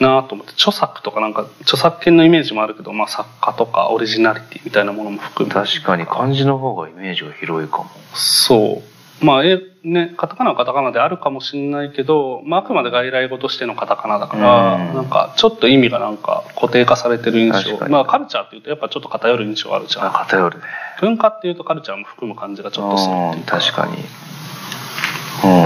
[0.00, 7.86] なと思って著作とかなんか著作権のイメージもあるけど、まあ、作家とかオリジナリティみたいなものも含め確かに漢字の方がイメージが広いかも。
[8.14, 14.94] そうまあえねカタカナはカタカナであるかもしれないけど、まあ、あくまで外来語としてのカタカナだから、うん。
[14.94, 17.88] なんかちょっと意味がなんか固定化されてる印象。
[17.88, 20.64] まあカルチャーっていうとやっぱちょっと偏る印象あるじゃあん偏るね。
[21.00, 23.44] 文化っていうとカルチャーも含む感じがちょっとするってうんいう。
[23.44, 23.92] か確かに。
[23.92, 25.62] うん。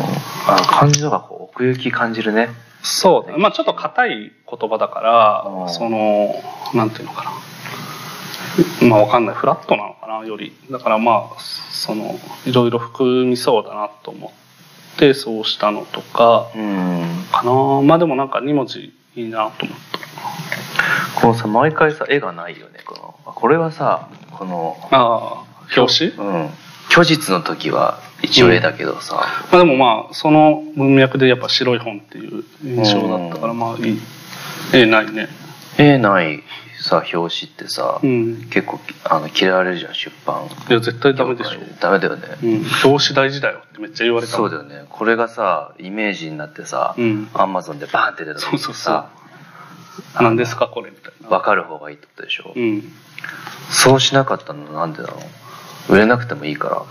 [0.47, 2.51] あ漢字の方がこう奥行き感じるね。
[2.83, 3.39] そう。
[3.39, 5.69] まあちょっと硬い言葉だから、うん。
[5.69, 6.35] その
[6.73, 7.31] なんていうのかな
[8.83, 9.35] まあわかんない。
[9.35, 10.53] フラットなのかなより。
[10.71, 14.33] だからまあそのいろいろ含みそうだなと思
[14.95, 17.25] ってそうしたのとかうん。
[17.33, 17.53] かな。
[17.83, 19.79] まあでもなんか2文字いいなと思っ
[21.21, 22.81] このさ毎回さ絵がないよね。
[22.85, 25.45] このあこれはさこのたああ
[25.77, 26.29] 表紙？
[26.29, 26.51] うん。
[26.89, 29.15] 虚実の時は一応絵だけどさ、
[29.53, 33.59] まあでもまあその文脈でやっぱ白い本っていう印象だったからうん。
[33.59, 33.99] まあいい。
[34.75, 35.29] えないね。
[35.79, 36.43] 絵ない
[36.83, 38.49] さ表紙ってさ、うん。
[38.51, 40.47] 結構あの嫌われるじゃん出版。
[40.47, 44.87] いや絶対ダメでしょ、ダメだよね、うん、表紙大事だよってめっちゃ言われたそうだよね。
[44.89, 47.29] これがさイメージになってさ、うん。
[47.35, 48.95] アマゾンでバーンって出た時にそうそうそう。
[48.95, 49.11] さ
[50.21, 51.29] 何ですかこれみたいな。
[51.29, 52.83] 分かる方がいいってことでしょ、うん。
[53.71, 55.19] そうしなかったのはなんでだろ
[55.89, 55.93] う？
[55.93, 56.83] 売れなくてもいいから。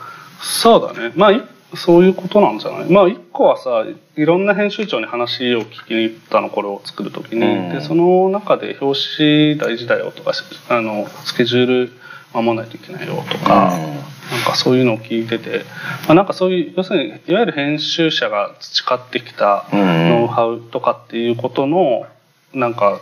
[0.41, 1.13] そうだね。
[1.15, 1.43] まあい
[1.75, 2.89] そういうことなんじゃない？
[2.91, 3.85] まあ一個はさ
[4.15, 7.69] いろんな編集長に話を聞きに行ったのこれを作る時に、うん。
[7.71, 10.31] でその中で表紙大事だよとか
[10.69, 11.91] あのスケジュール
[12.33, 15.63] 守らないといけないよとか、なんかそういうのを聞いてて、
[16.05, 19.79] まあ、なんかそういう要するにいわゆる編集者が培ってきたうん。
[19.81, 22.05] うんノウハウとかっていうことの
[22.53, 22.99] なんか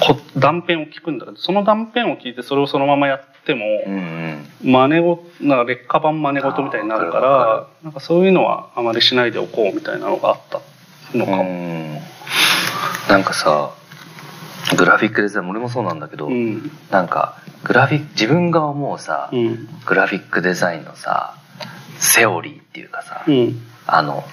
[0.00, 4.72] こ断片を聞くんだけどその断片を聞いてそれをそのままやっても、うんうん。
[4.72, 10.60] 真似事な劣化版真似事みたいになるからなんかそういうのはあまりしないでおこうみたいなのがあった
[11.16, 11.42] のかうも。
[11.44, 11.94] ん。
[13.08, 13.72] なんかさ
[14.76, 16.70] グラフィックデザイン俺もそうなんだけど、うん。
[16.90, 19.68] なんかグラフィック自分が思うさ、うん。
[19.86, 21.34] グラフィックデザインのさ
[21.98, 23.62] セオリーっていうかさ、うん。
[23.86, 24.24] あの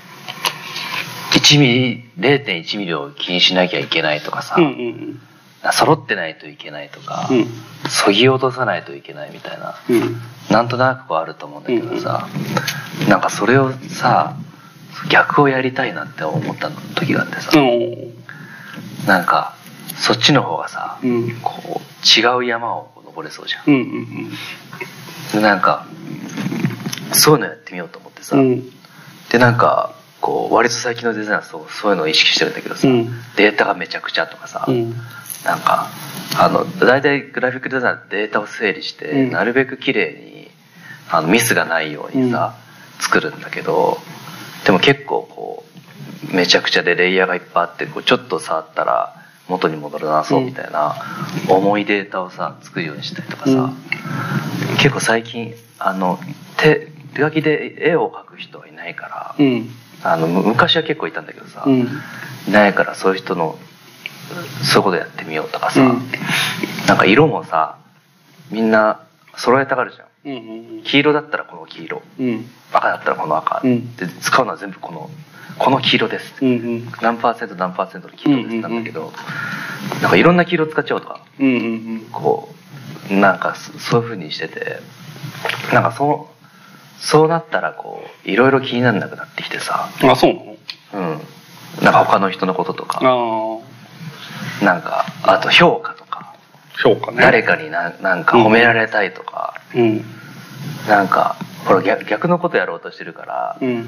[1.31, 5.21] 1ミリ0.1ミリを気にしなきゃいけないとかさ、うんうん
[5.71, 7.47] 揃ってないといけないとか、うん。
[7.89, 10.21] そぎ落とさないといけないみたいなうん。
[10.49, 12.27] なんとなくこうあると思うんだけどさ、
[13.09, 14.35] なんかそれをさ
[15.09, 17.51] 逆をやりたいなって思った時があってさ、
[19.07, 19.55] なんか
[19.95, 21.39] そっちの方がさ、うん。
[21.41, 23.63] こう違う山を登れそうじゃん。
[25.35, 25.85] うなんか
[27.13, 28.69] そういうのやってみようと思ってさ、うん。
[29.29, 33.05] でなんかこう割と最近のデザインはそうそういうのを意識してるんだけどさ、うん。
[33.35, 34.95] データがめちゃくちゃとかさ、うん
[35.45, 35.87] なんか
[36.37, 39.31] あの大体グラフィックデザインはデータを整理して、うん。
[39.31, 40.49] なるべく綺麗に
[41.09, 42.55] あのミスがないようにさ、
[42.99, 43.99] 作るんだけど
[44.65, 45.63] でも結構こ
[46.31, 49.15] うめちゃくちゃでレイヤーがいっぱいあってこうちょっと触ったら
[49.47, 50.95] 元に戻らなそうみたいな
[51.47, 53.75] 重いデータをさ作るようにしたりとかさ、うん。
[54.77, 56.19] 結構最近あの
[56.57, 59.69] 手手書きで絵を描く人はいないから、うん。
[60.03, 61.87] あのむ昔は結構いたんだけどさ、うん。
[62.47, 63.57] いないからそういう人の
[64.63, 66.01] そういうことやってみようとかさ、うん。
[66.87, 67.77] なんか色もさ
[68.51, 68.99] みんな
[69.37, 70.05] 揃えたがるじゃん。
[70.05, 72.01] うん黄色だったらこの黄色。
[72.19, 72.45] うん。
[72.73, 73.95] 赤だったらこの赤、うん。
[73.95, 75.09] で使うのは全部この
[75.57, 76.91] この黄色です、うんうん。
[77.01, 78.55] 何パーセント何パーセントの黄色です。
[78.57, 79.13] なんだけど、
[80.01, 81.21] なんかいろんな黄色使っちゃおうとか。
[81.39, 81.57] うんう
[81.95, 82.49] んこ
[83.11, 84.79] うなんかそそういう風にしてて
[85.71, 89.89] なんかそうそうなったらこういろいろ気にならなくなってきてさ。
[90.01, 90.57] うんあそうなの？
[90.93, 90.99] う
[91.81, 91.83] ん。
[91.83, 92.99] なんか他の人のこととか。
[93.01, 93.64] ああ
[94.63, 96.33] なんかあと評価とか。
[96.81, 97.17] 評価ね。
[97.21, 100.05] 誰かにななんか褒められたいとか、うん。
[100.87, 101.35] なんか
[101.65, 103.87] ほら逆逆のことやろうとしてるからうん。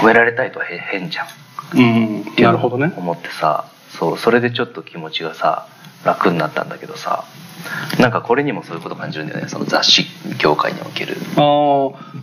[0.00, 1.26] 褒められたいとはへ変じゃん。
[1.74, 2.24] うん。
[2.36, 2.92] なるほどね。
[2.96, 3.64] 思ってさ
[3.98, 5.66] そうそれでちょっと気持ちがさ
[6.04, 7.24] 楽になったんだけどさ
[7.98, 10.06] なんかこれにもそういうこと感じるんだよねその雑誌
[10.38, 11.16] 業界における。
[11.36, 12.18] ああ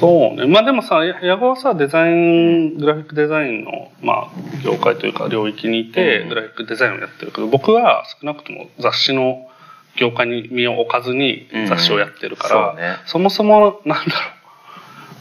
[0.00, 0.46] そうね。
[0.46, 4.30] まあでもさや矢後はさデザイングラフィックデザインの、まあ、
[4.64, 6.28] 業界というか領域にいて、うん。
[6.30, 9.46] グラフィックデザインをやってるけど僕は少なくとも雑誌の
[9.96, 12.96] 業界に身を置かずに雑誌をやってるから、うんそうね。
[13.06, 14.20] そもそもなんだろ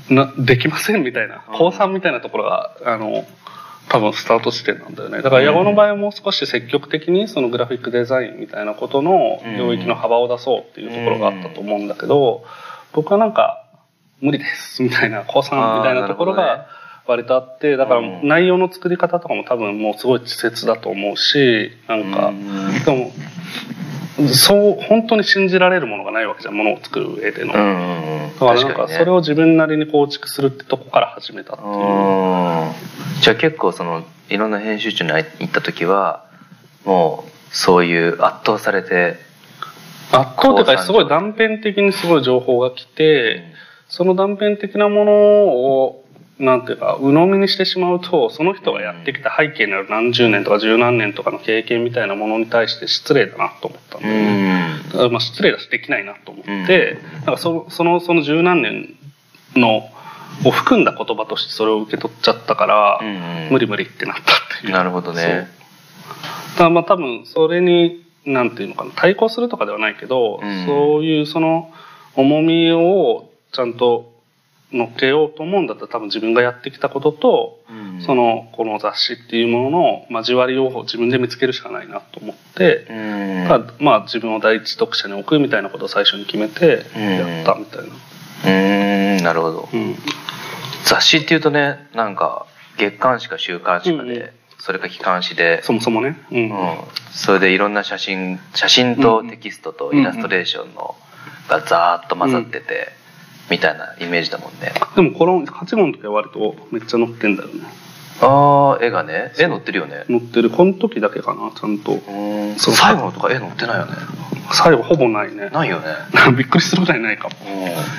[0.09, 1.57] うなできませんみたいなうん。
[1.57, 3.25] 高3みたいなところがあの
[3.91, 5.21] 多分スタート地点なんだよね。
[5.21, 12.45] だから矢後の場合はもう少し積極的にそのグラフィックデザインみたいなことの領域の幅を出そうっていうところがあったと思うんだけど、
[12.93, 13.65] 僕はなんか
[14.21, 16.67] 無理ですみたいな高3みたいなところが
[17.05, 22.83] 割とあってだからうん内容の作り方とかも多分もうすごい稚拙だと思うしなんかうん。
[22.85, 23.11] でも
[24.29, 27.53] そう本当に信じられるものがないわけじゃんものを作る上での。
[27.53, 31.69] うんうんうんだからなん確かそれを自分なりに構築するってとこから始めたっていう。
[31.69, 32.71] うん
[33.21, 36.25] じゃあ結構そのいろんな編集長に行った時は
[36.85, 39.19] もうそういう圧倒されて
[40.11, 43.43] 圧倒というかすごい断片的にすごい情報が来て、
[43.87, 46.00] その断片的なものを
[46.41, 55.09] なんていうか鵜呑みにしてしまうとその人がやってきた背景にある何十年とか十何年とかの経験みたいなものに対して失礼だなと思ったんだよね。
[55.11, 58.95] まあ失礼だしできないなと思って、なんかそそのその十何年
[59.55, 59.89] の
[60.45, 63.49] を含んだ言葉としてそれを受け取っちゃったから、うんうん。
[63.51, 64.25] 無理無理ってなったっ
[64.61, 64.73] ていう。
[64.73, 65.47] なるほどね。
[66.57, 70.65] だまあ多分それになんていうのかな対抗するとかではないけど、うん。
[70.65, 71.71] そういうその
[72.15, 74.11] 重みをちゃんと
[74.71, 83.47] 乗っけようと思うんだったら多分自分がやってきたことと、うんそのこの雑誌っていうものの交わりを自分で見つけるしかないなと思って、うん
[83.79, 87.93] まあ自分を第一読者に置くみたいなことを最初に決めてやったみたいな。
[89.17, 89.95] うんなるほどうん
[90.83, 94.29] 雑誌っていうとねなんか月刊誌か週刊誌かで、うん
[94.61, 96.19] それか機関誌で、そもそもね。
[96.31, 96.77] うんうん、
[97.11, 100.95] それでいろんな写真写真とテキストとイラストレーションの
[101.49, 102.89] がザーッと混ざってて、
[103.49, 107.65] みたいなイメージだもんねでもこの8号の時は割とめっちゃ載ってんだよね。
[108.23, 110.49] ああ絵がね絵載ってるよね載ってる。
[110.49, 111.99] この時だけかな、ちゃんと。
[112.57, 113.93] 最後のとか絵載ってないよね
[114.51, 115.49] 最後ほぼないね。
[115.49, 115.85] ないよね
[116.37, 117.35] びっくりするぐらいないかも。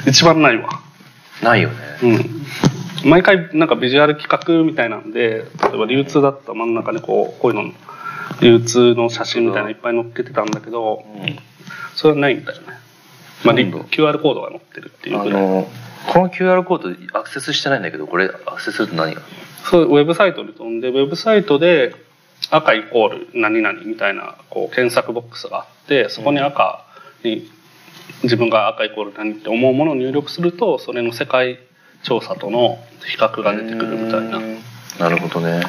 [0.07, 0.69] う一番ないわ。
[0.69, 2.07] んないよねう
[3.07, 3.11] ん。
[3.11, 7.73] 毎回なんかビジュアル企画みたいなんで、例えば流通だったら真ん中にこう、こういうの、
[8.41, 11.39] 流通の写真みたいなのいっぱい載っけてたんだけど、うん
[11.95, 12.69] それはないんだよね。
[13.45, 15.43] まあ、QR コードが載ってるっていうあぐらい。
[15.43, 15.69] の
[16.07, 19.23] この QR コードアクセスしてないんだけどこれアクセスすると何が？
[19.71, 21.95] そう、ウェブサイトに飛んで、ウェブサイトで
[22.51, 26.85] 赤イコール何々みたいなこう検索ボックスがあって、そこに赤
[27.23, 27.49] に
[28.25, 31.59] 自分が赤イコール何って思うものを入力すると、それの世界
[32.03, 34.39] 調査との比較が出てくるみたいな。
[34.39, 34.59] うん
[34.99, 35.63] なるほどね。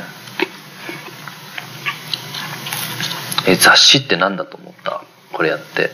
[3.47, 5.03] え雑誌って何だと思った？
[5.31, 5.91] これやって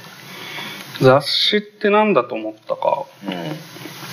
[1.01, 3.05] 雑誌って何だと思ったか。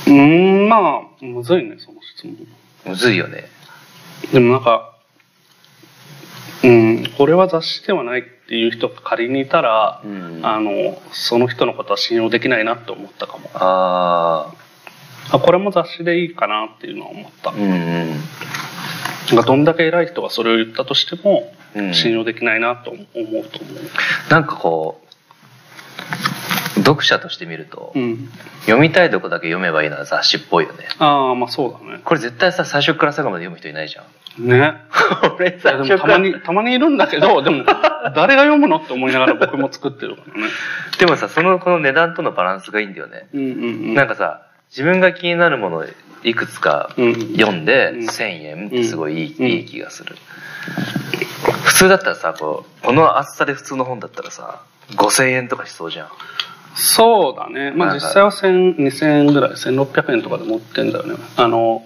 [0.06, 2.34] ううーん、まあ、むずいね、その質問。
[2.34, 2.48] ん
[2.86, 3.48] むずいよね
[4.32, 4.94] でもなんか、
[6.62, 13.50] うん、これは雑誌ではないっていう人が仮にいたら、うんあの、その人のことは信用できないなって思ったかも。
[13.54, 14.54] あ
[15.30, 17.50] あ、これも雑誌でいいかなっていうのは思った。
[17.50, 18.10] あうんうん
[19.26, 23.50] なんかどんだけ偉い人がそれを言ったとしても、うん信用できないなと思うと思う。
[24.30, 25.06] なんかこう
[26.86, 28.28] 読者として見ると、うん。
[28.60, 32.00] 読みたいとこだけ読めばいいのは雑誌っぽいよねああ、まあそうだね。
[32.04, 34.02] これ絶対さ最初から最後まで読む人いないじゃ
[34.40, 34.74] んね。
[35.36, 37.64] 俺いやでもたまに、たまにいるんだけど、 でも、
[38.14, 40.48] 誰が読むのって思いながら僕も作ってるからね。
[40.98, 43.52] でもさそのこの値段とのバランスがいいんだよね、うんうんう
[43.92, 43.94] ん。
[43.94, 45.84] なんかさ自分が気になるもの
[46.22, 50.16] いくつかうん読んでうん1000円ってすごいいい,、うんいい気がする
[51.64, 54.60] 普通だったらさこうこの厚さで普通の本だったらさ
[54.92, 56.08] 5000円とかしそうじゃん
[56.76, 57.72] そうだね。
[57.72, 61.16] まあ実際は1000、2000円ぐらい、1600円とかで持ってんだよね。
[61.36, 61.82] あの、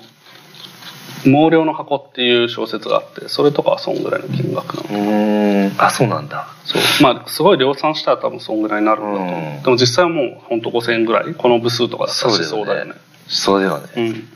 [1.24, 4.98] 毛量の箱っていう小説があって、それとかはそんぐらいの金額なの。
[4.98, 6.82] うーんあそうなんだそう。
[7.02, 9.34] まあ、すごい量産したら多分そんぐらいになるんだと思う。
[9.34, 12.94] うんでも実際はもう本当5000円ぐらい、この部数とかだったらしそうだよね。
[13.28, 14.28] そうだよね、うん。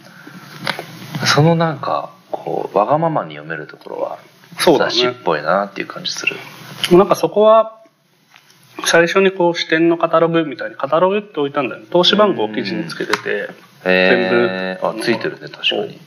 [1.27, 4.19] そのなんかこうわがままに読めるところは
[4.59, 6.37] そうだね雑誌っぽいなっていう感じする
[6.93, 7.81] なんかそこは、
[8.87, 11.87] 最初にこう視点のカタログみたいにカタログって置いたんだよね。
[11.91, 13.49] 投資番号を記事につけてて、
[13.85, 15.99] えー、全部あついてるね確かに。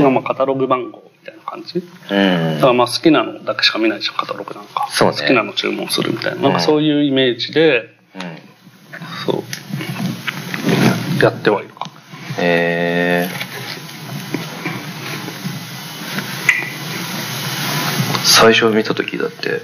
[0.00, 1.78] 今まあカタログ番号みたいな感じ。
[1.78, 2.54] うん。
[2.56, 4.86] だからまあ好きなのだけしか見ないじゃんカタログなんか。
[4.90, 5.16] そうね。
[5.18, 6.52] 好きなの注文するみたいな,、うんなん。
[6.52, 8.22] かそういうイメージでうん。
[9.26, 9.42] そう。
[11.22, 11.86] やってはいるか。
[12.38, 13.42] えー、
[18.24, 19.60] 最初見た時だって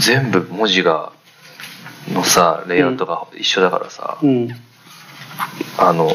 [0.00, 1.12] 全部文字が
[2.12, 4.48] のさレイアウトが一緒だからさ、うん。
[5.78, 6.10] あの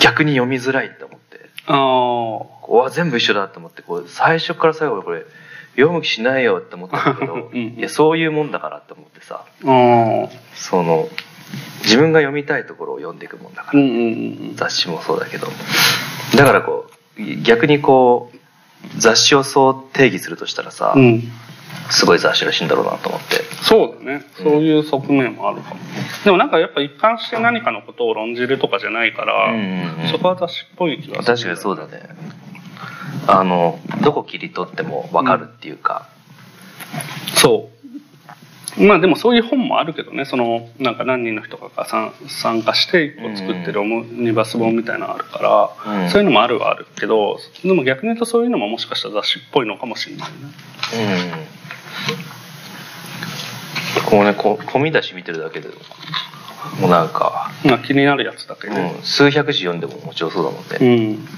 [0.00, 2.66] 逆に読みづらいって思ってああ。
[2.68, 5.24] うわ全部一緒だって思ってこう最初から最後これ
[5.76, 10.28] 読む気しないよって思ったんだけど、 うんいやそういうもんだからって思ってさああ。
[10.54, 11.08] その
[11.82, 14.00] 自分が読みたいところを読んでいくもんだから、うんうんう
[14.52, 15.48] ん雑誌もそうだけど
[16.36, 18.36] だからこう逆にこう
[18.98, 21.22] 雑誌をそう定義するとしたらさ、うん。
[21.90, 21.92] うん。
[21.92, 24.24] すごい雑誌らしいんだろうなと思ってそうだね。
[24.36, 25.80] そういう側面もあるかも。
[26.24, 31.36] でもなんかやっぱ一貫して何かのことを論じるとかじゃないから、うんうんうんそこは雑誌っぽい気がする。
[31.36, 32.02] 確かにそうだね
[33.26, 36.08] あのどこ切り取っても分かるっていうか、
[37.36, 37.70] そ
[38.78, 38.82] う。
[38.82, 50.36] まあでもそういう本もあるけどね、その、なんか何人の人かが参参加して一個作ってるオムニバス本みたいなのあるから、うんそういうのもあるはあるけど、でも逆に言うとそういうのももしかしたら雑誌っぽいのかもしれないね。
[51.54, 51.59] うん
[54.08, 55.68] こうねこ込み出し見てるだけで
[56.80, 58.98] もうなんか、まあ気になるやつだけうで。
[58.98, 61.28] ん、数百字読んでも面白そうだもんね、うん。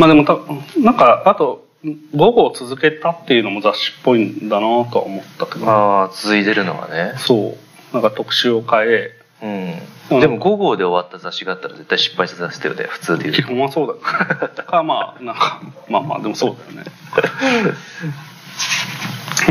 [0.00, 0.38] まあでもた、
[0.80, 1.66] なんか、あと、
[2.14, 7.56] 午後を続けたっていうのも雑誌っぽいんだなとは思ったけど、ああ続いてるのはねそ
[7.92, 7.94] う。
[7.94, 9.10] なんか特集を変え、
[9.42, 9.74] うん、
[10.10, 14.48] うんでも5号で終わった雑誌があったら絶対失敗させてるよね普通で基言う本はそうだよね。
[14.66, 16.90] か、まあ、なんか、まあまあ、でもそうだよね。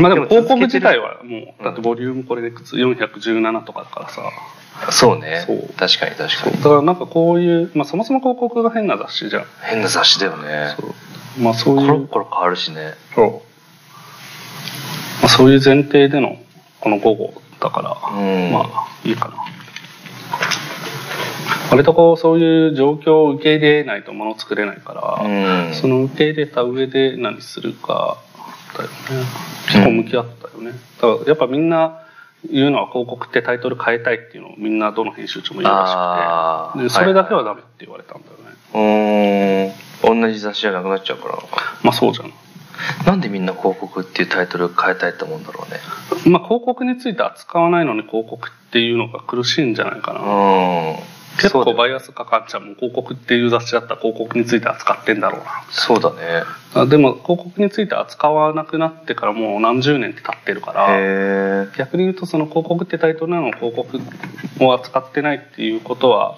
[0.00, 4.22] まあでも広告自体はもう、だってボリュームこれでいくつ417とかだからさ。
[4.92, 6.50] そうねそう確かに確か。
[6.50, 9.44] にだからなんかこういう、まあそもそも広告が変な雑誌じゃん。
[9.62, 10.94] 変な雑誌だよねそう。
[11.42, 13.30] まあそうコいう、ロコロ変わるしねそう。
[13.30, 13.38] ま
[15.24, 16.38] あそういう前提での
[16.80, 19.34] この午後だから、うんまあいいかな。
[21.70, 28.18] 割とこうそういう状況を受け入れないとものを作れないから、うんその受け入れた上で何するか
[28.82, 28.96] だよね。
[29.66, 32.00] 結構向き合ったよね、だからやっぱみんな
[32.50, 36.84] 言うのは広告ってタイトル変えたいっていうのをみんなどの編集長も言うらしくて。
[36.84, 40.20] でそれだけはダメって言われたんだよね、うーん。
[40.20, 41.34] 同じ雑誌じゃなくなっちゃうから
[41.82, 42.32] まあそうじゃん。
[43.06, 45.80] なんでみんな広告っていうタイトル変えたいと思うんだろうね。
[46.30, 50.96] まあ広告について扱わないのに広告っていうのが苦しいんじゃないかな、うん
[51.40, 55.46] 結構バイアスかかっちゃうもん広告っていう雑誌だったら広告について扱ってんだろうな。
[55.70, 56.16] そうだね。
[56.74, 64.00] あでも広告について扱わなくなってからもう何十年って経ってるから逆に言うとその広告ってタイトルなの広告
[64.60, 66.36] を扱ってないっていうことは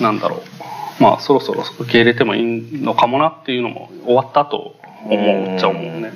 [0.00, 1.02] なんだろう。
[1.02, 4.76] まあそろそろ受け入れてもいいのかもなっていうのも終わったと
[5.06, 6.12] 思っちゃうもんね。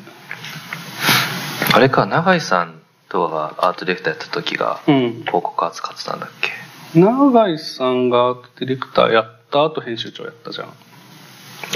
[1.74, 5.10] あれか永井さんとかがアートディレクターやった時がうん。
[5.22, 6.50] 広告扱ってたんだっけ？
[6.96, 10.72] 永井さんがディレクターやった後編集長やったじゃん。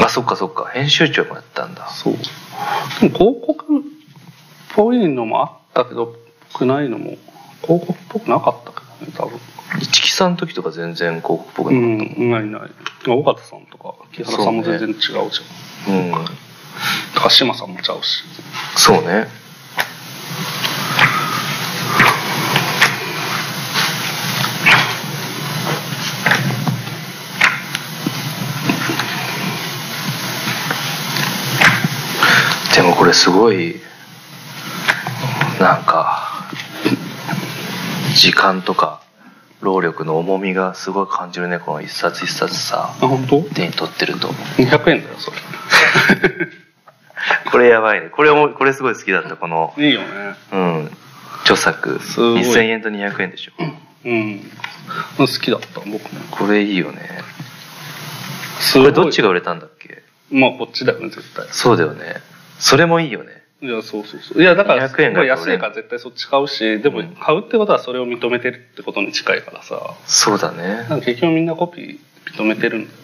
[0.02, 0.64] あそっかそっか。
[0.66, 1.88] 編集長もやったんだ。
[1.90, 2.14] そう。
[2.14, 3.82] でも広告っ
[4.74, 6.16] ぽいのもあったけど
[6.52, 7.18] ぽくないのも
[7.62, 9.38] 広告っぽくなかったけどね多分。
[9.80, 12.28] 一木さんの時とか全然広告っぽくうなかったもん。
[12.28, 12.30] ん。
[12.30, 12.70] ないない。
[13.06, 16.24] 尾形さんとか木原さんも全然違うじゃん、うん、
[17.14, 18.24] 高島さんもちゃうし。
[18.76, 19.26] そうね
[33.00, 33.76] これすごい
[35.58, 36.50] なんか
[38.14, 39.00] 時間とか
[39.62, 43.40] 労力の重みがすごい感じるねこの一冊一冊さあ本当？
[43.54, 44.28] 手に取ってると。
[44.28, 45.36] 200円だよそれ。
[47.50, 48.10] これやばいね。
[48.10, 49.72] これもこれすごい好きだったこの。
[49.78, 50.06] いいよね。
[50.52, 50.90] うん。
[51.44, 52.00] 著作。
[52.02, 52.42] すごい。
[52.42, 53.52] 2000円と200円でしょ。
[54.04, 54.40] うん。
[55.16, 56.00] 好きだった僕も。
[56.30, 57.08] これいいよね。
[58.58, 58.92] すごい。
[58.92, 60.02] これどっちが売れたんだっけ？
[60.30, 61.46] まあこっちだよね絶対。
[61.50, 62.22] そうだよね
[62.60, 63.42] それもいいよね。
[63.62, 64.42] いやそうそうそう。
[64.42, 69.96] いやだから200円が安いから絶対そっち買うしでもうん買うってことはそれを認めてるってことに近いからさ。
[70.06, 70.86] そうだね。
[70.88, 71.98] なんか結局みんなコピー
[72.36, 72.96] 認めてるんだよ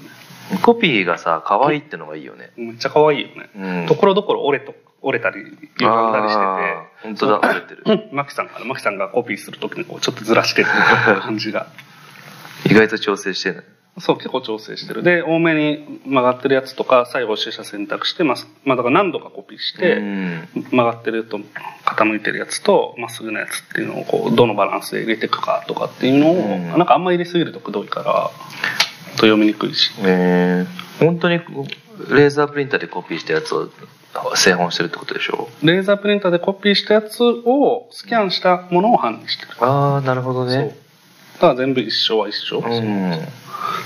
[0.53, 0.61] ね。
[0.63, 2.53] コピーがさ可愛いってのがいいよね。
[2.57, 3.87] めっちゃ可愛いよね、うん。
[3.87, 6.97] ところどころ折れと折れたり歪んだりしてて。
[7.03, 7.51] 本当だ。
[7.51, 7.83] 折れてる。
[7.85, 8.17] うん。
[8.17, 10.69] マキさんからマキさんがコピーするときにこうちょっとずらしてる
[11.21, 11.67] 感じが。
[12.65, 13.65] 意外と調整してる
[13.99, 15.03] そう結構調整してる。
[15.03, 18.47] で多めに曲がってるやつとか最後取捨選択してます。
[18.65, 20.49] まあだから何度かコピーして、うん。
[20.71, 21.39] 曲がってると
[21.85, 26.69] 傾いてるやつとまっすぐなやつっていうのをこうどのバランスで入れていくかとかっていうのを、うん。
[26.69, 28.31] なんかあんま入れすぎるとくどいから
[29.17, 29.91] と読みにくいし。
[30.01, 31.37] えー、本当に
[32.11, 33.71] レーザープリンターでコピーしたやつを
[34.35, 35.49] 製本してるってことでしょ？
[35.63, 39.53] レーザープリンターでコピーしたやつをスキャンしたものを版にしてる。
[39.61, 40.57] ああなるほどそう。
[40.57, 40.77] ね
[41.35, 42.59] だから全部一緒は一緒。
[42.59, 43.13] うん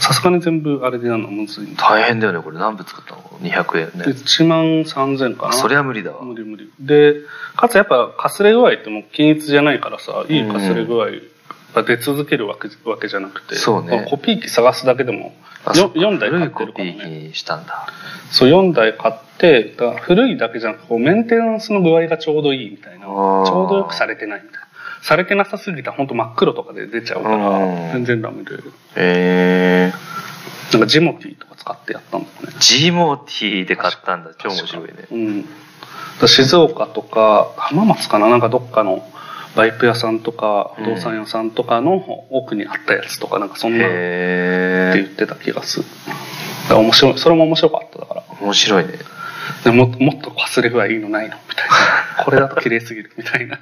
[0.01, 2.59] さすがに全部あれでやるのむずい大変だよねこれ。
[2.59, 4.05] 何部作ったの？200円ね。
[4.07, 5.53] 1万3000かな？
[5.53, 6.23] そりゃ無理だわ。
[6.23, 6.71] 無理無理。
[6.81, 7.15] で
[7.57, 11.07] かつやっぱかすれ具合ってもう均一じゃないからさいいかすれ具合
[11.75, 14.07] が出続けるわけわけじゃなくてそうね。
[14.11, 15.35] コピー機探すだけでも
[15.65, 15.99] あそっか。
[15.99, 16.93] 4台買古いコってるからね。
[16.93, 17.87] ピー機にしたんだ。
[18.31, 23.07] そう4台買って古いだけじゃなくこうメンテナンスの具合がちょうどいいみたいな。
[23.07, 24.67] ちょうどよくされてないみたいな
[25.03, 27.41] されてなさすぎたら本当真っ黒とかで出ちゃうかうん。
[27.41, 28.55] ら全然ダメで。
[28.55, 28.59] へ
[28.97, 29.93] え
[30.73, 32.55] なんかジモティーとか使ってやったんだよね。
[32.61, 34.31] ジモティーで買ったんだ。
[34.39, 34.95] 超面白いね。
[35.11, 35.45] うん、
[36.29, 38.29] 静岡とか浜松かな？
[38.29, 39.05] なんかどっかの
[39.57, 41.97] バイク屋さんとか不動産屋さんとかの
[42.31, 45.87] 奥にあったやつとかなんかそんなって言ってた気がする。
[46.71, 47.19] 面白い。
[47.19, 48.23] それも面白かっただから。
[48.41, 48.93] 面白いね。
[48.93, 48.99] で
[49.73, 51.75] もっともっとかすれ具合いいのないのみたいな。
[52.25, 53.59] これだと綺麗すぎるみたいな。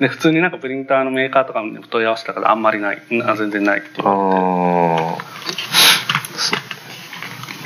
[0.00, 3.02] で普通になんかプリンターのメーカーとかに問い合わせたからあんまりない。
[3.24, 5.22] あ全然ないって言われてああ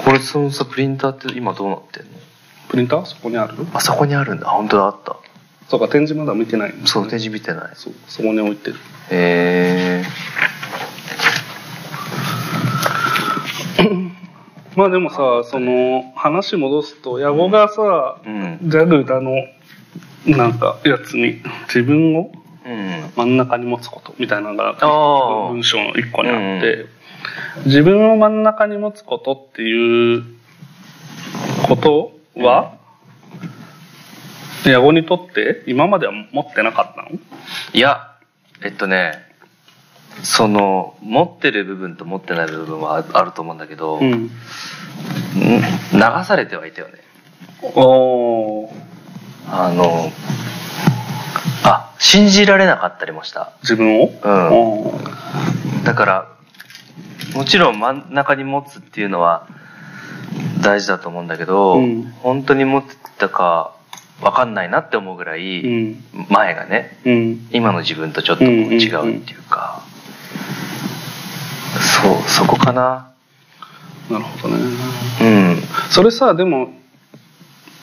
[0.04, 2.08] これそのさプリンターって今どうなってんの？
[2.68, 4.46] プリンターそこにあるあそこにあるんだ。
[4.46, 5.16] 本当だあった。
[5.68, 6.74] そうか展示まだ見てない。
[6.84, 7.70] そう展示見てない。
[7.74, 8.76] そうそこに置いてる。
[9.10, 10.04] へ
[13.78, 13.80] え
[14.76, 18.58] まあでもさその話戻すと矢後がさ、うん。
[18.62, 19.34] ジャグダの
[20.26, 22.32] なんかやつに自分を
[22.64, 23.12] うん。
[23.16, 24.76] 真ん中に持つことみたいなのが
[25.48, 26.86] 文章の一個にあって、
[27.64, 30.24] 自分を真ん中に持つことっていう
[31.66, 32.74] ことは、
[34.64, 37.18] 矢後にとって今までは持ってなかったの？
[37.72, 38.14] いや
[38.62, 39.29] えっとね
[40.22, 44.10] その持ってる部分と持ってない部分はああると思うんだけど、うん。
[44.12, 44.30] ん
[45.92, 46.94] 流されてはいたよね。
[47.74, 48.70] おー。
[49.52, 50.12] あの
[51.64, 53.52] あ信じられなかったりもした。
[53.62, 54.06] 自分を？
[54.06, 55.84] うん。
[55.84, 56.28] だから
[57.34, 59.48] もちろん真ん中に持つっていうのは
[60.60, 62.04] 大事だと思うんだけど、うん。
[62.22, 63.74] 本当に持ってたか
[64.20, 66.04] 分かんないなって思うぐらい、うん。
[66.28, 67.48] 前がねうん。
[67.50, 69.82] 今の自分とちょっと違うっていうか、
[72.02, 73.10] そうそこかな。
[74.10, 74.62] なるほどね。
[75.22, 75.62] うん。
[75.90, 76.72] それさでも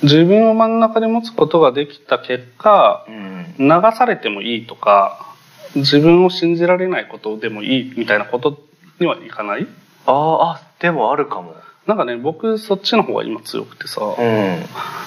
[0.03, 3.55] 自分を真ん中に持つことができた結果うん。
[3.57, 5.33] 流されてもいいとか
[5.75, 8.59] 自分を信じられないことでもいいみたいなこと
[8.99, 9.67] にはいかない？
[10.05, 11.55] あーあでもあるかも。
[11.87, 14.63] なんかね僕そっちの方が今強くてさ、うん。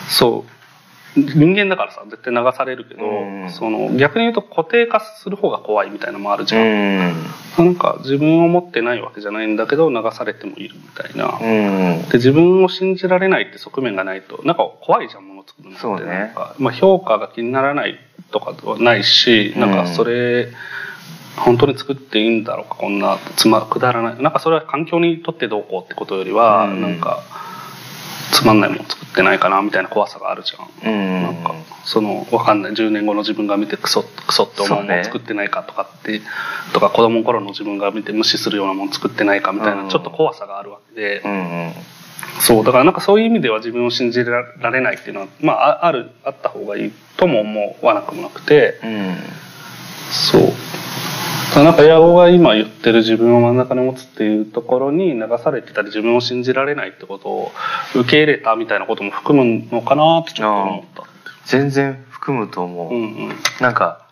[0.08, 0.50] そう
[1.16, 3.50] 人間だからさ絶対流されるけど、うん。
[3.50, 7.14] その逆に言うと固定化する方が怖いみたいなのもあるじうゃん、ん。
[7.58, 12.08] なんか自分を持ってないわけじゃないんだけど流されてもいるみたいな、うん。
[12.08, 16.04] で自分を信じられないって側面がないとなんか怖いじゃんもの作るのって。
[16.04, 16.10] ね。
[16.10, 17.98] なんか、まあ、評価が気にならない
[18.30, 20.48] とかはないしなんかそれ、
[21.36, 24.22] 本当に作っていいんだろうかこんなつまくだらない。
[24.22, 26.82] なんかそれは環境にとってどうこうってことよりは、うん。
[26.82, 27.22] なんか
[28.32, 30.92] つまんないもの作ってないかなみたいな怖さがあるじゃん。
[30.92, 31.22] うん。
[31.22, 31.54] なんか
[31.84, 32.72] そのわかんない。
[32.72, 36.20] 10年後の自分が見てクソクソって思うもの作ってないかとかって、
[36.72, 39.88] とか子供の頃の自分が見て無視するようなもの作ってないかみたいな、うん。
[39.88, 41.34] ちょっと怖さがあるわけで、うんう
[41.68, 41.72] ん。
[42.40, 48.80] そうだからなんかそういう意味では自分を信じられないっていうのはまあああるあった方がいいとも思わなくもなくて。
[48.82, 49.16] うん。
[50.10, 50.42] そう
[51.56, 57.52] なんか矢後が今言ってる自分を真ん中に持つっていうところに流されてたり自分を信じられないってことを
[57.94, 61.04] 受け入れたみたいなことも含むのかなってちょっと思った。
[61.46, 63.32] 全然含むと思う、うんうん。
[63.60, 64.06] なんか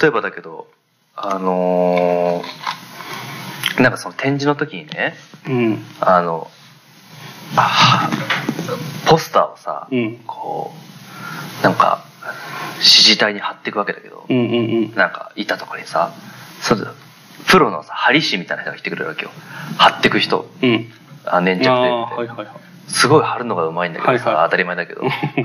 [0.00, 0.66] 例えばだけど
[1.14, 5.14] あのーなんかその展示の時にね
[5.46, 5.84] うん。
[6.00, 6.50] あの
[7.56, 8.10] あ
[9.06, 10.18] ポスターをさ、うん。
[10.26, 10.72] こ
[11.60, 12.04] うなんか
[12.76, 14.48] 指示体に貼っていくわけだけど、うんうんう
[14.86, 14.94] ん。
[14.94, 16.12] なんか板とかにさ
[16.60, 16.94] そう
[17.46, 19.30] プロのさ針師みたいな人が来てくれるわけよ。
[19.78, 20.50] 貼っていく人。
[20.62, 20.92] うん。
[21.24, 22.48] あ粘着で、あはいはいはい。
[22.88, 24.44] すごい貼るのがうまいんだけどさ、はいはい。
[24.46, 25.02] 当たり前だけど。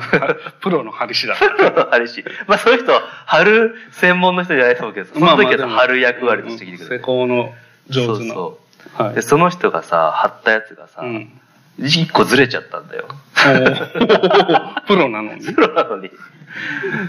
[0.61, 1.35] プロの針師だ
[1.91, 2.23] 針師。
[2.47, 2.93] まあそういう人
[3.25, 7.53] 貼る専門の人じゃないと思うけどその時はさ貼る役割として来てくれ施る、工の
[7.89, 8.33] 上手な。
[8.33, 8.59] そ
[8.97, 9.07] うはい。
[9.07, 11.39] そうでその人がさ貼ったやつがさ、うん
[11.77, 13.07] 一個ずれちゃったんだよ。
[14.87, 15.41] プロなのに？
[15.53, 16.11] プロなのに。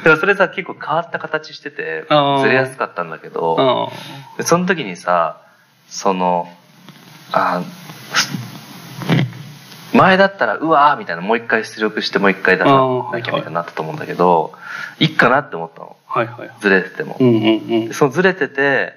[0.02, 2.06] でもそれさ結構変わった形してて
[2.40, 3.92] ずれやすかったんだけど
[4.40, 5.42] その時にさ
[5.88, 6.48] その
[7.30, 7.62] あ
[9.92, 12.70] 前だったらうわーみたいなもう一回出力してもう一回出さ
[13.12, 14.54] なきゃみたいになったと思うんだけど
[14.98, 15.96] いいかなって思ったの。
[16.08, 16.50] あはいはい。
[16.60, 17.16] ずれてても。
[17.20, 17.38] う、んうんう
[17.84, 17.88] ん。
[17.88, 18.94] でそのずれてて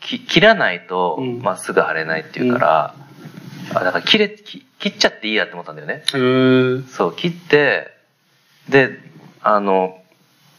[0.00, 1.42] き切らないとうん。
[1.42, 2.94] まっすぐ貼れないっていうから、
[3.74, 6.02] あだから切れき切っちゃっていいやって思ったんだよね。
[6.88, 7.90] そう切って
[8.68, 8.98] で
[9.42, 9.98] あの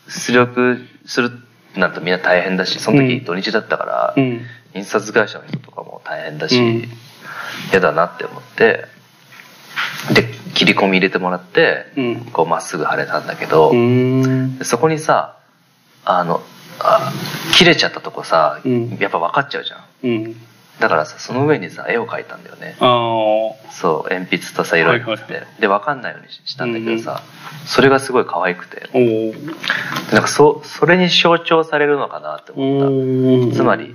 [0.07, 1.31] 出力する
[1.75, 4.41] なるとみんな大変だしその時土日だったから、うん。
[4.75, 6.89] 印刷会社の人とかも大変だし、うん。
[7.71, 8.85] 嫌だなって思って
[10.13, 12.25] で切り込み入れてもらって、うん。
[12.25, 13.71] こうまっすぐ貼れたんだけど、
[14.63, 15.37] そこにさ
[16.05, 16.41] あの
[16.79, 17.11] あ
[17.53, 18.97] 切れちゃったとこさ、うん。
[18.99, 20.35] やっぱ分かっちゃうじゃん。
[20.79, 22.75] だからさその上にさ絵を描いたんだよね。
[22.79, 25.41] そう鉛筆とさ色にって、はいはい。
[25.41, 27.21] はで分かんないようにしたんだけどさ、
[27.65, 28.89] それがすごい可愛くて。
[30.11, 32.91] なんかそそれに象徴されるのかなって思った、う
[33.47, 33.93] んつまり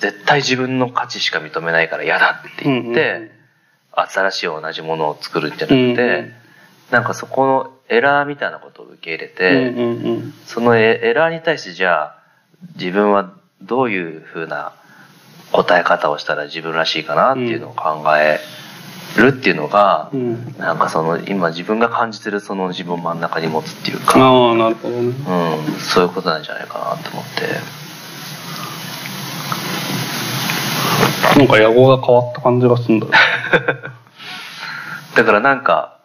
[0.00, 3.30] 絶対自分の価値しか認めないから嫌だって言って、うんうん
[3.94, 6.32] 新しい同じものを作るんじゃなくて、うんうん
[6.90, 10.34] なんかそこのエラーみたいなことを受け入れて、うんうんうん。
[10.44, 12.18] そのエエラーに対してじゃあ
[12.76, 13.32] 自分は
[13.62, 14.74] どういうふうな
[15.52, 18.40] 答え方をしたら自分らしいかなっていうのを考え
[19.16, 20.56] るっていうのが、うん。
[20.58, 25.08] なんかその今自分が感じてるその自分を真ん中に持つっていうか、ああ、なるほどね。
[25.08, 25.14] うん、
[25.78, 27.82] そういうことなんじゃないかなと思って。
[31.38, 33.12] なんか野望が変わった感じがするんだよ。
[35.14, 35.98] だからなんか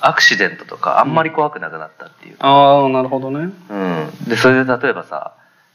[0.00, 3.50] アクシデントとかあんまり怖くなくなったっていうか、ああ、なるほどね。
[3.68, 5.32] うん、でそれで例えばさ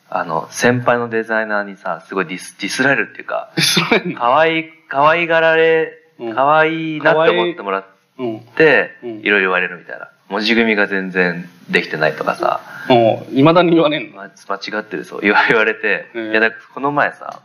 [0.10, 6.36] あの先輩のデザイナーにさすごいディスディスられるっていうかそれ可愛い可愛がられうん。
[6.36, 7.86] 可愛いなって思ってもらっ
[8.18, 8.40] うん。
[8.40, 9.10] てうん。
[9.20, 10.10] いろいろ言われるみたいな。
[10.30, 12.62] 文字組みが全然できてないとかさ。
[12.88, 14.16] もう、いまだに言わねえの？
[14.16, 15.22] ま間違ってるそう。
[15.22, 16.32] 言われて、うん。
[16.32, 17.42] いやだからこの前さ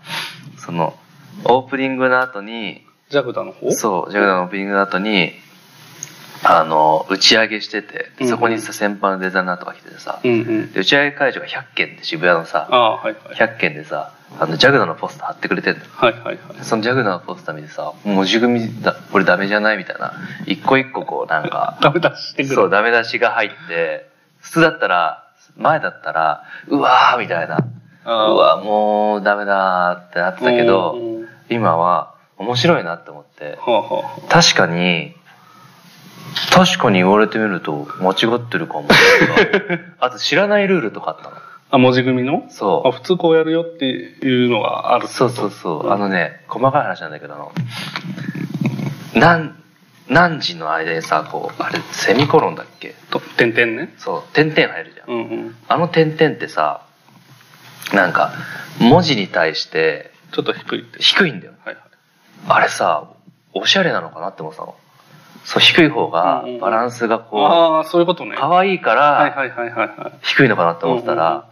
[0.56, 0.96] その
[1.44, 3.72] オープニングの後にジャグダの方？
[3.72, 5.32] そうジャグダのオープニングの後に
[6.42, 10.72] あの打ち上げしててうんそこにさ先輩のデザイナーとか来ててさ、うんうん。
[10.72, 13.34] で打ち上げ会場が100件で渋谷のさああ、はいはい。
[13.36, 16.38] 100件でさあのジャグダのポスター貼ってくれてんのはいはいはい。
[16.62, 20.14] そのジャグダのポスター見てさ文字組みだこれダメじゃないみたいな
[20.46, 22.54] 一個一個こうなんか ダメ出ししてくる。
[22.54, 24.08] そうダメ出しが入って
[24.40, 25.24] 普通だったら
[25.56, 27.58] 前だったらうわーみたいな
[28.06, 30.96] うわもうダメだーってなってたけど
[31.50, 35.14] 今は面白いなって思ってはあは確かに
[36.52, 38.88] 確かに言われてみると間違ってるかも
[40.00, 41.40] あと知らないルールとかあったのあ。
[41.72, 42.44] あ、文字組みの？
[42.50, 45.90] そうあ、普通こうやるよっていうのがあるそうそうそう。
[45.90, 47.52] あのね、細かい話なんだけど、あの、
[49.14, 49.54] 何、
[50.08, 52.94] 何時の間にさ、こう、あれ、セミコロンだっけ？
[53.10, 53.94] と、点々ね。
[53.98, 55.08] そう、点々入るじゃん。
[55.08, 55.20] うんう
[55.50, 55.56] ん。
[55.68, 56.82] あの点々ってさ、
[57.92, 58.32] なんか、
[58.80, 61.00] 文字に対してちょっと低いって。
[61.00, 61.52] 低いんだよ。
[61.64, 61.84] はいはい。
[62.48, 63.04] あれさ、
[63.52, 64.74] おしゃれなのかなって思ってたの。
[65.44, 68.32] そう、低い方がうんうんうんバランスがこああ、そういうことね。
[68.36, 68.96] う、可愛いかは
[69.26, 70.12] いらはいはいはいはい。
[70.22, 71.44] 低いのかなって思ってたうんうんうんら、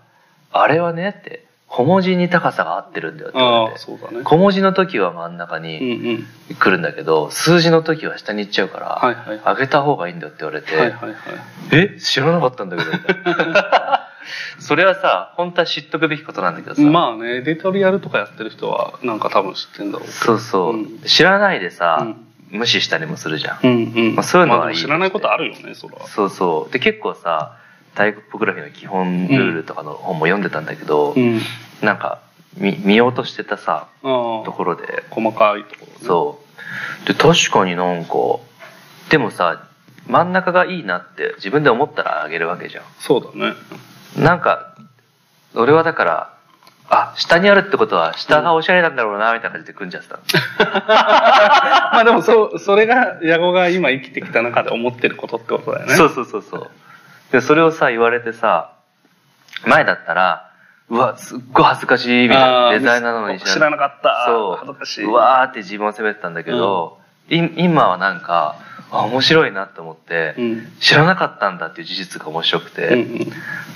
[0.52, 3.78] あれはねって、小文字に高さが合ってるんだよって言われて。
[3.78, 4.22] そうだね。
[4.24, 5.78] 小文字の時は真ん中うんに
[6.48, 6.56] うん。
[6.58, 11.14] 来るんだけど、数字の時は下に行っちゃうから、はいはい上げた方がいいんだよって言われて、はいはいはい。
[11.72, 12.00] え？
[12.00, 12.90] 知らなかったんだけど、
[14.60, 20.08] それはさ、本当は知っとくべきことなんだけどさ、まあね、エディトリアルとかやってる人は、なんか多分知ってんだろう。
[20.08, 23.58] そうそう、うん知らないでさ、うん無視したりもするじゃん。
[23.62, 24.14] うんうん。
[24.14, 26.06] まあそういうのはいいまあ知らないことあるよね、それは。
[26.06, 26.72] そうそう。
[26.72, 27.56] で、結構さ、
[27.94, 31.40] タイポグラフィーの基本ルールとかの本も読んでたんだけど、うん。
[31.82, 32.20] なんか
[32.56, 35.92] 見、見ようとしてたさ、ところで、細かいところね。
[36.02, 36.40] そ
[37.04, 37.06] う。
[37.06, 38.12] で、確かになんか、
[39.10, 39.62] でもさ、
[40.06, 43.54] 真ん中がいいなって自分で思ったらあげるわけじゃそうだね。
[44.20, 44.24] ん。
[44.24, 44.74] なんか、
[45.54, 46.37] 俺はだから、
[46.90, 50.22] あ、下にあるってことは下がおしゃれなんだろうな、みたいな感じで組んじゃってたの。
[50.88, 55.94] まあでもそう、それが、矢後が今生きてきた中で思ってることってことだよね。
[55.94, 56.70] そうそうそうそう。
[57.30, 58.72] で、それをさ、言われてさ、
[59.66, 60.48] 前だったら、
[60.88, 62.70] うわ、すっごい恥ずかしい、みたいな。
[62.70, 64.24] デザイナーなのに知らなかった。
[64.26, 64.56] そう。
[64.56, 65.04] 恥ずかしい。
[65.04, 66.98] うわーって自分を責めてたんだけど、
[67.28, 68.56] い今はなんか、
[68.90, 70.72] あ、面白いなって思って、うん。
[70.80, 73.18] 知らなかったんだっていう事実が面白くて、うんうん。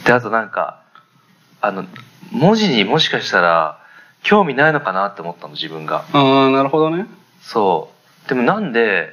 [0.05, 0.82] で、あとなんか、
[1.63, 1.85] あの、
[2.33, 3.79] 文字にもしかしたら、
[4.23, 6.05] 興味ないのかなって思ったの、自分が。
[6.13, 7.07] ああ、なるほどね。
[7.41, 7.91] そ
[8.27, 8.29] う。
[8.29, 9.11] でもなんで、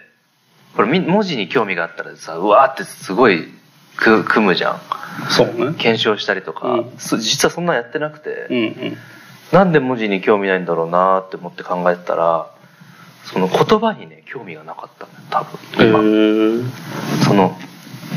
[0.75, 3.47] これみ文字に興味があったらさ、うわーってすごい
[3.95, 4.81] く組むじゃん。
[5.29, 5.73] そうね。
[5.77, 8.59] 検証したりとか、うんそ実はそんなんやってなくて、うんう
[8.91, 8.97] ん。
[9.51, 12.49] なんで文字に興味ないんだろうなーって思って考えてたら、
[13.25, 16.63] その言葉にね、興味がなかったのよ、多へ分。
[16.63, 16.67] 今。
[17.19, 17.23] え。
[17.25, 17.57] その、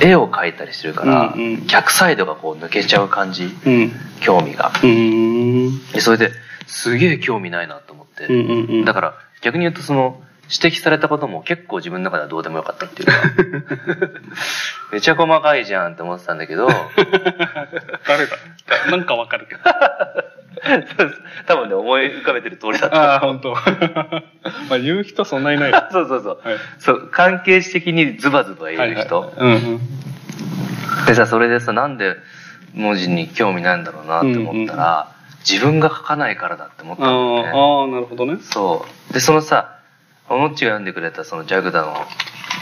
[0.02, 3.92] 絵を描いたりしてるから、うんうん逆サイドがこう抜けちゃう感じ、うん。
[4.20, 4.72] 興味が。
[5.92, 6.32] でそれで、
[6.66, 8.26] すげえ興味ないなと思って。
[8.26, 8.84] うんうんうん。
[8.84, 10.20] だから、逆に言うとその、
[10.52, 13.14] 指摘されたことも結構自分の中ではどうでもよかったっていうか、
[14.92, 16.68] めちゃ細かいじゃんって思ってたんだけど、
[18.06, 18.36] 誰だ？
[18.90, 19.60] なんかわかるけど。
[21.46, 23.14] 多分ね、思い浮かべてる通りだった。
[23.14, 23.52] ああ、本当。
[23.54, 23.62] ま
[24.72, 25.72] あ言う人そんないない。
[25.72, 26.34] はそうそうそう。
[26.34, 26.38] い。
[26.78, 29.20] そう、関係値的にズバズバ言える人。
[29.20, 29.80] はいはいうんうん。
[31.06, 32.16] でさ、それでさ、なんで
[32.74, 35.08] 文字に興味ないんだろうなって思ったら、
[35.48, 37.48] 自分が書かないからだって思ったんだよね。
[37.48, 38.36] ああ、なるほどね。
[38.40, 39.12] そう。
[39.12, 39.78] で、そのさ、
[40.28, 41.94] おのっちが読んでくれたそのジャグダの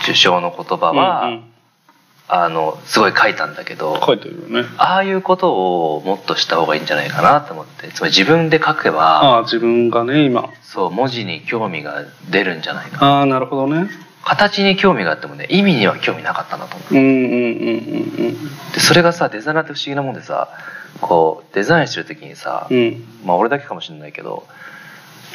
[0.03, 1.51] 受賞の言葉は、うんうん
[2.33, 4.69] あの、すごい書いたんだけど、書いてるよね。
[4.79, 10.49] ああいうことをもっとした方がいいんじゃないかなと思って、つまり自分で書けば、ああ、自分がね、今。
[10.63, 13.05] そう、文字に興味が出るんじゃないか。
[13.05, 13.91] ああ、なるほどね。
[14.23, 16.95] 形に興味があってもね、意味には興味なかったんだと思う。
[16.95, 18.73] うんうんうんうんうん。
[18.73, 20.51] で、それがさ、デザイナーって不思議なもんでさ、
[21.01, 23.05] こう、デザインしてる時にさ、うん。
[23.25, 24.47] まあ俺だけかもしれないけど、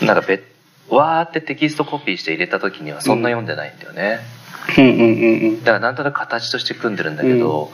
[0.02, 0.41] なんかべ、
[0.90, 4.20] わーってテキストコピーして入れた時にはそんな読んでないんだよね。
[4.78, 5.60] うんうんうんうん。
[5.60, 7.72] だからなんとなく形として組んでるんだけど、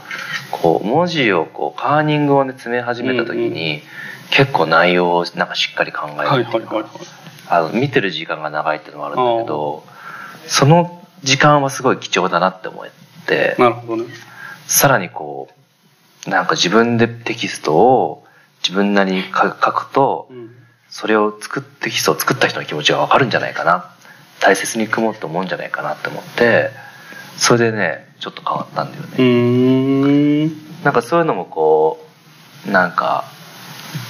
[0.52, 3.82] こう文字をこうカーニングをね詰め始めた時に、
[4.30, 7.08] 結構内容をなんかしっかり考えはいるっていうか、はいはいはい。
[7.52, 9.84] あの見てる時間が長いっていうのもあるんだけど
[10.48, 12.86] その時間はすごい貴重だなって思っ
[13.26, 14.14] てなるほどね。
[14.68, 15.50] さらにこ
[16.26, 18.24] うなんか自分でテキストを
[18.64, 20.61] 自分なりに書書くとうん。
[20.92, 23.90] それを作ってテキストを作った人の気持ちが分かるんじゃないかな
[24.40, 26.70] 大切に組もうと思うんじゃないかなって思って
[27.38, 29.10] それでねちょっと変わったんだよね。
[29.18, 30.84] うーん。
[30.84, 32.06] なんかそういうのもこ
[32.68, 33.24] うなんか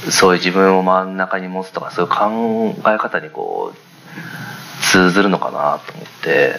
[0.10, 6.56] そういう自分を真ん中に持つとかそういう考え方にこう通ずるのかなと思って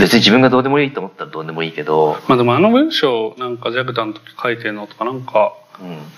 [0.00, 5.69] 別に自分がどうでもいいと思ったらどうでもいいけど、まあでもあの文章、なんかジャグダの時書いてるのとか、なんか、うん、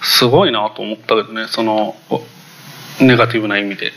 [0.02, 2.22] すごいなと思ったけどね、その、お
[3.01, 3.93] ネガティブな意味で。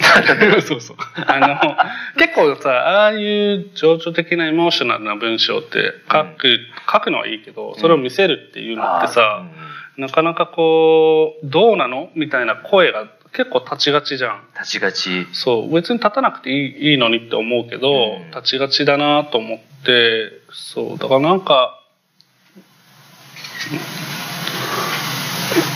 [0.66, 0.96] そうそう。
[1.26, 1.76] あの、
[2.16, 6.58] 結構さ、ああいう情緒的なエモーショナルな文章って書く、
[6.90, 9.44] 書くのはいいけど、それを見せるっていうのってさ、
[9.96, 14.42] なかなかこう、どうなのみたいな声が結構立ちがちじゃん。
[14.58, 15.26] 立ちがち。
[15.32, 18.30] そう、別に立たなくていいいいのにって思うけど、うん。
[18.30, 21.76] 立ちがちだなと思って、そう、だからなんか、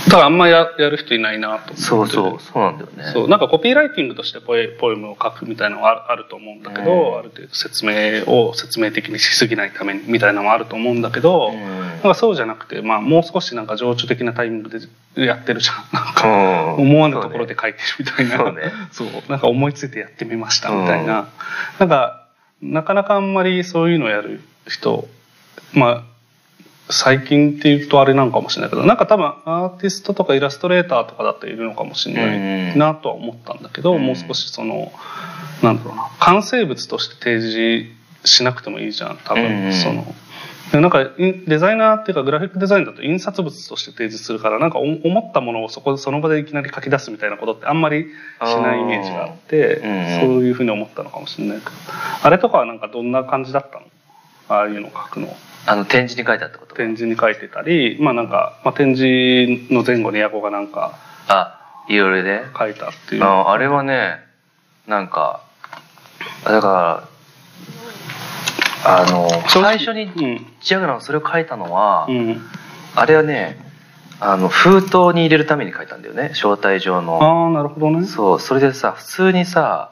[0.07, 1.77] だからあんまややる人いないなと思って。
[1.77, 14.71] そうそうそうなんだよねそう、なんかコピーライティングとしてポエポエムを書くみたいなのはああると思うんだけど、うんある程度説明を説明的にしすぎないためにみたいなのもあると思うんだけど、うんなんかそうじゃなくて、まあもう少しなんか情緒的なタイミング
[15.15, 15.77] でやってるじゃん。
[15.93, 18.37] なんかうん思わぬところで書いてるみたいな。
[18.37, 21.29] そうねそうなんか思いついてやってみましたみたいな。
[21.79, 22.27] なんか、
[22.61, 25.09] なかなかあんまりそういうのやる人、
[25.73, 26.03] まあ、
[26.91, 34.03] 最近って言うとあれなんかもしれないけど、なんか多分アーティストとかイラストレーターとかだっているのかもしれないなとは思ったんだけど、うん。
[34.05, 34.93] もう少しその、
[35.63, 37.91] なんだろうな、完成物として提示
[38.25, 40.15] しなくてもいいじゃん、多うん分、その。
[40.73, 48.09] でなんかデザイナーっていうかグラフィックデザインだと印刷物として提示するからなんかお思ったものをそこでその場でいきなり書き出すみたいなことってあんまりし
[48.61, 49.81] ないイメージがあって
[50.21, 51.71] そういうふうに思ったのかもしれないけど。
[52.23, 53.87] あれとかはなんかどんな感じだったの？
[54.49, 55.37] ああいうの書くの
[55.67, 56.75] あの展示に書いてあったこと。
[56.75, 62.43] 展示に書いてたりまあなんか、まあ、展示の前後にヤコがなんかあいろいろで。
[62.59, 63.25] 書いたっていう。
[63.25, 64.19] ああれはね
[64.87, 65.43] なんか
[66.45, 67.09] だか
[68.85, 72.41] らあの最初にうんジャグラそれを書いたのは、うん。
[72.95, 73.59] あれはね
[74.21, 76.31] あの封筒に入れるために書いたんだよね。
[76.35, 77.23] 招待状の。
[77.23, 78.07] ああなるほどね。
[78.07, 79.91] そうそれでさ普通にさ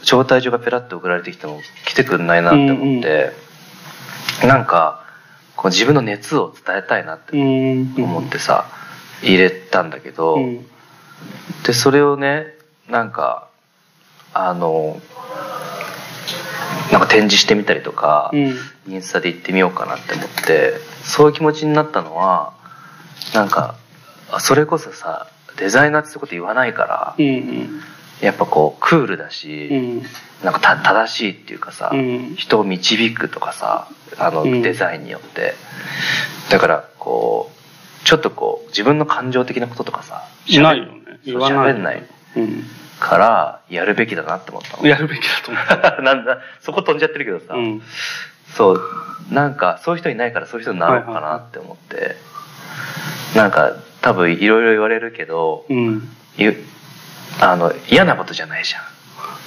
[0.00, 3.32] 招待状がペラッと送られてきても来てくんないなって思って、
[4.42, 5.04] なんか
[5.56, 8.66] こう自分の熱を伝えたいなってうん思ってさ、
[9.22, 10.66] 入れたんだけど、うん。
[11.64, 12.46] でそれをね
[12.88, 13.48] なんか
[14.32, 15.00] あの
[16.92, 18.54] なんか展示してみたりとか、うん。
[18.86, 22.52] インスタで行ってみようかなって思ってそういう気持ちになったのは
[23.32, 23.76] なんか
[24.30, 27.80] あそれこそさデザイナーってこと言わないから、うん
[28.20, 30.02] やっぱこうクールだし、うん。
[30.42, 32.34] なんかた正しいっていうかさ、うん。
[32.36, 33.88] 人を導くとかさ
[34.18, 34.62] あのうん。
[34.62, 35.54] デザインによって、
[36.50, 37.50] だからこ
[38.02, 41.02] うちょっとこう自分の感情的なこととかさいないよね。
[41.06, 42.02] そう言わない喋んない
[42.36, 42.64] うん
[43.00, 44.86] からやるべきだなって思ったの。
[44.86, 46.02] やるべきだと思う。
[46.04, 47.82] なんだそこ飛んじゃってるけどさ、うん。
[48.56, 48.82] そう。
[49.30, 52.16] なんかそういう人いないからそういう人になろうかなって思って、
[53.34, 56.08] なんか多分いろいろ言われるけどうん。
[56.36, 56.64] ゆ
[57.40, 58.78] あの嫌なことじゃないじゃ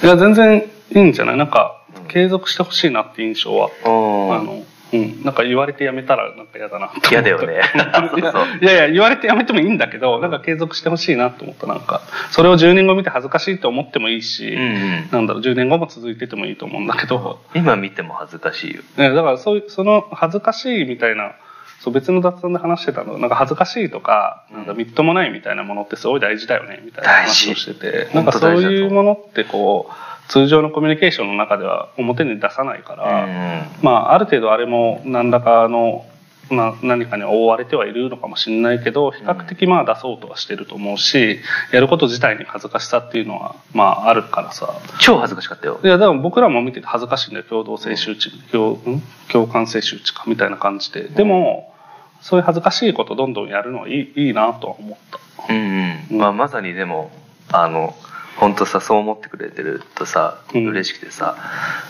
[0.04, 0.06] ん。
[0.06, 1.36] いや全然いいんじゃない？
[1.36, 2.08] なんかうん。
[2.08, 4.34] 継続してほしいなって印象は、うん。
[4.34, 4.62] あの
[4.92, 5.22] うん。
[5.24, 7.60] なんか言われてやめたらなんか嫌だな嫌だよね。
[8.62, 11.66] いやいや言われてやめてもいいんだけどなんか継続してほしいなと思った。
[11.66, 12.00] なんか
[12.30, 15.08] それを10年後見て恥ずかしいと思ってもいいし、うんうん。
[15.10, 18.82] なんだろう10年後も続いててもいいと思うんだけど、今見ても恥ずかしいよ。
[18.96, 21.32] ね、だからそういうその恥ずかしいみたいな
[21.80, 23.18] そう別の雑談で話してたの。
[23.18, 28.06] なんか恥ずかしいとかなんかみっともないみたいなものってすごい大事だよねみたいな話をしてて。
[28.06, 33.62] 事なんかそういうものってこう通常のコミュニケーションの中では表に出さないから、うん。
[33.82, 36.04] まあある程度あれも何らかの
[36.50, 41.40] まあ、何かに覆われてはいるのかもしれないけど比較的まあ出そうとはしてると思うし
[41.72, 44.72] やること自体に恥ずかしさっていうのはまああるからさ。
[45.00, 45.78] 超恥ずかしかったよ。
[45.84, 47.44] いやでも僕らも見てて恥ずかしいんだよ。
[47.48, 49.02] 共同性周知共ん？
[49.30, 51.02] 共感性周知かみたいな感じで。
[51.04, 51.74] でも
[52.20, 55.52] そういう恥ずかしいことどんどんやるのはいいいいなとは思った。
[55.52, 55.98] うん。
[56.10, 57.10] うん、まあ、まさにでも
[57.52, 57.94] あの
[58.36, 60.66] 本当さそう思ってくれてるとさうん。
[60.66, 61.36] 嬉しくてさ、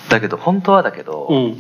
[0.08, 1.58] だけど本当はだけど、うん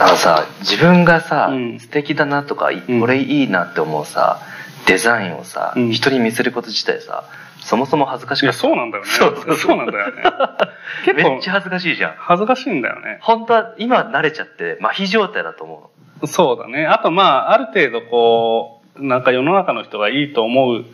[0.00, 1.80] あのさ自分がさ、うん。
[1.80, 3.00] 素敵だなとか、いうん。
[3.00, 4.40] これいいなって思うさ
[4.86, 5.90] デザインをさ、うん。
[5.92, 7.24] 人に見せること自体さ
[7.60, 9.10] そもそも恥ずかしいそうなんだよね。
[9.10, 9.56] そう。
[9.56, 10.22] そうなんだよね。
[11.04, 12.14] 結構めっちゃ恥ずかしいじゃん。
[12.16, 13.18] 恥ずかしいんだよね。
[13.20, 15.90] 本当は今慣れちゃって麻痺状態だと思
[16.24, 16.86] そうだね。
[16.86, 20.84] あとまあ、ある程度こう、なんか世の中の人がいいと思う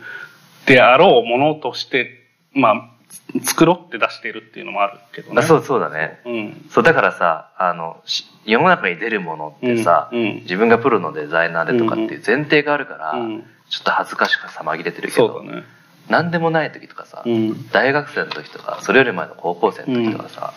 [0.65, 2.23] であろうものとして、
[2.53, 2.94] まあ、
[3.43, 5.41] 作ろうって出しているっていうのもあるけどね。
[5.41, 6.65] そうそうだねうん。
[6.69, 15.63] そうだからさあのし世の中に出るものってさ、うんうん自分がプロのデザイナーでとかっていう前提があるから、うんちょっと恥ずかしさ紛れてるけど、ね。
[16.07, 17.67] 何でもない時とかさ、うん。
[17.71, 20.53] 大学生の時とかそれより前の高校生の時とかさ、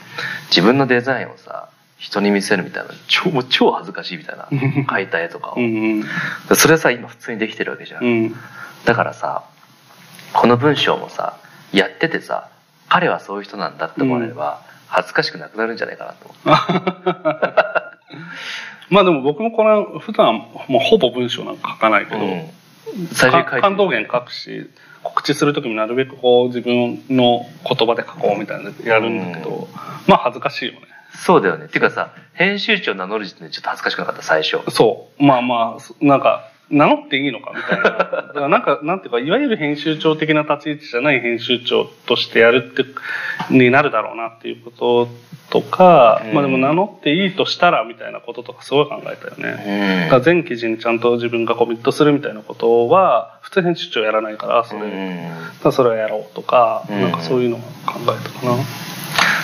[0.50, 6.05] 自分のデザインをさ人に見せるみたいな超もう超恥ずかしいみたいな描いた絵とかを、うん。
[6.55, 8.34] それはさ今普通にできてるわけじゃん、うん。
[8.84, 9.42] だからさ
[10.34, 11.38] この文章もさ
[11.72, 12.50] やっててさ
[12.89, 16.35] 彼はそういう人なんだって思われれば、恥ずかしくなくなるんじゃないかなと
[18.90, 20.35] まあでも僕もこれ普段
[20.69, 22.48] もうほぼ文章なんか書かないけど、うん。
[23.12, 24.70] 最初感動源書くし
[25.02, 29.69] 告知する時もなるべくこう自分の言葉で書こうみたいなのやるんだけど、
[30.06, 30.81] まあ恥ずかしいよね。
[31.15, 31.66] そうだよね。
[31.66, 34.23] っていうかさ編集長名乗る時点でちょっと恥ずかしくなかった？
[34.23, 34.59] 最初。
[34.70, 35.23] そう。
[35.23, 37.82] まあまあそなんか名乗っていいのかみたいな。
[37.82, 42.85] だからなんかなんていうかいわゆる編集長的な立ち位置じゃない編集長としてやるって
[43.51, 45.09] になるだろうなっていうこと
[45.51, 46.35] とか、うん。
[46.35, 57.01] まあでも名乗っていいとしたらみたいなこととかすごい考えたよね、う全記事にちゃんと自分がコミットするみたいなことは普通編集長やらないからそれ、それをやろうとか、うん。
[57.01, 57.66] なんかそういうのを考
[58.03, 58.57] えたかな。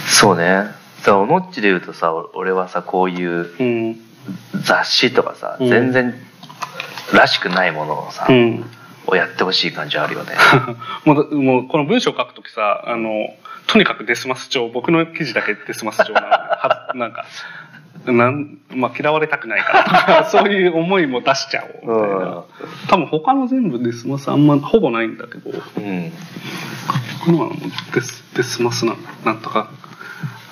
[0.06, 0.64] そうね。
[1.00, 4.00] さおのっちで言うとさ俺はさこういううん。
[4.62, 5.68] 雑誌とかさ、うん。
[5.68, 6.14] 全然
[7.12, 8.64] らしくないものをさ、うん。
[9.06, 10.32] をやってほしい感じあるよね。
[11.04, 13.34] もうもうこの文章を書くときさあの
[13.66, 17.26] とにかくデスマス調僕の記事だけデスマス調なのは なんか
[18.06, 22.44] なん、まあ、嫌われたくないからとか そういう思いも出しちゃおうみたいな。
[22.88, 25.50] 多分他の全部デスマスあんまほぼないんだけど。
[25.50, 26.12] うん。
[27.20, 27.50] 僕のは
[27.94, 28.94] デスデスマスな
[29.24, 29.68] なんとか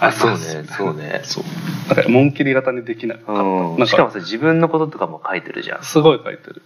[0.03, 1.21] あ そうねそうね。
[1.23, 1.45] そう。
[1.89, 3.69] だから紋切り型にできなかった、うん。
[3.71, 5.83] なんかしかもさ自分のこととかも書いてるじゃん。
[5.83, 6.63] すごい書いてる。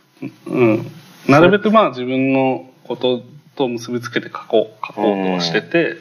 [0.46, 0.90] うん。
[1.28, 3.22] なるべくまあ自分のこと
[3.54, 4.86] と結びつけて書こう。
[4.86, 5.96] 書こうとはしてて、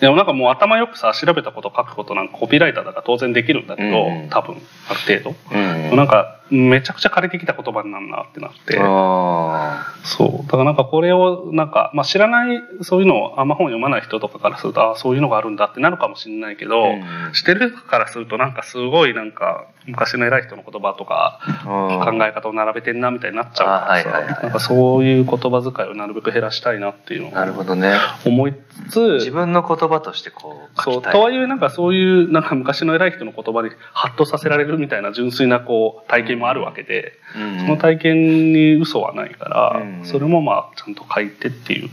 [0.00, 4.56] でもなんかもう頭よくさ調べたこと書くことなんかコピーライターだから当然できるんだけど、うん多分
[4.88, 8.78] ある程度、うんなんかめちゃくちゃ借りてきた言葉になるなってなって。
[8.80, 10.46] あそう。
[10.46, 17.00] だからなんかこれをなんか、まあ、知らないそういうのをあんま本読まない人とかからするとああそういうのがあるんだってなるかもしれないけど、うん
[17.32, 21.90] 知ってる人からするとなんかすごいなんか昔の偉い人の言葉とかー。
[22.18, 23.66] 考え方を並べてんなみたいになっちゃう
[24.02, 27.94] からはいなんかそういう言葉遣いをなるべく減らしたいなっていうのなるをほどね。
[28.24, 28.54] 思い
[28.88, 37.60] つつ自分の言葉としてこうそうとはいえなんかそういうなんか昔の偉い人の言葉にハッとさせられるみたいな純粋なこう体験もあるわけで、うん。
[37.60, 40.04] その体験に嘘はないから、うん。
[40.04, 41.90] それもまあちゃんと書いてっていう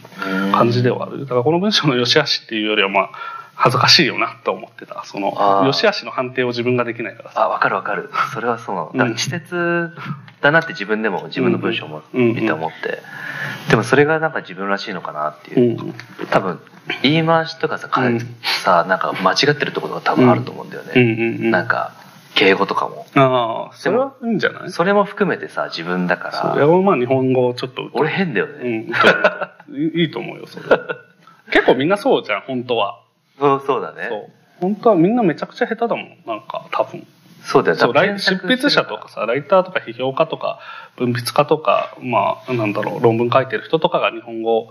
[0.51, 1.19] 感じではある。
[1.19, 3.09] だからこの文章の良し悪しっていうよりはまあ
[3.53, 5.03] 恥ずかしいよなと思ってた。
[5.05, 7.43] その良し悪しの判定を自分ができないからさ。
[7.43, 8.09] あ分かる分かる。
[8.33, 9.11] それはそうなの。
[9.11, 9.93] 稚拙
[10.41, 13.01] だなって自分でも自分の文章もうん見て思って。
[13.69, 15.59] でもそれがなんか自分らしいのかなってう。
[15.59, 15.93] いう、ん。
[16.29, 16.59] 多分
[17.01, 18.19] 言い回しとかさ、かうん。
[18.63, 21.51] さなんか間違ってるところが多分あると思うんだよね、うんうんうん。
[21.51, 21.93] なんか
[22.37, 23.05] 敬語とかも。
[23.15, 24.71] ああそれはいいんじゃない？
[24.71, 27.89] それも含めてさ自分だかそうまあ日本語をちょっと。
[27.93, 28.81] 俺変だようね、ん
[29.75, 30.65] いいいと思うよそれ。
[31.51, 32.99] 結構みんなそうじゃん本当は。
[33.39, 34.07] そうそうだね。
[34.09, 34.29] そう。
[34.61, 37.05] 本当はみんなめちゃくちゃ下手だもんなんか多分。
[37.43, 37.75] そうだよ。
[37.77, 40.59] そう多分ライ執筆者とかさライターとか批評家とか
[40.97, 44.69] 文筆家とかまあなんだろう論文書いてる人とかが日本語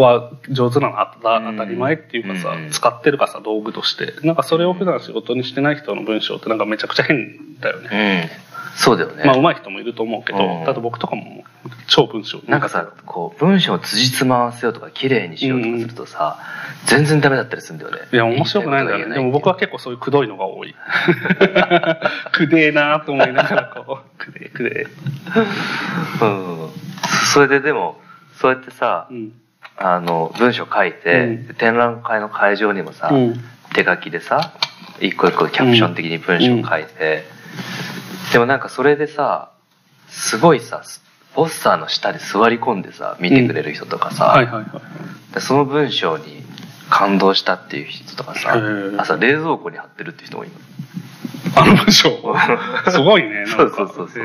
[0.00, 2.70] は上手なの当たり前っていうかさ、うん。
[2.70, 4.14] 使ってるかさ道具として。
[4.26, 8.30] なんかそれを普段仕事にしてない人の文章ってなんかめちゃくちゃ変だよね、
[8.72, 8.76] うん。
[8.76, 10.64] そうだよね、まあ上手い人もいると思うけど、うん。
[10.64, 11.44] だって僕とかも
[11.86, 12.40] 超文章。
[12.46, 16.38] なんかさこう文章を辻褄合わせようとか綺麗にしようとかするとさ、
[16.86, 17.98] 全然ダメだったりするんだよね。
[18.12, 19.14] いや面白くないんだよね。
[19.14, 20.74] でも僕は結構そういうくどいのが多い。
[22.32, 24.86] くでえなと思いながらこうくでえくで
[26.20, 26.70] えうん。
[27.32, 28.00] それででも
[28.36, 29.32] そうやってさ、うん
[29.76, 31.54] あの文章書いて、うん。
[31.54, 33.44] 展覧会の会場にもさ、うん。
[33.74, 34.52] 手書きでさ
[35.00, 37.24] 一個一個キャプション的に文章書いて、
[38.32, 39.50] でもなんかそれでさ
[40.08, 40.82] すごいさ
[41.34, 45.34] ポスターの下で座り込んでさ見てくれる人とかさ、はいはいはい。
[45.34, 46.44] でその文章に
[46.88, 48.56] 感動したっていう人とかさ
[48.98, 50.52] 朝冷蔵庫に貼ってるって人もいる
[51.56, 52.10] あの文章？
[52.90, 53.46] すごいね。
[53.46, 54.24] そうそうそうそう。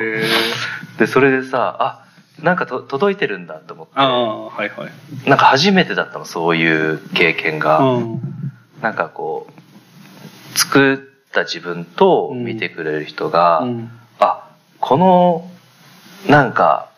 [0.99, 2.05] でそれでさあ
[2.43, 5.29] なんかと届いてるんだと思ってああ、はいはい。
[5.29, 8.21] なんか初めてだったのそういう経験が、うん。
[8.81, 14.49] なんかこう作った自分と見てくれる人が、うんあ
[14.79, 15.49] この
[16.27, 16.89] なんか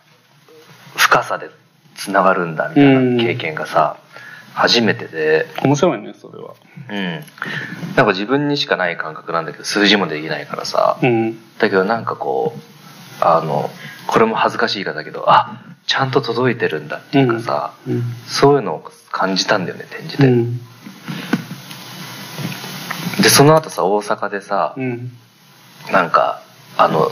[0.96, 1.50] 深さで
[1.96, 3.98] つながるんだみたいな経験がさ、
[4.54, 6.56] 初めてで、面白いね、それは。
[6.90, 7.24] うん、
[7.96, 11.38] なんか自分にしかない感覚なんだけど数字もできないからさ、うん。
[11.60, 13.70] だけどなんかこうあの
[14.12, 18.04] これも恥ずかしい言い方だけどあちゃんと届いてるんだっていうかさ、うん。
[18.28, 20.58] そういうのを感じたんだよね展示で、うん。
[23.22, 25.12] でその後さ大阪でさ、うん。
[25.94, 26.44] なんか
[26.78, 27.10] あの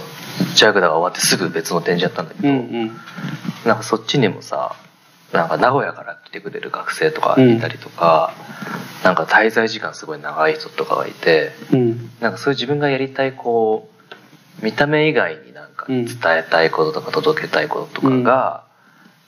[0.55, 2.55] ジャグダが終わってすぐ別の展示やったんだけど、うん。
[2.55, 2.91] うん。
[3.65, 4.75] なんかそっちにもさ
[5.31, 8.33] なんか名古屋から来てくれる学生とかいたりとか、
[9.05, 12.09] なんか滞在時間すごい長い人とかがいてうん。
[12.19, 13.98] なんかそういう自分がやりたいこう
[14.61, 16.05] 見た目以外になんかうん。
[16.05, 18.63] 伝えたいこととか届けたいこととかが、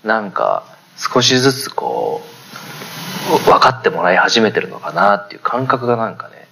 [0.03, 0.63] なんか
[0.97, 2.21] 少しずつこ
[3.29, 6.47] う分かってもらい始めてるのかなっていう感覚がなんかね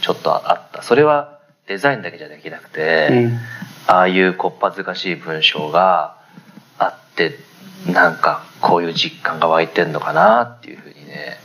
[0.00, 0.82] ちょっとあった。
[0.82, 3.38] それはデザインだけじゃできなくて、うん。
[3.86, 6.16] ああいうこっぱずかしい文章が
[6.78, 7.38] あって
[7.90, 11.38] なんかこういう実感が湧いてんのかなっていうふうにね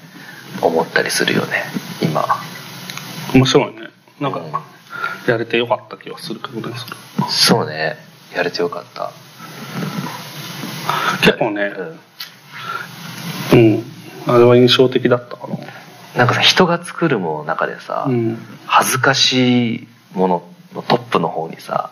[0.61, 1.63] 思ったりするよね
[2.01, 2.25] 今。
[3.33, 3.89] 面白いね。
[4.19, 4.51] なんかうん、
[5.27, 6.95] やれてよかった気はするけどね、それ。
[7.29, 7.97] そうね
[8.35, 9.11] やれてよかった
[11.21, 11.73] 結構ね、
[13.51, 13.83] うんうん。
[14.27, 15.57] あれは印象的だったかな。
[16.17, 18.37] なんかさ人が作るものの中でさ、うん。
[18.65, 20.43] 恥ずかしいもの
[20.73, 21.91] のトップの方にさ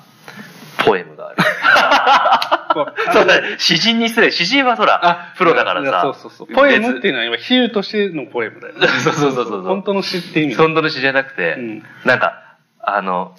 [0.86, 1.38] ポエムがある
[3.14, 6.48] そうだね詩人に失礼詩人はそらプロだからさそうそうそう。
[6.54, 8.88] ポエムっていうのは今、比喩としてのポエムだよね。
[9.04, 12.51] そうそうそうそう本当の詩って意味だ本当の詩じゃなくて、うんなんか
[12.84, 13.36] あの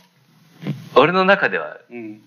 [0.94, 2.20] 俺の中ではうん。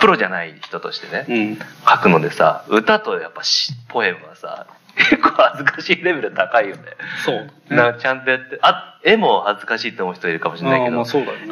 [0.00, 1.58] プロじゃない人としてね、うん。
[1.88, 4.66] 書くのでさ歌とやっぱ詩ポエムはさ
[4.96, 6.82] 結構恥ずかしいレベル高いよね
[7.24, 7.50] そう。
[7.68, 11.04] なちゃんとやってあ絵も恥ずかしいって思う人いるかもしれないけど、ね。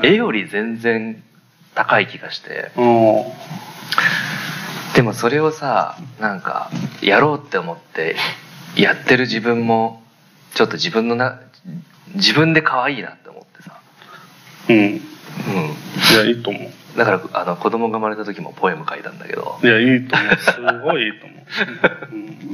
[0.03, 1.23] 絵より全然
[1.75, 3.25] 高い気がしてうん。
[4.95, 6.71] でもそれをさなんか
[7.03, 8.17] やろうって思って
[8.77, 10.03] やってる自分も
[10.55, 11.41] ちょっと自分のな
[12.15, 13.81] 自分で可愛いなって思ってさ
[14.69, 14.77] うん。
[14.77, 15.01] いうん
[16.17, 16.99] や、いいと思う。
[16.99, 20.37] だからあの子供が生まれた時もポエム書いたんだけどいや、いいと思う。
[20.37, 20.53] す
[20.85, 21.39] ごいいいと思う。
[22.13, 22.47] うん、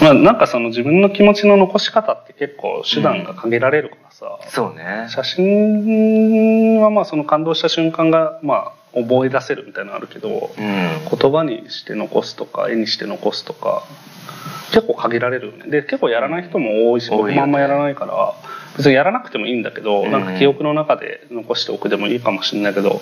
[0.00, 13.84] まあ、なんかその自分の気持ちの残し方って結構手段が限られるからさ、そうね写真はまあその感動した瞬間がまあ覚え出せるみたいなのあるけど、うん言葉にして残すとか絵にして残すとか
[14.72, 18.34] 結構限られるよねで結構やらない人も多いし僕もあんまやらないから
[18.80, 20.10] 別にやらなくてもいいんだけど、うん。
[20.10, 23.00] なんか記憶の中で残しておくでもいいかもしれないけど、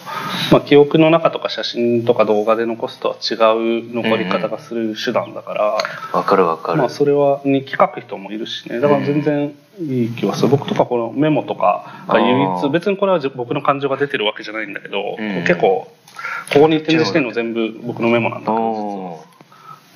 [0.50, 3.34] まあ、記憶の中とか写真とか動画で残すとは違
[3.80, 5.64] う残り方がする手段だから、
[6.12, 8.80] わかるわかる、まあそれは日記書く人もいるしね。
[8.80, 10.48] だから全然いい気はする。
[10.48, 15.44] 僕とかこのメモとかが唯一別にこれはじ僕の感情が出てるわけじゃないんだけど、うん。
[15.44, 15.88] 結構
[16.52, 19.24] ここに展示してるの全部僕のメモなんだけど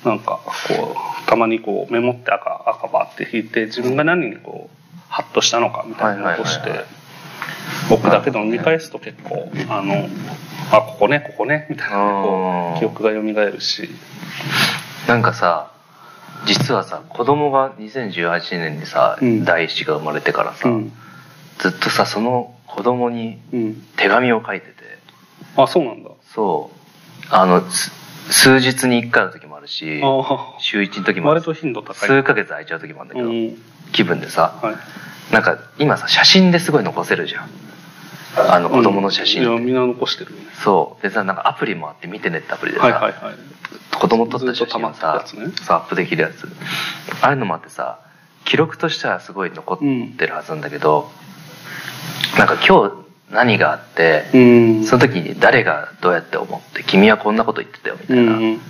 [0.05, 0.95] なんかこ
[1.25, 4.82] うたまにこうメモって赤赤バって引いて自分が何にこう
[5.13, 6.85] ハッとしたのかみたいなのを残して
[7.87, 10.09] 僕だけど見返すと結構あの
[10.71, 13.21] あここねここねみたいなこう記憶が蘇
[13.51, 13.89] るし。
[15.07, 15.71] なんかさ
[16.45, 19.45] 実はさ子供が2018年にさ、うん。
[19.45, 20.93] 第一子が生まれてからさ、うん。
[21.59, 23.75] ずっとさその子供にうん。
[23.97, 24.73] 手紙を書いてて。
[25.57, 26.09] あそうなんだ。
[26.33, 27.27] そう。
[27.29, 27.91] あのす
[28.29, 31.95] 数日に1回の時もあるしあ週1の時もある割と頻度高い。
[31.95, 34.75] 数ヶ月空いちゃう時もあるんだけど、うん気分でさはい。
[35.33, 37.49] なんか今さ写真ですごい残せるじゃん。
[38.35, 40.47] あの子供の写真うんいやみんな残してるよね。
[40.63, 41.01] そう。
[41.01, 43.13] でさなんかアプリもあって見てねってアプリでさ、はいはいはい
[43.99, 45.45] 子供撮った写真をずさね。
[45.69, 46.47] アップできるやつ。
[47.21, 47.99] ああいうのもあってさ
[48.43, 51.09] 記録としてはすごい残ってるはずなんだけど、
[52.37, 52.95] なんか今日
[53.31, 54.83] 何があって、うん。
[54.83, 58.43] その時に誰がどうやって思って君はこんなこと言ってたよみたいな、うん。
[58.43, 58.61] うん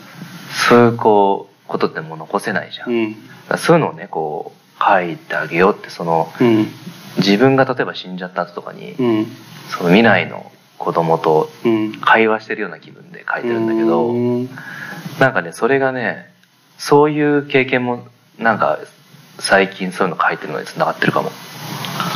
[0.67, 3.11] そういうこうことってもう残せないじゃん、
[3.49, 6.67] だうんそういうのをねこう書いてあげようってそのうん。
[7.17, 9.27] 自分が例えば死んじゃった後とかに、うん。
[9.69, 11.93] その未来の子供とうん。
[12.01, 14.49] 会話してるような気分で書いてるんだけど、うん。
[15.19, 16.31] なんかねそれがね
[16.77, 18.07] そういう経験も
[18.37, 18.79] なんか
[19.39, 21.31] 最近そういうの書いてるのにつながってるかも。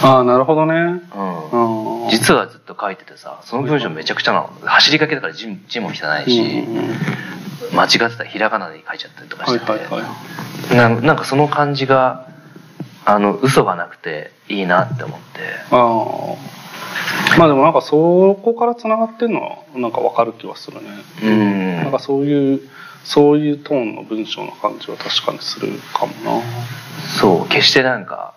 [0.03, 0.76] ああなるほどね。
[0.76, 2.10] うん。
[2.10, 4.49] 実はずっと書いててさその文章めちゃくちゃなの。
[4.64, 5.91] 走りかけだから字字も汚
[6.26, 6.95] いし、うんうん
[7.73, 9.99] 間違ってたらひらがなで書いちゃったりとかはいしてて、はいは
[10.73, 12.27] いななんかその感じが
[13.09, 15.25] あの嘘がなくていいなって思って。
[15.71, 16.35] あ
[17.35, 20.89] あまあでもなんかそこからつながってんのはなんかわかる気はするね。
[21.23, 21.75] うん。
[21.77, 22.61] なんかそういう
[23.05, 26.41] そういうトーンの文章の感じは確かにするかもな。
[27.21, 27.47] そう。
[27.47, 28.34] 決してなんか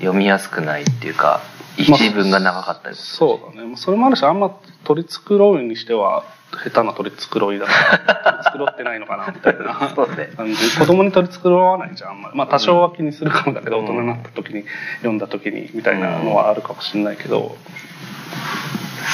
[0.00, 1.40] 読みやすくないっていうか
[1.76, 3.16] 一文が長かったりするし。
[3.16, 3.76] そうだね。
[3.76, 4.50] それもあるしあんま
[4.82, 9.92] 取り繕うにしては下手な取り繕いだから取り繕ってないのかなみたいな。
[9.94, 10.32] そうね。
[10.36, 12.36] 感じ子供に取り繕わないじゃんあんまり。
[12.36, 13.84] まあ多少は気にするかもだけど、うん。
[13.84, 14.64] 大人になった時に
[14.96, 17.56] 読んだ時にみたいなのはあるかもしれないけど、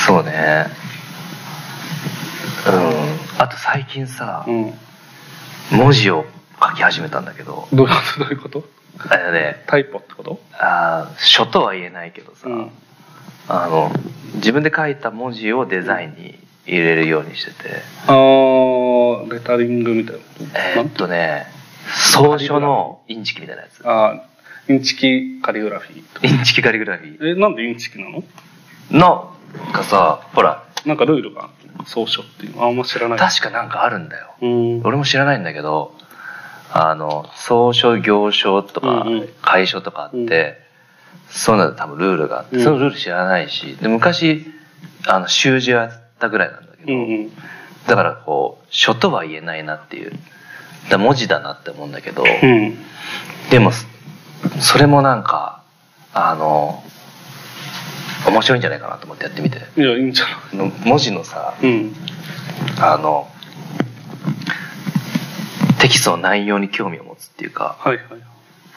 [0.06, 0.66] そうね。
[2.66, 3.40] うん。
[3.40, 4.72] あと最近さ、うん、
[5.70, 6.24] 文字を
[6.60, 7.68] 書き始めたんだけど。
[7.72, 8.64] どういうことどういうこと？
[9.10, 10.40] あれねタイポってこと？
[10.54, 12.70] あー書とは言えないけどさ、うん。
[13.48, 13.92] あの
[14.36, 20.20] 自分で書いた文字をデザインに入れるようにしてて、あーレタリングみたいな
[20.76, 21.46] えーっとね
[21.86, 23.82] 草書のインチキみたいなやつ。
[23.88, 27.28] あーインチキカリグラフィーとインチキカリグラフィー。
[27.28, 28.24] えなんでインチキなの？
[28.90, 29.32] の
[29.72, 30.64] がさほら。
[30.84, 31.50] なんかルールが？
[31.84, 32.64] 草書っていうの？
[32.64, 33.18] あんま知らない。
[33.18, 34.34] 確かなんかあるんだよ。
[34.42, 34.82] うん。
[34.84, 35.94] 俺も知らないんだけど
[36.72, 39.28] あの草書行書とかうんうん。
[39.42, 40.26] 楷書とかあって、うん。
[41.28, 42.64] そういうの多分ルールがあって、うん。
[42.64, 44.46] そのルール知らないしで昔
[45.06, 47.30] あの習字をやったぐらいなんだけど、うんうん。
[47.86, 50.12] だからこう書とは言えないなっていう。
[50.88, 52.76] だ文字だなって思うんだけど、うん。
[53.50, 53.86] でもそ
[54.60, 55.62] それもなんか
[56.12, 56.82] あの
[58.28, 59.58] 面白いんじゃないかなと思ってやってみて。
[59.76, 60.56] いやいいんじゃない？
[60.56, 61.92] の文字のさうん。
[62.80, 63.28] あの
[65.80, 68.04] テキストの内容に興味を持つっていうかはいはい。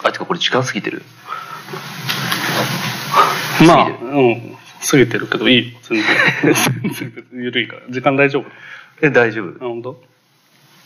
[0.03, 1.03] あてかこれ時間過ぎてる。
[3.67, 5.73] まあうん過ぎてるけどいい。
[5.73, 6.01] よ全
[6.93, 7.25] 然。
[7.33, 7.81] 緩いから。
[7.89, 8.45] 時間大丈夫？
[9.01, 9.49] え大丈夫。
[9.65, 10.03] あ本当？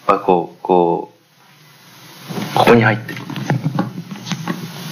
[0.08, 1.14] あこうこ
[2.56, 3.22] うここに入ってる。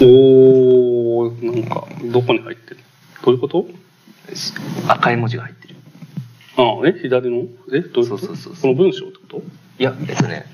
[0.03, 2.79] おーなんかどこに入ってる？
[3.23, 3.67] どういうこと？
[4.87, 5.75] 赤い文字が入ってる。
[6.57, 7.47] あえ左の？
[7.73, 8.17] えどういうこと？
[8.17, 9.41] そうそうそうこの文章ってこと？
[9.79, 10.45] いやえっとね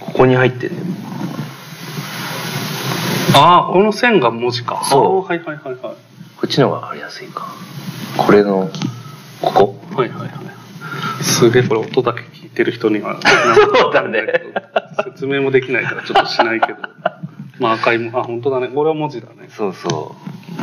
[0.00, 0.74] ここに入ってる。
[3.36, 4.82] ああこの線が文字か。
[4.84, 5.28] そう。
[5.28, 5.96] はいはいはいはい。
[6.36, 7.54] こっちの方が分かりやすいか
[8.16, 8.70] これの
[9.40, 9.96] ここ？
[9.96, 10.30] はいはいはい。
[11.22, 13.18] すげえこれ音だけ聞いてる人には。
[13.80, 14.22] そうだね
[15.04, 16.78] 説明もできないからちょっとしないけど。
[17.60, 18.68] まあ赤いも、あ、本当だね。
[18.68, 19.48] これは文字だね。
[19.48, 20.16] そうそ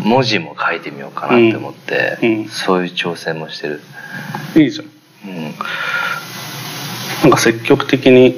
[0.06, 3.82] う文字も書いてみようかなって思って、うんうんそういう挑戦もしてる
[4.56, 4.86] いいじゃん。
[5.30, 5.53] うん
[7.23, 8.36] なんか積極的に、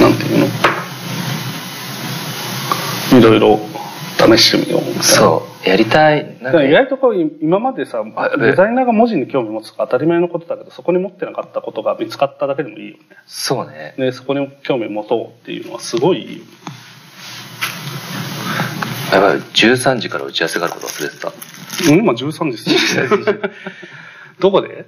[0.00, 0.38] なんていう
[3.12, 3.18] の？
[3.18, 3.60] いろいろ
[4.36, 4.96] 試してみようみたい。
[4.96, 5.02] な。
[5.02, 13.02] そうやりたい意外とこう今までさあデザイナーが文字に興味持つとか当たり前のことだけどそこに持ってなかったことが見つかっただけでもいいよね。
[13.26, 13.94] そうね。
[13.96, 16.22] でそこに興味持とうっていうのはすごい。
[16.22, 16.44] いいよ
[19.12, 21.28] やばい13時から打ち合わせがあること忘れてた。
[21.28, 22.64] うん今13時
[23.10, 23.40] 過ぎて
[24.40, 24.84] どこで？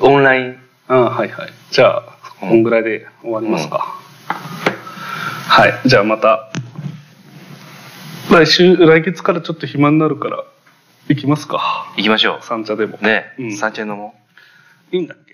[0.00, 0.58] オンライン。
[0.88, 1.48] あはいはい。
[1.70, 2.02] じゃあ
[2.42, 3.94] うんこんぐらいで終わりますか、
[5.48, 5.74] はい。
[5.86, 6.51] じゃあまた
[8.32, 10.44] 来週来月からちょっと暇になるから
[11.08, 11.92] 行きますか。
[11.96, 12.98] 行きましょ三茶でも。
[13.00, 13.56] うね、うん。
[13.56, 14.14] 三茶飲も。
[14.92, 15.31] ういいんだっけ？